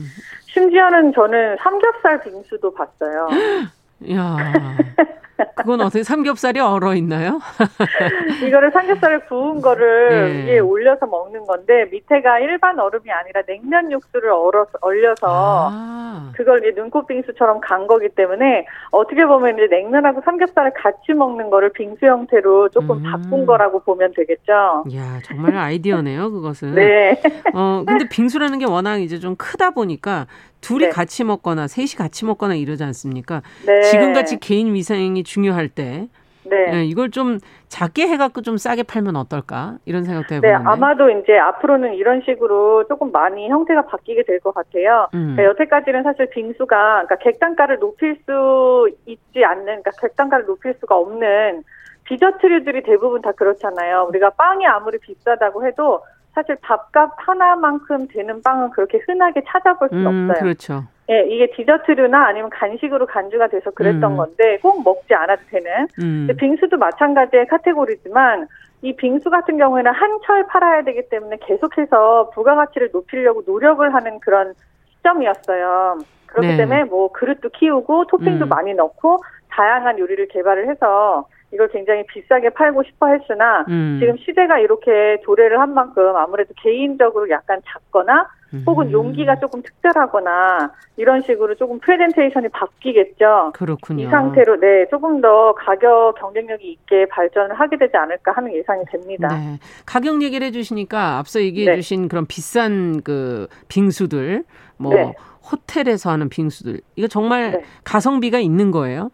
심지어는 0.46 1.12
저는 1.14 1.56
삼겹살 1.62 2.22
빙수도 2.22 2.72
봤어요. 2.74 3.28
야. 4.12 4.36
그건 5.56 5.80
어떻게 5.80 6.02
삼겹살이 6.02 6.60
얼어 6.60 6.94
있나요? 6.94 7.40
이거를 8.46 8.70
삼겹살을 8.70 9.26
구운 9.26 9.60
거를 9.60 10.44
네. 10.44 10.52
위에 10.52 10.58
올려서 10.58 11.06
먹는 11.06 11.46
건데 11.46 11.86
밑에가 11.90 12.38
일반 12.40 12.78
얼음이 12.78 13.10
아니라 13.10 13.42
냉면 13.46 13.90
육수를 13.90 14.30
얼어서 14.30 14.70
얼려서 14.80 15.26
아. 15.70 16.32
그걸 16.36 16.60
이제 16.60 16.80
눈꽃 16.80 17.06
빙수처럼 17.06 17.60
간 17.60 17.86
거기 17.86 18.08
때문에 18.08 18.66
어떻게 18.90 19.24
보면 19.24 19.54
이제 19.54 19.66
냉면하고 19.68 20.22
삼겹살을 20.24 20.72
같이 20.74 21.12
먹는 21.12 21.50
거를 21.50 21.70
빙수 21.72 22.06
형태로 22.06 22.68
조금 22.70 22.98
음. 22.98 23.02
바꾼 23.02 23.46
거라고 23.46 23.80
보면 23.80 24.12
되겠죠. 24.14 24.84
야 24.94 25.20
정말 25.24 25.56
아이디어네요 25.56 26.30
그것은. 26.30 26.74
네. 26.74 27.20
어 27.54 27.84
근데 27.86 28.08
빙수라는 28.08 28.58
게 28.58 28.66
워낙 28.66 28.98
이제 28.98 29.18
좀 29.18 29.36
크다 29.36 29.70
보니까 29.70 30.26
둘이 30.62 30.84
네. 30.84 30.88
같이 30.90 31.24
먹거나 31.24 31.66
셋이 31.66 31.88
같이 31.98 32.24
먹거나 32.24 32.54
이러지 32.54 32.82
않습니까? 32.84 33.42
네. 33.66 33.82
지금같이 33.82 34.38
개인 34.38 34.72
위생이 34.72 35.21
중요할 35.24 35.68
때 35.68 36.08
네. 36.44 36.70
네. 36.72 36.84
이걸 36.86 37.10
좀 37.12 37.38
작게 37.68 38.08
해갖고 38.08 38.42
좀 38.42 38.56
싸게 38.56 38.82
팔면 38.82 39.14
어떨까 39.14 39.76
이런 39.84 40.02
생각도 40.02 40.34
해보는데. 40.34 40.48
네, 40.58 40.64
아마도 40.68 41.08
이제 41.08 41.38
앞으로는 41.38 41.94
이런 41.94 42.20
식으로 42.22 42.84
조금 42.88 43.12
많이 43.12 43.48
형태가 43.48 43.82
바뀌게 43.86 44.24
될 44.24 44.40
것 44.40 44.52
같아요. 44.52 45.08
음. 45.14 45.36
그러니까 45.36 45.44
여태까지는 45.44 46.02
사실 46.02 46.28
빙수가 46.30 46.76
그러니까 46.76 47.16
객단가를 47.16 47.78
높일 47.78 48.18
수 48.26 48.90
있지 49.06 49.44
않는, 49.44 49.64
그러니까 49.64 49.92
객단가를 50.00 50.46
높일 50.46 50.74
수가 50.80 50.96
없는 50.96 51.62
디저트류들이 52.08 52.82
대부분 52.82 53.22
다 53.22 53.30
그렇잖아요. 53.32 54.06
우리가 54.08 54.30
빵이 54.30 54.66
아무리 54.66 54.98
비싸다고 54.98 55.64
해도 55.64 56.02
사실 56.34 56.56
밥값 56.60 57.12
하나만큼 57.18 58.08
되는 58.08 58.42
빵은 58.42 58.70
그렇게 58.70 58.98
흔하게 59.06 59.42
찾아볼 59.46 59.88
수 59.90 59.94
음, 59.94 60.28
없어요. 60.28 60.42
그렇죠. 60.42 60.84
예, 61.10 61.24
이게 61.28 61.50
디저트류나 61.50 62.26
아니면 62.26 62.50
간식으로 62.50 63.06
간주가 63.06 63.48
돼서 63.48 63.70
그랬던 63.70 64.12
음. 64.12 64.16
건데 64.16 64.58
꼭 64.62 64.82
먹지 64.84 65.14
않아도 65.14 65.42
되는. 65.50 65.88
음. 66.00 66.28
빙수도 66.38 66.76
마찬가지의 66.76 67.46
카테고리지만 67.46 68.46
이 68.82 68.94
빙수 68.94 69.30
같은 69.30 69.58
경우에는 69.58 69.92
한철 69.92 70.46
팔아야 70.46 70.82
되기 70.82 71.08
때문에 71.08 71.38
계속해서 71.40 72.30
부가가치를 72.34 72.90
높이려고 72.92 73.42
노력을 73.46 73.92
하는 73.92 74.20
그런 74.20 74.54
시점이었어요. 74.96 75.98
그렇기 76.26 76.48
네. 76.48 76.56
때문에 76.56 76.84
뭐 76.84 77.12
그릇도 77.12 77.48
키우고 77.50 78.06
토핑도 78.06 78.46
음. 78.46 78.48
많이 78.48 78.74
넣고 78.74 79.22
다양한 79.50 79.98
요리를 79.98 80.28
개발을 80.28 80.68
해서 80.68 81.26
이걸 81.52 81.68
굉장히 81.68 82.04
비싸게 82.06 82.50
팔고 82.50 82.82
싶어 82.84 83.08
했으나 83.08 83.64
음. 83.68 83.98
지금 84.00 84.16
시대가 84.18 84.58
이렇게 84.58 85.20
도래를 85.24 85.60
한 85.60 85.74
만큼 85.74 86.16
아무래도 86.16 86.54
개인적으로 86.56 87.28
약간 87.30 87.60
작거나 87.66 88.28
혹은 88.66 88.88
음. 88.88 88.92
용기가 88.92 89.38
조금 89.38 89.62
특별하거나 89.62 90.72
이런 90.96 91.22
식으로 91.22 91.54
조금 91.54 91.78
프레젠테이션이 91.80 92.48
바뀌겠죠. 92.50 93.52
그렇군요. 93.54 94.04
이 94.04 94.10
상태로 94.10 94.60
네 94.60 94.86
조금 94.90 95.20
더 95.22 95.54
가격 95.54 96.14
경쟁력이 96.18 96.70
있게 96.70 97.06
발전을 97.06 97.58
하게 97.58 97.78
되지 97.78 97.96
않을까 97.96 98.32
하는 98.32 98.54
예상이 98.54 98.84
됩니다. 98.90 99.28
네. 99.28 99.58
가격 99.86 100.22
얘기를 100.22 100.46
해주시니까 100.48 101.18
앞서 101.18 101.40
얘기해주신 101.40 102.02
네. 102.02 102.08
그런 102.08 102.26
비싼 102.26 103.02
그 103.02 103.46
빙수들 103.68 104.44
뭐 104.76 104.94
네. 104.94 105.14
호텔에서 105.50 106.10
하는 106.10 106.28
빙수들 106.28 106.80
이거 106.96 107.08
정말 107.08 107.52
네. 107.52 107.62
가성비가 107.84 108.38
있는 108.38 108.70
거예요? 108.70 109.10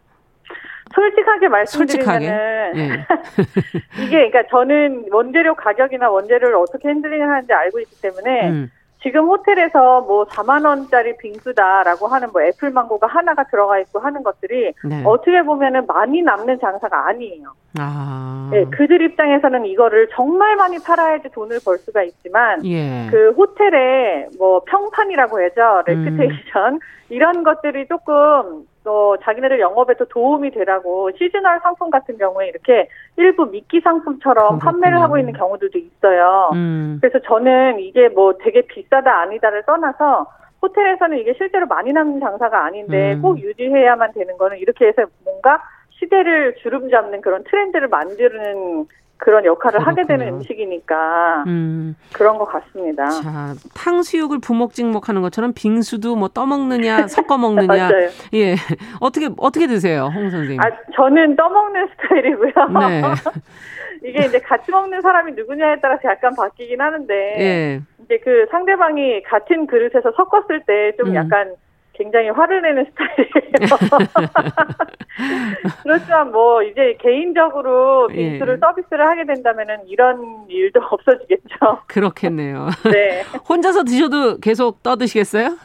솔직하게 0.95 1.49
말씀드리면은 1.49 2.73
예. 2.77 3.07
이게 4.05 4.31
그러니까 4.31 4.43
저는 4.51 5.07
원재료 5.11 5.55
가격이나 5.55 6.11
원재료를 6.11 6.55
어떻게 6.57 6.89
handling을 6.89 7.29
하는지 7.29 7.53
알고 7.53 7.81
있기 7.81 8.01
때문에 8.01 8.51
음. 8.51 8.71
지금 9.03 9.27
호텔에서 9.27 10.01
뭐 10.03 10.25
4만 10.25 10.67
원짜리 10.67 11.17
빙수다라고 11.19 12.09
하는 12.09 12.31
뭐 12.33 12.43
애플 12.43 12.71
망고가 12.71 13.07
하나가 13.07 13.45
들어가 13.45 13.79
있고 13.79 14.01
하는 14.01 14.23
것들이 14.23 14.73
네. 14.85 15.03
어떻게 15.05 15.43
보면은 15.43 15.87
많이 15.87 16.23
남는 16.23 16.59
장사가 16.61 17.07
아니에요. 17.09 17.53
아. 17.79 18.49
네, 18.51 18.65
그들 18.65 19.01
입장에서는 19.03 19.67
이거를 19.67 20.09
정말 20.15 20.57
많이 20.57 20.79
팔아야지 20.79 21.29
돈을 21.31 21.61
벌 21.65 21.79
수가 21.79 22.03
있지만 22.03 22.65
예. 22.65 23.07
그 23.11 23.31
호텔의 23.37 24.31
뭐 24.39 24.63
평판이라고 24.67 25.41
해야죠. 25.41 25.83
reputation 25.87 26.75
음. 26.75 26.79
이런 27.09 27.45
것들이 27.45 27.87
조금 27.87 28.67
또 28.89 29.19
자기네들 29.23 29.61
영업에도 29.61 30.07
도움이 30.07 30.51
되라고 30.51 31.11
seasonal 31.19 31.61
상품 31.61 31.91
같은 31.91 32.17
경우에 32.17 32.49
이렇게 32.49 32.89
일부 33.19 33.45
미끼 33.45 33.83
상품처럼. 33.83 34.61
판매를 34.61 34.99
하고 35.03 35.19
있는 35.19 35.35
경우들도 35.35 35.79
있어요. 35.79 36.49
음. 36.55 36.97
그래서 36.99 37.19
저는 37.27 37.81
이게 37.81 38.09
뭐 38.09 38.33
되게 38.39 38.63
비싸다 38.63 39.21
아니다를 39.21 39.65
떠나서 39.65 40.27
호텔에서는 40.63 41.19
이게 41.19 41.35
실제로 41.37 41.67
많이 41.67 41.93
남는 41.93 42.21
장사가 42.21 42.65
아닌데 42.65 43.13
음. 43.13 43.21
꼭 43.21 43.39
유지해야만 43.39 44.13
되는 44.15 44.39
거는 44.39 44.57
이렇게 44.57 44.87
해서 44.87 45.03
뭔가 45.23 45.63
시대를 45.91 46.55
주름 46.63 46.89
잡는 46.89 47.21
그런 47.21 47.45
트렌드를 47.45 47.89
만드는 47.89 48.87
그런 49.19 49.45
역할을 49.45 49.81
그렇군요. 49.81 49.91
하게 49.91 50.07
되는 50.07 50.35
음식이니까 50.35 51.45
음. 51.47 51.97
그런 52.13 52.39
것 52.39 52.45
같습니다. 52.47 53.09
자, 53.11 53.55
탕수육을 53.75 54.39
부먹찍먹하는 54.41 55.23
것처럼 55.23 55.53
빙수도 55.55 56.17
뭐 56.17 56.29
떠먹느냐 56.29 57.07
섞어 57.09 57.37
먹느냐. 57.37 57.91
예, 58.35 58.55
어떻게 59.01 59.29
어떻게 59.37 59.67
드세요, 59.67 60.11
홍 60.15 60.31
선생님? 60.31 60.61
아, 60.61 60.71
저는 60.95 61.37
떠먹는 61.37 61.89
스타일이고요. 61.89 62.53
네. 62.89 63.03
이게 64.05 64.27
이제 64.27 64.39
같이 64.39 64.71
먹는 64.71 65.01
사람이 65.01 65.33
누구냐에 65.33 65.81
따라서 65.83 66.03
약간 66.09 66.33
바뀌긴 66.37 66.81
하는데 66.81 67.15
예. 67.41 67.81
이제 68.05 68.19
그 68.23 68.47
상대방이 68.51 69.25
같은 69.25 69.67
그릇에서 69.67 70.13
섞었을 70.13 70.63
때좀 70.65 71.09
음. 71.09 71.15
약간 71.17 71.55
굉장히 71.95 72.29
화를 72.31 72.63
내는 72.63 72.87
스타일이에요. 72.91 73.49
그렇지만 75.83 76.31
뭐 76.31 76.63
이제 76.63 76.97
개인적으로 77.01 78.07
빙수를 78.09 78.55
예. 78.55 78.59
서비스를 78.59 79.07
하게 79.07 79.25
된다면은 79.27 79.89
이런 79.89 80.47
일도 80.49 80.81
없어지겠죠. 80.91 81.83
그렇겠네요. 81.87 82.69
네. 82.93 83.23
혼자서 83.49 83.85
드셔도 83.85 84.39
계속 84.39 84.83
떠드시겠어요? 84.83 85.57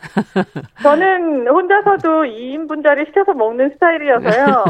저는 0.82 1.48
혼자서도 1.48 2.24
2인분짜리 2.24 3.06
시켜서 3.08 3.34
먹는 3.34 3.72
스타일이어서요. 3.72 4.66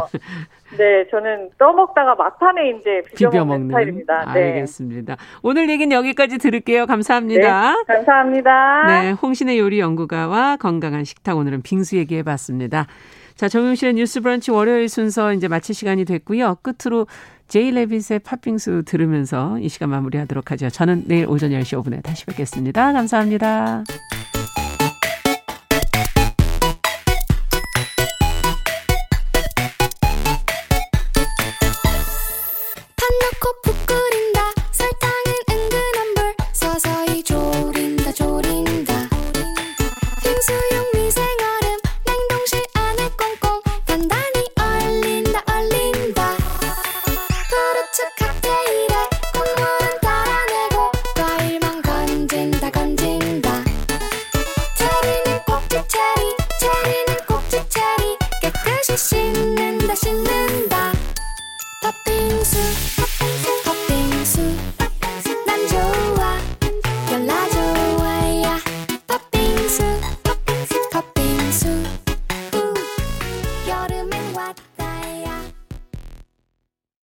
네, 0.78 1.06
저는 1.12 1.52
떠먹다가 1.60 2.16
막판에 2.16 2.70
이제 2.72 3.04
비벼, 3.08 3.30
비벼 3.30 3.46
먹는 3.46 3.68
스타일입니다. 3.68 4.34
네. 4.34 4.54
알겠습니다. 4.54 5.18
오늘 5.44 5.70
얘기는 5.70 5.96
여기까지 5.96 6.40
들을게요. 6.40 6.88
감사합니다. 6.88 7.76
네, 7.76 7.84
감사합니다. 7.88 8.84
네, 8.88 9.12
홍신의 9.12 9.60
요리 9.60 9.80
연구가와 9.80 10.58
건강한 10.58 11.04
식탁 11.04 11.38
오늘은 11.38 11.62
빙수 11.62 11.98
얘기해 11.98 12.24
봤습니다. 12.24 12.88
자, 13.36 13.48
정용실의 13.50 13.96
뉴스 13.96 14.22
브런치 14.22 14.52
월요일 14.52 14.90
순서 14.90 15.34
이제 15.34 15.48
마칠 15.48 15.76
시간이 15.76 16.06
됐고요. 16.06 16.58
끝으로 16.62 17.08
제이 17.48 17.72
레빗의 17.72 18.20
팥빙수 18.24 18.84
들으면서 18.86 19.60
이 19.60 19.70
시간 19.70 19.90
마무리하도록 19.90 20.52
하죠. 20.52 20.70
저는 20.70 21.04
내일 21.08 21.28
오전 21.28 21.52
10시 21.52 21.82
5분에 21.84 22.02
다시 22.02 22.26
뵙겠습니다. 22.26 22.94
감사합니다. 22.94 23.84